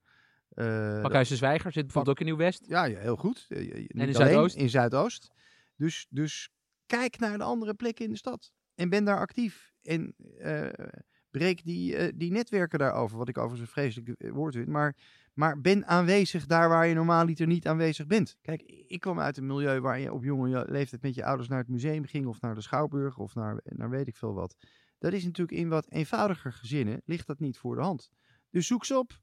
Eh, 0.49 1.01
Pakhuis 1.01 1.29
de 1.29 1.35
Zwijger 1.35 1.71
zit 1.71 1.83
bijvoorbeeld 1.83 2.15
ook 2.15 2.27
in 2.27 2.29
Nieuw-West. 2.29 2.65
ja, 2.67 2.83
ja, 2.83 2.99
heel 2.99 3.15
goed. 3.15 3.45
Eh, 3.49 3.73
niet 3.73 4.07
in 4.07 4.13
Zuidoost? 4.13 4.55
In 4.55 4.69
Zuidoost. 4.69 5.31
Dus, 5.75 6.07
dus 6.09 6.49
kijk 6.85 7.19
naar 7.19 7.37
de 7.37 7.43
andere 7.43 7.73
plekken 7.73 8.05
in 8.05 8.11
de 8.11 8.17
stad. 8.17 8.51
En 8.75 8.89
ben 8.89 9.03
daar 9.03 9.19
actief. 9.19 9.73
En 9.81 10.15
eh, 10.39 10.87
breek 11.31 11.63
die, 11.63 11.95
eh, 11.95 12.13
die 12.15 12.31
netwerken 12.31 12.79
daarover. 12.79 13.17
Wat 13.17 13.29
ik 13.29 13.37
overigens 13.37 13.67
een 13.67 13.73
vreselijk 13.73 14.09
eh, 14.09 14.31
woord 14.31 14.55
vind. 14.55 14.67
Maar, 14.67 14.95
maar 15.33 15.61
ben 15.61 15.85
aanwezig 15.87 16.45
daar 16.45 16.69
waar 16.69 16.87
je 16.87 16.93
normaaliter 16.93 17.47
niet 17.47 17.67
aanwezig 17.67 18.07
bent. 18.07 18.37
Kijk, 18.41 18.61
ik 18.87 18.99
kwam 18.99 19.19
uit 19.19 19.37
een 19.37 19.45
milieu 19.45 19.79
waar 19.79 19.99
je 19.99 20.13
op 20.13 20.23
jonge 20.23 20.65
leeftijd 20.69 21.01
met 21.01 21.15
je 21.15 21.25
ouders 21.25 21.47
naar 21.49 21.59
het 21.59 21.67
museum 21.67 22.05
ging. 22.05 22.25
Of 22.25 22.41
naar 22.41 22.55
de 22.55 22.61
Schouwburg. 22.61 23.17
Of 23.17 23.35
naar, 23.35 23.61
naar 23.63 23.89
weet 23.89 24.07
ik 24.07 24.15
veel 24.15 24.33
wat. 24.33 24.55
Dat 24.97 25.13
is 25.13 25.23
natuurlijk 25.23 25.57
in 25.57 25.69
wat 25.69 25.89
eenvoudiger 25.89 26.53
gezinnen. 26.53 27.01
Ligt 27.05 27.27
dat 27.27 27.39
niet 27.39 27.57
voor 27.57 27.75
de 27.75 27.81
hand. 27.81 28.09
Dus 28.49 28.67
zoek 28.67 28.85
ze 28.85 28.97
op. 28.97 29.19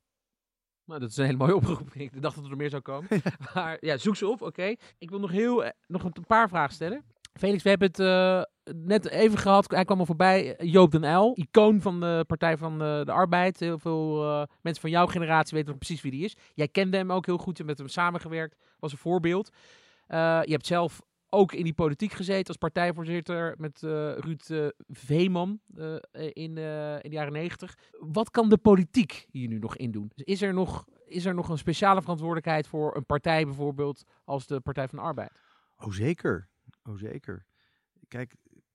Nou, 0.87 1.01
dat 1.01 1.11
is 1.11 1.17
een 1.17 1.25
hele 1.25 1.37
mooie 1.37 1.57
oproep. 1.61 1.95
Ik 1.95 2.23
dacht 2.23 2.37
dat 2.37 2.51
er 2.51 2.57
meer 2.57 2.71
zou 2.71 2.83
komen. 2.83 3.09
maar 3.55 3.77
ja, 3.81 3.97
zoek 3.97 4.17
ze 4.17 4.29
op, 4.29 4.43
oké. 4.43 4.75
Ik 4.99 5.11
wil 5.11 5.19
nog, 5.21 5.31
heel, 5.31 5.65
eh, 5.65 5.71
nog 5.87 6.05
een 6.05 6.13
paar 6.27 6.49
vragen 6.49 6.75
stellen. 6.75 7.05
Felix, 7.33 7.63
we 7.63 7.69
hebben 7.69 7.89
het 7.89 7.99
eh, 8.01 8.43
net 8.85 9.09
even 9.09 9.39
gehad. 9.39 9.71
Hij 9.71 9.85
kwam 9.85 9.99
al 9.99 10.07
voorbij. 10.07 10.57
eh, 10.57 10.73
Joop 10.73 10.91
den 10.91 11.05
Uyl, 11.05 11.33
icoon 11.35 11.81
van 11.81 12.01
de 12.01 12.25
Partij 12.27 12.57
van 12.57 12.73
eh, 12.83 13.05
de 13.05 13.13
Arbeid. 13.13 13.61
Heel 13.61 13.79
veel 13.79 14.17
mensen 14.61 14.81
van 14.83 14.91
jouw 14.91 15.07
generatie 15.07 15.55
weten 15.57 15.69
nog 15.71 15.79
precies 15.79 16.03
wie 16.03 16.11
die 16.11 16.25
is. 16.25 16.37
Jij 16.55 16.69
kende 16.69 16.97
hem 16.97 17.13
ook 17.13 17.27
heel 17.27 17.39
goed 17.39 17.61
en 17.61 17.67
met 17.67 17.79
hem 17.79 17.89
samengewerkt. 17.89 18.57
Was 18.79 18.93
een 18.93 18.99
voorbeeld. 18.99 19.51
Je 20.09 20.45
hebt 20.51 20.67
zelf 20.67 21.01
ook 21.35 21.53
in 21.53 21.65
die 21.65 21.75
politiek 21.75 22.13
gezeten 22.13 22.47
als 22.47 22.57
partijvoorzitter 22.57 23.55
met 23.59 23.83
eh, 23.83 23.91
Ruud 24.17 24.51
eh, 24.51 24.67
Veeman 24.89 25.61
eh, 25.77 25.97
in, 26.13 26.33
in 26.33 26.55
de 26.55 27.09
jaren 27.11 27.33
negentig. 27.33 27.79
Wat 27.99 28.31
kan 28.31 28.49
de 28.49 28.57
politiek 28.57 29.27
hier 29.31 29.49
nu 29.49 29.59
nog 29.59 29.77
in 29.77 29.91
doen? 29.91 30.11
Dus 30.15 30.25
is, 30.25 30.43
er 30.43 30.55
nog, 30.55 30.87
is 31.07 31.25
er 31.25 31.35
nog 31.35 31.49
een 31.49 31.59
speciale 31.59 32.01
verantwoordelijkheid 32.01 32.67
voor 32.67 32.97
een 32.97 33.07
partij 33.07 33.45
bijvoorbeeld 33.45 34.05
als 34.25 34.47
de 34.47 34.61
Partij 34.61 34.89
van 34.89 34.99
de 34.99 35.05
Arbeid? 35.05 35.43
Oh 35.77 35.93
zeker, 35.93 36.49
oh 36.83 36.97
zeker. 36.97 37.47
Kijk, 38.09 38.35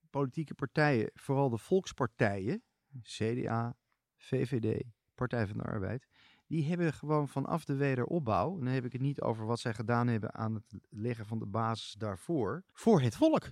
politieke 0.09 0.53
partijen, 0.53 1.11
vooral 1.13 1.49
de 1.49 1.57
volkspartijen, 1.57 2.63
CDA, 3.01 3.75
VVD, 4.15 4.83
Partij 5.15 5.47
van 5.47 5.57
de 5.57 5.63
Arbeid, 5.63 6.07
die 6.49 6.65
hebben 6.65 6.93
gewoon 6.93 7.27
vanaf 7.27 7.65
de 7.65 7.75
wederopbouw, 7.75 8.57
en 8.57 8.65
dan 8.65 8.73
heb 8.73 8.85
ik 8.85 8.91
het 8.91 9.01
niet 9.01 9.21
over 9.21 9.45
wat 9.45 9.59
zij 9.59 9.73
gedaan 9.73 10.07
hebben 10.07 10.33
aan 10.33 10.53
het 10.53 10.73
leggen 10.89 11.25
van 11.25 11.39
de 11.39 11.45
basis 11.45 11.93
daarvoor, 11.93 12.63
voor 12.73 13.01
het 13.01 13.15
volk. 13.15 13.51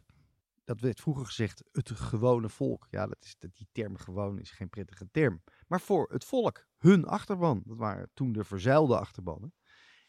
Dat 0.63 0.79
werd 0.79 1.01
vroeger 1.01 1.25
gezegd, 1.25 1.63
het 1.71 1.91
gewone 1.91 2.49
volk. 2.49 2.87
Ja, 2.89 3.07
dat 3.07 3.17
is, 3.19 3.35
die 3.39 3.67
term 3.71 3.97
gewoon 3.97 4.39
is 4.39 4.51
geen 4.51 4.69
prettige 4.69 5.09
term. 5.11 5.43
Maar 5.67 5.81
voor 5.81 6.11
het 6.11 6.25
volk, 6.25 6.67
hun 6.77 7.05
achterban. 7.05 7.61
Dat 7.65 7.77
waren 7.77 8.09
toen 8.13 8.31
de 8.31 8.43
verzuilde 8.43 8.99
achterbannen. 8.99 9.53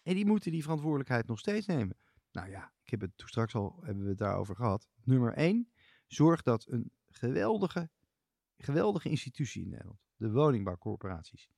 En 0.03 0.14
die 0.14 0.27
moeten 0.27 0.51
die 0.51 0.62
verantwoordelijkheid 0.62 1.27
nog 1.27 1.38
steeds 1.38 1.66
nemen. 1.66 1.96
Nou 2.33 2.51
ja, 2.51 2.72
ik 2.83 2.90
heb 2.90 3.01
het 3.01 3.16
toen 3.16 3.29
straks 3.29 3.55
al 3.55 3.79
hebben 3.83 4.03
we 4.03 4.09
het 4.09 4.18
daarover 4.18 4.57
gehad. 4.57 4.88
Nummer 5.05 5.33
één, 5.33 5.70
zorg 6.07 6.42
dat 6.42 6.66
een 6.68 6.90
geweldige, 7.07 7.90
geweldige 8.57 9.09
institutie 9.09 9.62
in 9.62 9.68
Nederland, 9.68 10.01
de 10.16 10.31
woningbouwcorporaties, 10.31 11.51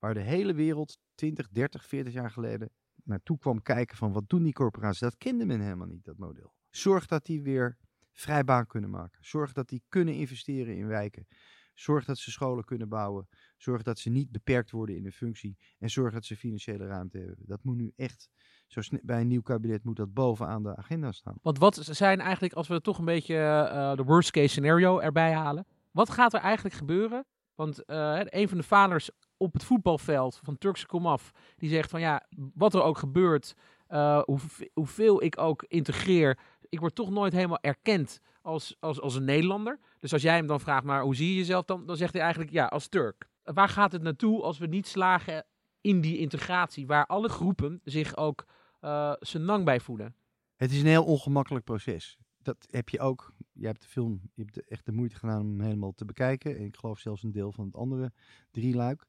waar 0.00 0.14
de 0.14 0.20
hele 0.20 0.54
wereld 0.54 0.98
20, 1.14 1.48
30, 1.48 1.86
40 1.86 2.12
jaar 2.12 2.30
geleden 2.30 2.70
naartoe 3.04 3.38
kwam 3.38 3.62
kijken 3.62 3.96
van 3.96 4.12
wat 4.12 4.28
doen 4.28 4.42
die 4.42 4.52
corporaties, 4.52 5.00
dat 5.00 5.18
kende 5.18 5.44
men 5.44 5.60
helemaal 5.60 5.86
niet, 5.86 6.04
dat 6.04 6.16
model. 6.16 6.54
Zorg 6.70 7.06
dat 7.06 7.24
die 7.24 7.42
weer 7.42 7.76
vrij 8.12 8.44
baan 8.44 8.66
kunnen 8.66 8.90
maken. 8.90 9.24
Zorg 9.24 9.52
dat 9.52 9.68
die 9.68 9.82
kunnen 9.88 10.14
investeren 10.14 10.76
in 10.76 10.86
wijken. 10.86 11.26
Zorg 11.74 12.04
dat 12.04 12.18
ze 12.18 12.30
scholen 12.30 12.64
kunnen 12.64 12.88
bouwen. 12.88 13.28
Zorg 13.56 13.82
dat 13.82 13.98
ze 13.98 14.10
niet 14.10 14.30
beperkt 14.30 14.70
worden 14.70 14.96
in 14.96 15.02
hun 15.02 15.12
functie. 15.12 15.58
En 15.78 15.90
zorg 15.90 16.12
dat 16.12 16.24
ze 16.24 16.36
financiële 16.36 16.86
ruimte 16.86 17.18
hebben. 17.18 17.36
Dat 17.38 17.64
moet 17.64 17.76
nu 17.76 17.92
echt, 17.96 18.30
zo 18.66 18.80
bij 19.02 19.20
een 19.20 19.26
nieuw 19.26 19.42
kabinet 19.42 19.84
moet 19.84 19.96
dat 19.96 20.12
bovenaan 20.12 20.62
de 20.62 20.76
agenda 20.76 21.12
staan. 21.12 21.38
Want 21.42 21.58
wat 21.58 21.74
zijn 21.74 22.20
eigenlijk, 22.20 22.52
als 22.52 22.68
we 22.68 22.80
toch 22.80 22.98
een 22.98 23.04
beetje 23.04 23.36
eh, 23.36 23.94
de 23.94 24.04
worst 24.04 24.30
case 24.30 24.48
scenario 24.48 24.98
erbij 24.98 25.32
halen. 25.32 25.66
Wat 25.90 26.10
gaat 26.10 26.34
er 26.34 26.40
eigenlijk 26.40 26.74
gebeuren? 26.74 27.24
Want 27.54 27.84
eh, 27.84 28.20
een 28.24 28.48
van 28.48 28.58
de 28.58 28.64
vaders 28.64 29.10
op 29.40 29.52
het 29.52 29.64
voetbalveld 29.64 30.40
van 30.42 30.58
Turkse 30.58 30.86
komaf, 30.86 31.30
die 31.56 31.68
zegt 31.70 31.90
van 31.90 32.00
ja, 32.00 32.26
wat 32.54 32.74
er 32.74 32.82
ook 32.82 32.98
gebeurt, 32.98 33.54
eh, 33.86 34.22
hoeve- 34.22 34.70
hoeveel 34.74 35.22
ik 35.22 35.38
ook 35.38 35.64
integreer, 35.68 36.38
ik 36.68 36.80
word 36.80 36.94
toch 36.94 37.10
nooit 37.10 37.32
helemaal 37.32 37.60
erkend 37.60 38.20
als, 38.42 38.76
als, 38.80 39.00
als 39.00 39.14
een 39.14 39.24
Nederlander. 39.24 39.78
Dus 39.98 40.12
als 40.12 40.22
jij 40.22 40.36
hem 40.36 40.46
dan 40.46 40.60
vraagt, 40.60 40.84
maar 40.84 41.02
hoe 41.02 41.14
zie 41.16 41.28
je 41.28 41.36
jezelf 41.36 41.64
dan? 41.64 41.86
Dan 41.86 41.96
zegt 41.96 42.12
hij 42.12 42.22
eigenlijk 42.22 42.52
ja, 42.52 42.66
als 42.66 42.88
Turk. 42.88 43.28
Waar 43.42 43.68
gaat 43.68 43.92
het 43.92 44.02
naartoe 44.02 44.42
als 44.42 44.58
we 44.58 44.66
niet 44.66 44.86
slagen 44.86 45.44
in 45.80 46.00
die 46.00 46.18
integratie, 46.18 46.86
waar 46.86 47.06
alle 47.06 47.28
groepen 47.28 47.80
zich 47.84 48.16
ook 48.16 48.44
eh 48.80 49.12
zijn 49.20 49.44
nang 49.44 49.64
bij 49.64 49.80
voelen? 49.80 50.14
Het 50.56 50.70
is 50.70 50.80
een 50.80 50.86
heel 50.86 51.04
ongemakkelijk 51.04 51.64
proces. 51.64 52.18
Dat 52.42 52.66
heb 52.70 52.88
je 52.88 53.00
ook. 53.00 53.32
Je 53.52 53.66
hebt 53.66 53.82
de 53.82 53.88
film, 53.88 54.20
je 54.34 54.42
hebt 54.42 54.68
echt 54.68 54.86
de 54.86 54.92
moeite 54.92 55.16
gedaan 55.16 55.40
om 55.40 55.48
hem 55.48 55.60
helemaal 55.60 55.92
te 55.92 56.04
bekijken. 56.04 56.56
En 56.56 56.64
ik 56.64 56.76
geloof 56.76 56.98
zelfs 56.98 57.22
een 57.22 57.32
deel 57.32 57.52
van 57.52 57.64
het 57.66 57.74
andere 57.74 58.12
drieluik. 58.50 59.06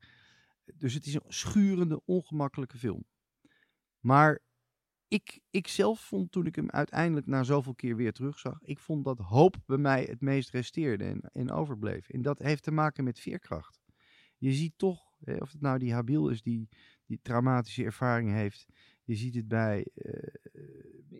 Dus 0.75 0.93
het 0.93 1.05
is 1.05 1.13
een 1.13 1.21
schurende, 1.27 2.01
ongemakkelijke 2.05 2.77
film. 2.77 3.05
Maar 3.99 4.39
ik, 5.07 5.39
ik 5.49 5.67
zelf 5.67 5.99
vond 5.99 6.31
toen 6.31 6.45
ik 6.45 6.55
hem 6.55 6.69
uiteindelijk 6.69 7.27
na 7.27 7.43
zoveel 7.43 7.75
keer 7.75 7.95
weer 7.95 8.13
terugzag, 8.13 8.61
ik 8.61 8.79
vond 8.79 9.05
dat 9.05 9.17
hoop 9.17 9.57
bij 9.65 9.77
mij 9.77 10.03
het 10.03 10.21
meest 10.21 10.49
resteerde 10.49 11.03
en, 11.03 11.21
en 11.21 11.51
overbleef. 11.51 12.09
En 12.09 12.21
dat 12.21 12.39
heeft 12.39 12.63
te 12.63 12.71
maken 12.71 13.03
met 13.03 13.19
veerkracht. 13.19 13.79
Je 14.37 14.51
ziet 14.51 14.73
toch, 14.77 15.01
hè, 15.19 15.35
of 15.35 15.51
het 15.51 15.61
nou 15.61 15.79
die 15.79 15.93
Habil 15.93 16.29
is 16.29 16.41
die 16.41 16.69
die 17.11 17.19
traumatische 17.21 17.83
ervaring 17.83 18.31
heeft. 18.31 18.65
Je 19.11 19.17
ziet 19.17 19.35
het 19.35 19.47
bij 19.47 19.85
eh, 19.95 20.13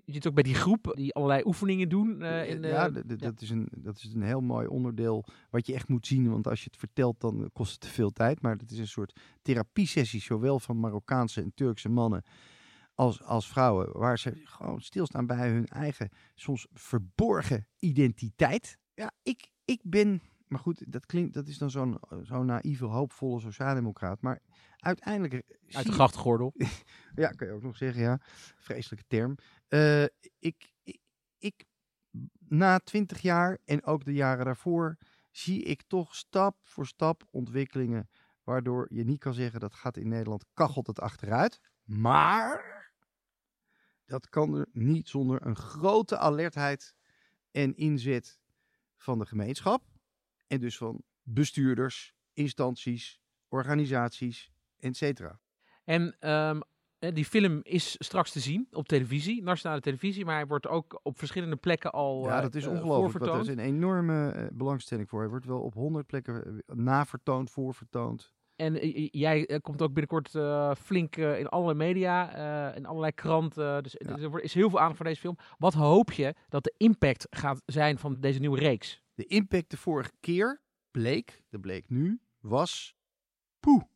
Je 0.06 0.14
ziet 0.14 0.28
ook 0.28 0.34
bij 0.34 0.44
die 0.44 0.56
groep 0.56 0.94
die 0.96 1.14
allerlei 1.14 1.42
oefeningen 1.46 1.90
doen. 1.90 2.22
eh, 2.22 2.50
in, 2.50 2.62
ja, 2.62 2.86
ja. 2.86 3.16
Dat, 3.18 3.42
is 3.42 3.50
een, 3.50 3.68
dat 3.78 3.98
is 3.98 4.14
een 4.14 4.22
heel 4.22 4.42
mooi 4.42 4.68
onderdeel 4.68 5.26
wat 5.50 5.68
je 5.68 5.74
echt 5.74 5.88
moet 5.88 6.08
zien. 6.08 6.30
Want 6.30 6.48
als 6.48 6.60
je 6.60 6.70
het 6.72 6.80
vertelt, 6.80 7.20
dan 7.20 7.50
kost 7.54 7.72
het 7.72 7.80
te 7.80 7.88
veel 7.88 8.12
tijd. 8.12 8.42
Maar 8.42 8.56
het 8.56 8.72
is 8.72 8.78
een 8.80 8.88
soort 8.88 9.20
therapiesessie, 9.42 10.22
zowel 10.22 10.60
van 10.60 10.80
Marokkaanse 10.80 11.42
en 11.42 11.52
Turkse 11.56 11.90
mannen 11.90 12.24
als, 12.96 13.24
als 13.24 13.48
vrouwen. 13.48 13.98
Waar 13.98 14.20
ze 14.20 14.42
gewoon 14.44 14.82
stilstaan 14.82 15.26
bij 15.26 15.50
hun 15.50 15.68
eigen, 15.68 16.10
soms 16.36 16.68
verborgen 16.74 17.68
identiteit. 17.80 18.78
Ja, 18.94 19.12
ik, 19.24 19.50
ik 19.66 19.80
ben... 19.84 20.22
Maar 20.52 20.60
goed, 20.60 20.92
dat 20.92 21.06
klinkt, 21.06 21.34
dat 21.34 21.48
is 21.48 21.58
dan 21.58 21.72
zo'n 21.72 22.00
zo'n 22.22 22.46
naïeve, 22.46 22.86
hoopvolle 22.86 23.40
sociaaldemocraat. 23.40 24.22
Maar 24.22 24.40
uiteindelijk... 24.78 25.34
uit 25.34 25.66
zie- 25.68 25.84
de 25.84 25.92
grachtgordel. 25.92 26.54
ja, 27.16 27.30
kan 27.30 27.48
je 27.48 27.54
ook 27.54 27.62
nog 27.62 27.78
zeggen, 27.78 28.02
ja. 28.02 28.20
Vreselijke 28.58 29.06
term. 29.08 29.36
Eh, 29.68 30.04
ik, 30.40 30.72
ik, 30.84 31.00
ik, 31.38 31.66
na 32.40 32.80
twintig 32.80 33.22
jaar 33.22 33.58
en 33.66 33.84
ook 33.84 34.06
de 34.06 34.14
jaren 34.14 34.46
daarvoor, 34.46 34.98
zie 35.32 35.64
ik 35.64 35.82
toch 35.88 36.16
stap 36.16 36.58
voor 36.64 36.88
stap 36.88 37.28
ontwikkelingen 37.30 38.10
Waardoor 38.44 38.88
je 38.90 39.04
niet 39.04 39.20
kan 39.20 39.34
zeggen 39.34 39.60
dat 39.60 39.74
gaat 39.74 39.98
in 39.98 40.08
Nederland, 40.08 40.46
kachelt 40.54 40.88
het 40.88 41.00
achteruit. 41.00 41.62
Maar 41.84 42.92
dat 44.06 44.30
kan 44.30 44.56
er 44.56 44.68
niet 44.72 45.10
zonder 45.10 45.46
een 45.46 45.56
grote 45.56 46.18
alertheid 46.18 46.96
en 47.52 47.76
inzet 47.76 48.40
van 48.96 49.20
de 49.20 49.26
gemeenschap. 49.26 49.84
En 50.52 50.60
dus 50.60 50.78
van 50.78 51.02
bestuurders, 51.24 52.14
instanties, 52.34 53.20
organisaties, 53.48 54.52
etc. 54.80 55.22
En 55.84 56.16
ehm, 56.20 56.60
eh, 57.00 57.14
die 57.14 57.26
film 57.26 57.60
is 57.64 57.96
straks 58.00 58.32
te 58.32 58.40
zien 58.40 58.68
op 58.72 58.88
televisie, 58.88 59.44
nationale 59.44 59.82
televisie, 59.82 60.26
maar 60.26 60.36
hij 60.36 60.48
wordt 60.48 60.68
ook 60.68 61.00
op 61.04 61.18
verschillende 61.18 61.56
plekken 61.56 61.92
al 61.92 62.26
Ja, 62.26 62.36
eh, 62.36 62.42
dat 62.42 62.56
is 62.56 62.66
eh, 62.66 62.72
ongelooflijk. 62.72 63.06
Er 63.06 63.12
voorvertoond. 63.12 63.48
is 63.48 63.66
een 63.66 63.74
enorme 63.76 64.50
belangstelling 64.54 65.10
voor. 65.10 65.20
Hij 65.20 65.30
wordt 65.30 65.46
wel 65.46 65.62
op 65.62 65.74
honderd 65.74 66.08
plekken 66.08 66.64
navertoond, 66.66 67.50
voorvertoond. 67.50 68.34
En 68.56 68.76
jij 69.10 69.60
komt 69.62 69.82
ook 69.82 69.94
binnenkort 69.94 70.30
flink 70.80 71.16
in 71.16 71.48
allerlei 71.48 71.78
media, 71.78 72.32
in 72.76 72.86
allerlei 72.86 73.12
kranten. 73.12 73.84
Dus 73.84 73.96
Ja. 73.98 74.18
er 74.18 74.44
is 74.44 74.54
heel 74.54 74.70
veel 74.70 74.80
aandacht 74.80 74.98
voor 74.98 75.06
deze 75.06 75.20
film. 75.20 75.38
Wat 75.58 75.74
hoop 75.74 76.12
je 76.12 76.36
dat 76.50 76.64
de 76.64 76.74
impact 76.78 77.28
gaat 77.30 77.62
zijn 77.66 77.98
van 77.98 78.18
deze 78.20 78.40
nieuwe 78.40 78.60
reeks? 78.60 79.01
De 79.14 79.26
impact 79.26 79.70
de 79.70 79.78
vorige 79.78 80.12
keer 80.20 80.62
bleek, 80.92 81.44
dat 81.50 81.62
bleek 81.62 81.90
nu, 81.90 82.22
was 82.40 82.96
poe. 83.60 83.90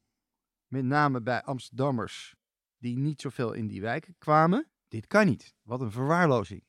Met 0.68 0.84
name 0.86 1.22
bij 1.22 1.44
Amsterdammers 1.44 2.36
die 2.78 2.98
niet 2.98 3.22
zoveel 3.22 3.54
in 3.54 3.68
die 3.68 3.82
wijken 3.82 4.16
kwamen. 4.18 4.70
Dit 4.88 5.08
kan 5.08 5.26
niet. 5.26 5.56
Wat 5.62 5.82
een 5.82 5.92
verwaarlozing. 5.92 6.64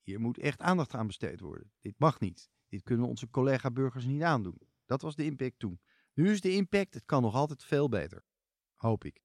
Hier 0.00 0.20
moet 0.20 0.38
echt 0.38 0.60
aandacht 0.60 0.94
aan 0.94 1.06
besteed 1.06 1.40
worden. 1.40 1.72
Dit 1.80 1.98
mag 1.98 2.20
niet. 2.20 2.50
Dit 2.68 2.82
kunnen 2.82 3.06
onze 3.06 3.30
collega-burgers 3.30 4.04
niet 4.04 4.22
aandoen. 4.22 4.60
Dat 4.86 5.02
was 5.02 5.14
de 5.14 5.24
impact 5.24 5.58
toen. 5.58 5.80
Nu 6.14 6.30
is 6.30 6.40
de 6.40 6.52
impact, 6.52 6.94
het 6.94 7.04
kan 7.04 7.22
nog 7.22 7.34
altijd 7.34 7.64
veel 7.64 7.88
beter. 7.88 8.24
Hoop 8.74 9.04
ik. 9.04 9.22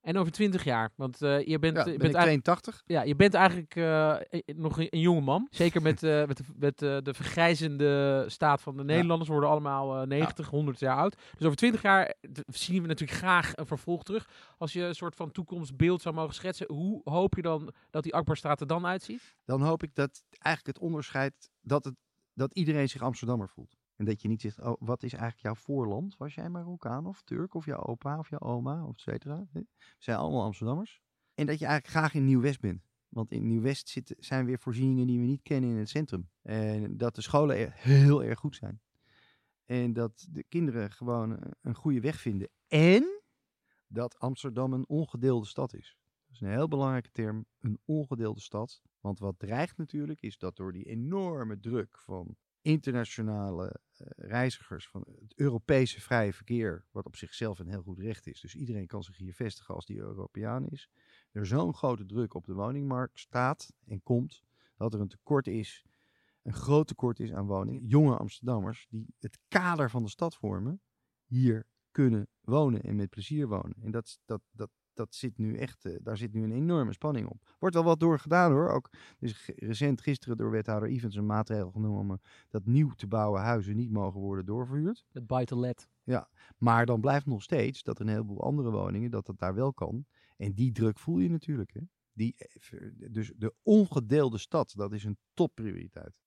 En 0.00 0.16
over 0.16 0.32
twintig 0.32 0.64
jaar, 0.64 0.90
want 0.96 1.22
eh, 1.22 1.46
je 1.46 1.58
bent, 1.58 1.76
Ja, 1.76 1.84
je 1.84 1.88
ben 1.90 1.98
bent 1.98 2.10
ik 2.10 2.16
eigenlijk 2.16 2.44
82. 2.44 2.82
Ja, 2.86 3.02
je 3.02 3.16
bent 3.16 3.34
eigenlijk 3.34 3.76
eh, 3.76 4.10
eh, 4.20 4.40
nog 4.56 4.78
een, 4.78 4.86
een 4.90 5.00
jonge 5.00 5.20
man. 5.20 5.46
Zeker 5.50 5.82
met, 5.82 6.02
eh, 6.02 6.26
met, 6.26 6.36
de, 6.36 6.44
met 6.56 6.82
eh, 6.82 6.96
de 7.02 7.14
vergrijzende 7.14 8.24
staat 8.28 8.62
van 8.62 8.76
de 8.76 8.84
Nederlanders. 8.84 9.30
worden 9.30 9.48
allemaal 9.48 10.00
eh 10.00 10.06
90, 10.06 10.48
100 10.48 10.78
jaar 10.78 10.96
oud. 10.96 11.16
Dus 11.36 11.44
over 11.44 11.56
20 11.56 11.82
jaar 11.82 12.06
eh, 12.06 12.30
zien 12.46 12.82
we 12.82 12.88
natuurlijk 12.88 13.18
graag 13.18 13.56
een 13.56 13.66
vervolg 13.66 14.02
terug. 14.02 14.28
Als 14.58 14.72
je 14.72 14.82
een 14.82 14.94
soort 14.94 15.14
van 15.16 15.32
toekomstbeeld 15.32 16.02
zou 16.02 16.14
mogen 16.14 16.34
schetsen. 16.34 16.66
Hoe 16.72 17.00
hoop 17.04 17.34
je 17.34 17.42
dan 17.42 17.72
dat 17.90 18.02
die 18.02 18.14
Akbarstraat 18.14 18.60
er 18.60 18.66
dan 18.66 18.86
uitziet? 18.86 19.36
dan 19.44 19.62
hoop 19.62 19.82
ik 19.82 19.94
dat 19.94 20.22
eigenlijk 20.38 20.76
het 20.76 20.86
onderscheid 20.86 21.50
dat, 21.60 21.84
het, 21.84 21.94
dat 22.34 22.54
iedereen 22.54 22.88
zich 22.88 23.02
Amsterdammer 23.02 23.48
voelt. 23.48 23.76
En 24.00 24.06
dat 24.06 24.22
je 24.22 24.28
niet 24.28 24.40
zegt, 24.40 24.60
oh, 24.60 24.76
wat 24.78 25.02
is 25.02 25.12
eigenlijk 25.12 25.42
jouw 25.42 25.54
voorland? 25.54 26.16
Was 26.16 26.34
jij 26.34 26.48
Marokkaan 26.48 27.06
of 27.06 27.22
Turk 27.22 27.54
of 27.54 27.64
jouw 27.64 27.82
opa 27.82 28.18
of 28.18 28.28
jouw 28.30 28.38
oma 28.38 28.84
of 28.84 28.94
et 28.94 29.00
cetera? 29.00 29.46
We 29.52 29.66
zijn 29.98 30.18
allemaal 30.18 30.42
Amsterdammers. 30.42 31.00
En 31.34 31.46
dat 31.46 31.58
je 31.58 31.64
eigenlijk 31.66 31.96
graag 31.96 32.14
in 32.14 32.24
Nieuw-West 32.24 32.60
bent. 32.60 32.82
Want 33.08 33.30
in 33.30 33.46
Nieuw-West 33.46 34.00
zijn 34.04 34.44
weer 34.44 34.58
voorzieningen 34.58 35.06
die 35.06 35.18
we 35.18 35.26
niet 35.26 35.42
kennen 35.42 35.70
in 35.70 35.76
het 35.76 35.88
centrum. 35.88 36.30
En 36.42 36.96
dat 36.96 37.14
de 37.14 37.20
scholen 37.20 37.56
er 37.56 37.72
heel 37.74 38.24
erg 38.24 38.38
goed 38.38 38.56
zijn. 38.56 38.80
En 39.64 39.92
dat 39.92 40.26
de 40.30 40.44
kinderen 40.48 40.90
gewoon 40.92 41.30
een- 41.30 41.54
een 41.60 41.74
goede 41.74 42.00
weg 42.00 42.20
vinden. 42.20 42.48
En 42.68 43.22
dat 43.86 44.18
Amsterdam 44.18 44.72
een 44.72 44.88
ongedeelde 44.88 45.46
stad 45.46 45.74
is. 45.74 45.98
Dat 46.26 46.34
is 46.34 46.40
een 46.40 46.52
heel 46.52 46.68
belangrijke 46.68 47.10
term, 47.10 47.46
een 47.58 47.78
ongedeelde 47.84 48.40
stad. 48.40 48.82
Want 49.00 49.18
wat 49.18 49.38
dreigt 49.38 49.76
natuurlijk 49.76 50.20
is 50.22 50.38
dat 50.38 50.56
door 50.56 50.72
die 50.72 50.84
enorme 50.84 51.58
druk 51.60 51.98
van 51.98 52.36
internationale 52.62 53.80
eh, 53.96 54.06
reizigers, 54.16 54.88
van 54.88 55.04
het 55.20 55.32
Europese 55.36 56.00
vrije 56.00 56.32
verkeer, 56.32 56.84
wat 56.90 57.06
op 57.06 57.16
zichzelf 57.16 57.58
een 57.58 57.68
heel 57.68 57.82
goed 57.82 57.98
recht 57.98 58.26
is. 58.26 58.40
Dus 58.40 58.54
iedereen 58.54 58.86
kan 58.86 59.02
zich 59.02 59.16
hier 59.16 59.34
vestigen 59.34 59.74
als 59.74 59.86
die 59.86 59.98
Europeaan 59.98 60.66
is. 60.66 60.90
Er 61.32 61.46
zo'n 61.46 61.74
grote 61.74 62.06
druk 62.06 62.34
op 62.34 62.44
de 62.44 62.54
woningmarkt 62.54 63.18
staat 63.18 63.72
en 63.86 64.02
komt, 64.02 64.42
dat 64.76 64.94
er 64.94 65.00
een 65.00 65.08
tekort 65.08 65.46
is, 65.46 65.84
een 66.42 66.52
groot 66.52 66.86
tekort 66.86 67.20
is 67.20 67.32
aan 67.32 67.46
woningen. 67.46 67.86
Jonge 67.86 68.16
Amsterdammers 68.16 68.86
die 68.90 69.14
het 69.18 69.38
kader 69.48 69.90
van 69.90 70.02
de 70.02 70.10
stad 70.10 70.36
vormen, 70.36 70.80
hier 71.24 71.66
kunnen 71.90 72.28
wonen 72.40 72.82
en 72.82 72.96
met 72.96 73.10
plezier 73.10 73.48
wonen. 73.48 73.76
En 73.82 73.90
dat, 73.90 74.20
dat, 74.24 74.42
dat, 74.50 74.70
dat 75.00 75.14
zit 75.14 75.38
nu 75.38 75.56
echt, 75.56 75.84
eh, 75.84 75.96
daar 76.02 76.16
zit 76.16 76.32
nu 76.32 76.42
een 76.42 76.52
enorme 76.52 76.92
spanning 76.92 77.26
op. 77.28 77.56
Wordt 77.58 77.74
wel 77.74 77.84
wat 77.84 78.00
door 78.00 78.18
gedaan 78.18 78.52
hoor. 78.52 78.68
Ook 78.68 78.90
dus 79.18 79.50
recent 79.56 80.00
gisteren 80.00 80.36
door 80.36 80.50
wethouder 80.50 80.88
Evans 80.88 81.14
een 81.14 81.26
maatregel 81.26 81.70
genomen 81.70 82.00
om 82.00 82.10
eh, 82.10 82.16
dat 82.48 82.66
nieuw 82.66 82.90
te 82.90 83.06
bouwen 83.06 83.40
huizen 83.40 83.76
niet 83.76 83.90
mogen 83.90 84.20
worden 84.20 84.46
doorverhuurd. 84.46 85.04
Het 85.12 85.26
buy 85.26 85.44
to 85.44 85.60
let. 85.60 85.88
Maar 86.58 86.86
dan 86.86 87.00
blijft 87.00 87.26
nog 87.26 87.42
steeds 87.42 87.82
dat 87.82 88.00
een 88.00 88.08
heleboel 88.08 88.42
andere 88.42 88.70
woningen, 88.70 89.10
dat 89.10 89.26
het 89.26 89.38
daar 89.38 89.54
wel 89.54 89.72
kan. 89.72 90.04
En 90.36 90.54
die 90.54 90.72
druk 90.72 90.98
voel 90.98 91.18
je 91.18 91.30
natuurlijk. 91.30 91.72
Hè? 91.72 91.80
Die, 92.12 92.34
eh, 92.36 92.88
dus 93.10 93.32
de 93.36 93.54
ongedeelde 93.62 94.38
stad, 94.38 94.72
dat 94.76 94.92
is 94.92 95.04
een 95.04 95.18
topprioriteit. 95.34 96.20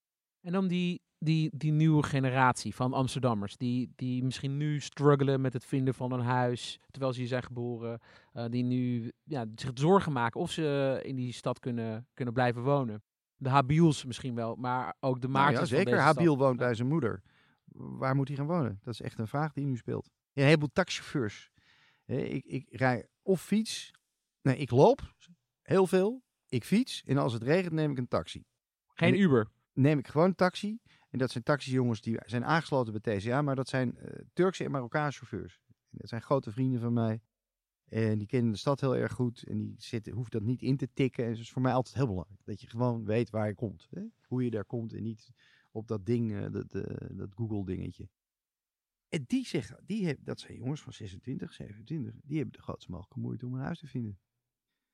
En 0.44 0.52
dan 0.52 0.68
die, 0.68 1.02
die, 1.18 1.50
die 1.58 1.72
nieuwe 1.72 2.04
generatie 2.04 2.76
van 2.76 2.94
Amsterdammers. 2.94 3.58
Die, 3.58 3.92
die 3.96 4.24
misschien 4.24 4.58
nu 4.58 4.80
struggelen 4.80 5.42
met 5.42 5.54
het 5.54 5.66
vinden 5.66 5.94
van 5.94 6.12
een 6.12 6.20
huis. 6.20 6.80
Terwijl 6.92 7.14
ze 7.14 7.20
hier 7.20 7.28
zijn 7.28 7.44
geboren. 7.44 8.00
eh, 8.34 8.46
die 8.50 8.64
nu 8.64 9.12
ja, 9.24 9.46
zich 9.56 9.72
zorgen 9.74 10.12
maken 10.12 10.40
of 10.40 10.52
ze 10.52 11.00
in 11.04 11.16
die 11.16 11.34
stad 11.34 11.60
kunnen, 11.60 12.08
kunnen 12.14 12.34
blijven 12.34 12.64
wonen. 12.64 13.04
De 13.36 13.50
Habiels 13.50 14.06
misschien 14.06 14.36
wel, 14.36 14.56
maar 14.56 14.96
ook 15.00 15.22
de 15.22 15.28
Nou 15.28 15.44
Maartens 15.44 15.70
ja, 15.70 15.76
van 15.76 15.86
zeker. 15.86 16.02
Habiel 16.02 16.38
woont 16.38 16.58
bij 16.58 16.74
zijn 16.74 16.88
moeder. 16.88 17.22
Waar 17.74 18.16
moet 18.16 18.28
hij 18.28 18.38
gaan 18.38 18.48
wonen? 18.48 18.80
Dat 18.84 18.94
is 18.94 19.02
echt 19.02 19.20
een 19.20 19.28
vraag 19.28 19.54
die 19.54 19.66
nu 19.66 19.78
speelt. 19.78 20.12
Ja, 20.32 20.42
een 20.42 20.48
heleboel 20.48 20.72
taxichauffeurs. 20.74 21.52
Ik, 22.06 22.46
ik 22.46 22.66
rij 22.70 23.08
of 23.22 23.42
fiets. 23.42 23.92
Nee, 24.42 24.58
ik 24.58 24.72
loop 24.72 25.14
heel 25.62 25.88
veel. 25.88 26.24
Ik 26.48 26.64
fiets. 26.64 27.04
En 27.06 27.18
als 27.18 27.34
het 27.34 27.44
regent 27.44 27.74
neem 27.74 27.92
ik 27.92 27.98
een 27.98 28.08
taxi. 28.08 28.46
Geen 28.94 29.20
Uber. 29.20 29.48
Neem 29.74 30.00
ik 30.00 30.08
gewoon 30.08 30.36
taxi. 30.36 30.80
En 31.10 31.20
dat 31.20 31.32
zijn 31.32 31.44
taxijongens 31.44 32.02
die 32.02 32.20
zijn 32.26 32.46
aangesloten 32.46 33.02
bij 33.02 33.18
TCA. 33.18 33.42
Maar 33.42 33.56
dat 33.56 33.70
zijn 33.70 33.98
eh, 33.98 34.22
Turkse 34.34 34.64
en 34.64 34.72
Marokkaanse 34.72 35.26
chauffeurs. 35.26 35.62
Dat 35.90 36.10
zijn 36.10 36.22
grote 36.22 36.52
vrienden 36.52 36.80
van 36.80 36.94
mij. 36.94 37.22
En 37.86 38.18
die 38.18 38.28
kennen 38.28 38.52
de 38.52 38.58
stad 38.58 38.82
heel 38.82 38.96
erg 38.96 39.14
goed. 39.14 39.44
En 39.44 39.58
die 39.58 39.76
zitten, 39.78 40.14
hoeft 40.14 40.32
dat 40.32 40.42
niet 40.42 40.62
in 40.62 40.78
te 40.78 40.90
tikken. 40.94 41.24
En 41.24 41.30
dat 41.30 41.40
is 41.40 41.52
voor 41.52 41.62
mij 41.62 41.74
altijd 41.74 41.96
heel 41.96 42.08
belangrijk. 42.08 42.42
Dat 42.46 42.62
je 42.62 42.68
gewoon 42.68 43.06
weet 43.06 43.30
waar 43.30 43.48
je 43.48 43.56
komt. 43.56 43.88
Hè? 43.90 44.02
Hoe 44.28 44.44
je 44.44 44.52
daar 44.52 44.66
komt. 44.66 44.94
En 44.94 45.04
niet 45.04 45.32
op 45.72 45.88
dat 45.88 46.06
ding, 46.06 46.34
eh, 46.34 46.52
dat, 46.52 46.74
eh, 46.74 47.08
dat 47.10 47.34
Google 47.34 47.66
dingetje. 47.66 48.10
En 49.10 49.24
die 49.28 49.46
zeggen, 49.46 49.84
die 49.86 50.06
hebben, 50.06 50.26
dat 50.26 50.40
zijn 50.40 50.58
jongens 50.58 50.82
van 50.82 50.94
26, 50.94 51.54
27. 51.54 52.14
Die 52.24 52.38
hebben 52.38 52.56
de 52.56 52.62
grootste 52.62 52.92
mogelijke 52.92 53.20
moeite 53.20 53.46
om 53.46 53.54
een 53.54 53.60
huis 53.60 53.80
te 53.80 53.88
vinden. 53.88 54.20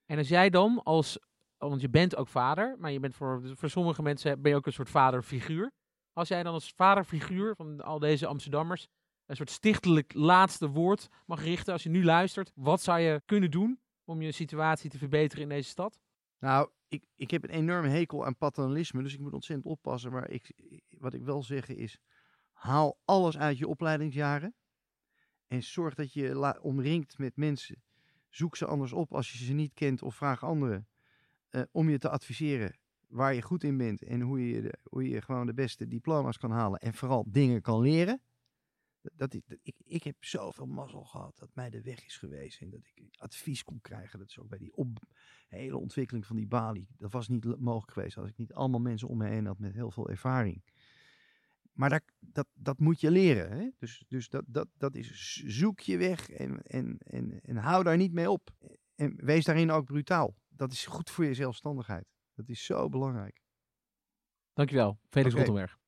En 0.06 0.18
als 0.18 0.28
jij 0.28 0.50
dan 0.50 0.84
als, 0.84 1.20
want 1.68 1.82
je 1.82 1.90
bent 1.90 2.16
ook 2.16 2.28
vader, 2.28 2.76
maar 2.80 2.92
je 2.92 3.00
bent 3.00 3.16
voor, 3.16 3.42
voor 3.56 3.70
sommige 3.70 4.02
mensen 4.02 4.42
ben 4.42 4.52
je 4.52 4.58
ook 4.58 4.66
een 4.66 4.74
soort 4.74 4.90
vaderfiguur. 4.90 5.72
Als 6.14 6.28
jij 6.28 6.44
dan 6.44 6.54
als 6.54 6.74
vaderfiguur 6.76 7.56
van 7.56 7.82
al 7.82 8.00
deze 8.00 8.28
Amsterdammers 8.28 8.88
een 9.26 9.36
soort 9.36 9.50
stichtelijk 9.50 10.14
laatste 10.14 10.70
woord 10.70 11.08
mag 11.26 11.44
richten 11.44 11.74
als 11.74 11.84
je 11.84 11.90
nu 11.90 12.04
luistert, 12.04 12.52
wat 12.56 12.82
zou 12.82 13.00
je 13.00 13.22
kunnen 13.26 13.52
doen 13.52 13.80
om 14.04 14.22
je 14.22 14.32
situatie 14.32 14.90
te 14.90 14.98
verbeteren 14.98 15.44
in 15.44 15.50
deze 15.50 15.70
stad? 15.70 16.00
Nou, 16.40 16.70
ik, 16.88 17.04
ik 17.16 17.32
heb 17.32 17.44
een 17.44 17.50
enorme 17.50 17.88
hekel 17.88 18.26
aan 18.26 18.38
paternalisme, 18.38 19.04
dus 19.04 19.14
ik 19.14 19.20
moet 19.20 19.34
ontzettend 19.34 19.68
oppassen. 19.68 20.12
Maar 20.12 20.30
ik, 20.30 20.52
wat 20.98 21.14
ik 21.14 21.24
wil 21.24 21.44
zeggen 21.44 21.78
is, 21.78 22.00
haal 22.52 23.00
alles 23.06 23.38
uit 23.38 23.58
je 23.58 23.68
opleidingsjaren. 23.68 24.56
En 25.48 25.64
zorg 25.64 25.94
dat 25.94 26.14
je 26.14 26.60
omringt 26.62 27.18
met 27.18 27.36
mensen. 27.36 27.84
Zoek 28.30 28.56
ze 28.56 28.66
anders 28.66 28.94
op 28.94 29.14
als 29.14 29.32
je 29.32 29.46
ze 29.46 29.54
niet 29.54 29.74
kent 29.74 30.02
of 30.02 30.16
vraag 30.16 30.44
anderen 30.44 30.88
eh, 31.50 31.62
om 31.72 31.90
je 31.90 31.98
te 31.98 32.10
adviseren 32.10 32.78
waar 33.08 33.34
je 33.34 33.42
goed 33.42 33.64
in 33.64 33.78
bent. 33.78 34.04
En 34.04 34.22
hoe 34.22 34.48
je, 34.50 34.74
hoe 34.84 35.10
je 35.10 35.22
gewoon 35.22 35.46
de 35.46 35.54
beste 35.54 35.88
diploma's 35.88 36.38
kan 36.38 36.52
halen. 36.52 36.80
En 36.80 36.94
vooral 36.94 37.26
dingen 37.28 37.62
kan 37.62 37.82
leren. 37.82 38.22
Dat, 39.02 39.12
dat, 39.16 39.34
ik- 39.34 39.44
dat- 39.48 39.60
ik, 39.64 39.76
ik 39.86 40.04
heb 40.04 40.16
zoveel 40.26 40.66
mazzel 40.66 41.04
gehad 41.04 41.38
dat 41.38 41.50
mij 41.54 41.70
de 41.70 41.82
weg 41.82 42.06
is 42.06 42.18
geweest. 42.18 42.62
En 42.62 42.70
dat 42.70 42.80
ik 42.94 43.04
advies 43.18 43.64
kon 43.64 43.82
krijgen. 43.82 44.20
Dat 44.20 44.30
is 44.30 44.40
ook 44.40 44.48
bij 44.50 44.58
die 44.58 44.76
op, 44.76 45.00
hele 45.48 45.78
ontwikkeling 45.78 46.26
van 46.26 46.36
die 46.36 46.48
Bali. 46.48 46.88
Dat 46.98 47.12
was 47.12 47.28
niet 47.28 47.60
mogelijk 47.60 47.92
geweest 47.92 48.18
als 48.18 48.30
ik 48.30 48.38
niet 48.38 48.54
allemaal 48.54 48.80
mensen 48.80 49.08
om 49.08 49.18
me 49.18 49.28
heen 49.28 49.46
had 49.46 49.60
met 49.60 49.74
heel 49.74 49.92
veel 49.92 50.10
ervaring. 50.10 50.64
Maar 51.74 51.90
daar, 51.90 52.02
dat, 52.20 52.48
dat 52.54 52.80
moet 52.80 53.00
je 53.02 53.12
leren. 53.12 53.52
Hè? 53.52 53.70
Dus, 53.78 54.04
dus 54.08 54.30
dat, 54.30 54.44
dat, 54.48 54.68
dat 54.78 54.96
is 54.96 55.36
zoek 55.46 55.80
je 55.80 55.98
weg 55.98 56.30
en, 56.30 56.62
en, 56.64 56.98
en, 56.98 57.40
en 57.42 57.56
hou 57.56 57.84
daar 57.84 57.98
niet 57.98 58.14
mee 58.14 58.30
op. 58.32 58.50
En 58.96 59.16
wees 59.26 59.46
daarin 59.46 59.72
ook 59.72 59.86
brutaal. 59.86 60.36
Dat 60.60 60.72
is 60.72 60.86
goed 60.86 61.10
voor 61.10 61.26
je 61.26 61.34
zelfstandigheid. 61.34 62.06
Dat 62.34 62.50
is 62.50 62.66
zo 62.66 62.90
belangrijk. 62.90 63.44
Dankjewel, 64.54 65.00
Felix. 65.10 65.36
Rottenberg. 65.36 65.79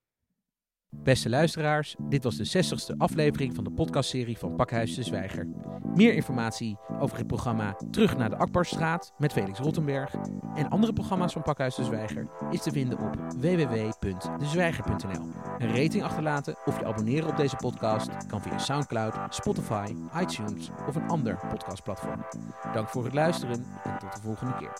Beste 0.95 1.29
luisteraars, 1.29 1.95
dit 1.99 2.23
was 2.23 2.35
de 2.35 2.63
60ste 2.63 2.97
aflevering 2.97 3.55
van 3.55 3.63
de 3.63 3.71
podcastserie 3.71 4.37
van 4.37 4.55
Pakhuis 4.55 4.95
de 4.95 5.03
Zwijger. 5.03 5.47
Meer 5.95 6.13
informatie 6.13 6.77
over 6.99 7.17
het 7.17 7.27
programma 7.27 7.77
Terug 7.91 8.17
naar 8.17 8.29
de 8.29 8.35
Akbarstraat 8.35 9.13
met 9.17 9.31
Felix 9.31 9.59
Rottenberg 9.59 10.13
en 10.55 10.69
andere 10.69 10.93
programma's 10.93 11.33
van 11.33 11.41
Pakhuis 11.41 11.75
de 11.75 11.83
Zwijger 11.83 12.27
is 12.49 12.61
te 12.61 12.71
vinden 12.71 12.99
op 12.99 13.15
www.dezwijger.nl. 13.37 15.31
Een 15.57 15.75
rating 15.75 16.03
achterlaten 16.03 16.55
of 16.65 16.79
je 16.79 16.85
abonneren 16.85 17.29
op 17.29 17.37
deze 17.37 17.55
podcast 17.55 18.09
kan 18.27 18.41
via 18.41 18.57
Soundcloud, 18.57 19.13
Spotify, 19.29 19.95
iTunes 20.19 20.69
of 20.87 20.95
een 20.95 21.07
ander 21.07 21.39
podcastplatform. 21.49 22.25
Dank 22.73 22.89
voor 22.89 23.03
het 23.03 23.13
luisteren 23.13 23.65
en 23.83 23.99
tot 23.99 24.13
de 24.13 24.21
volgende 24.21 24.53
keer. 24.57 24.73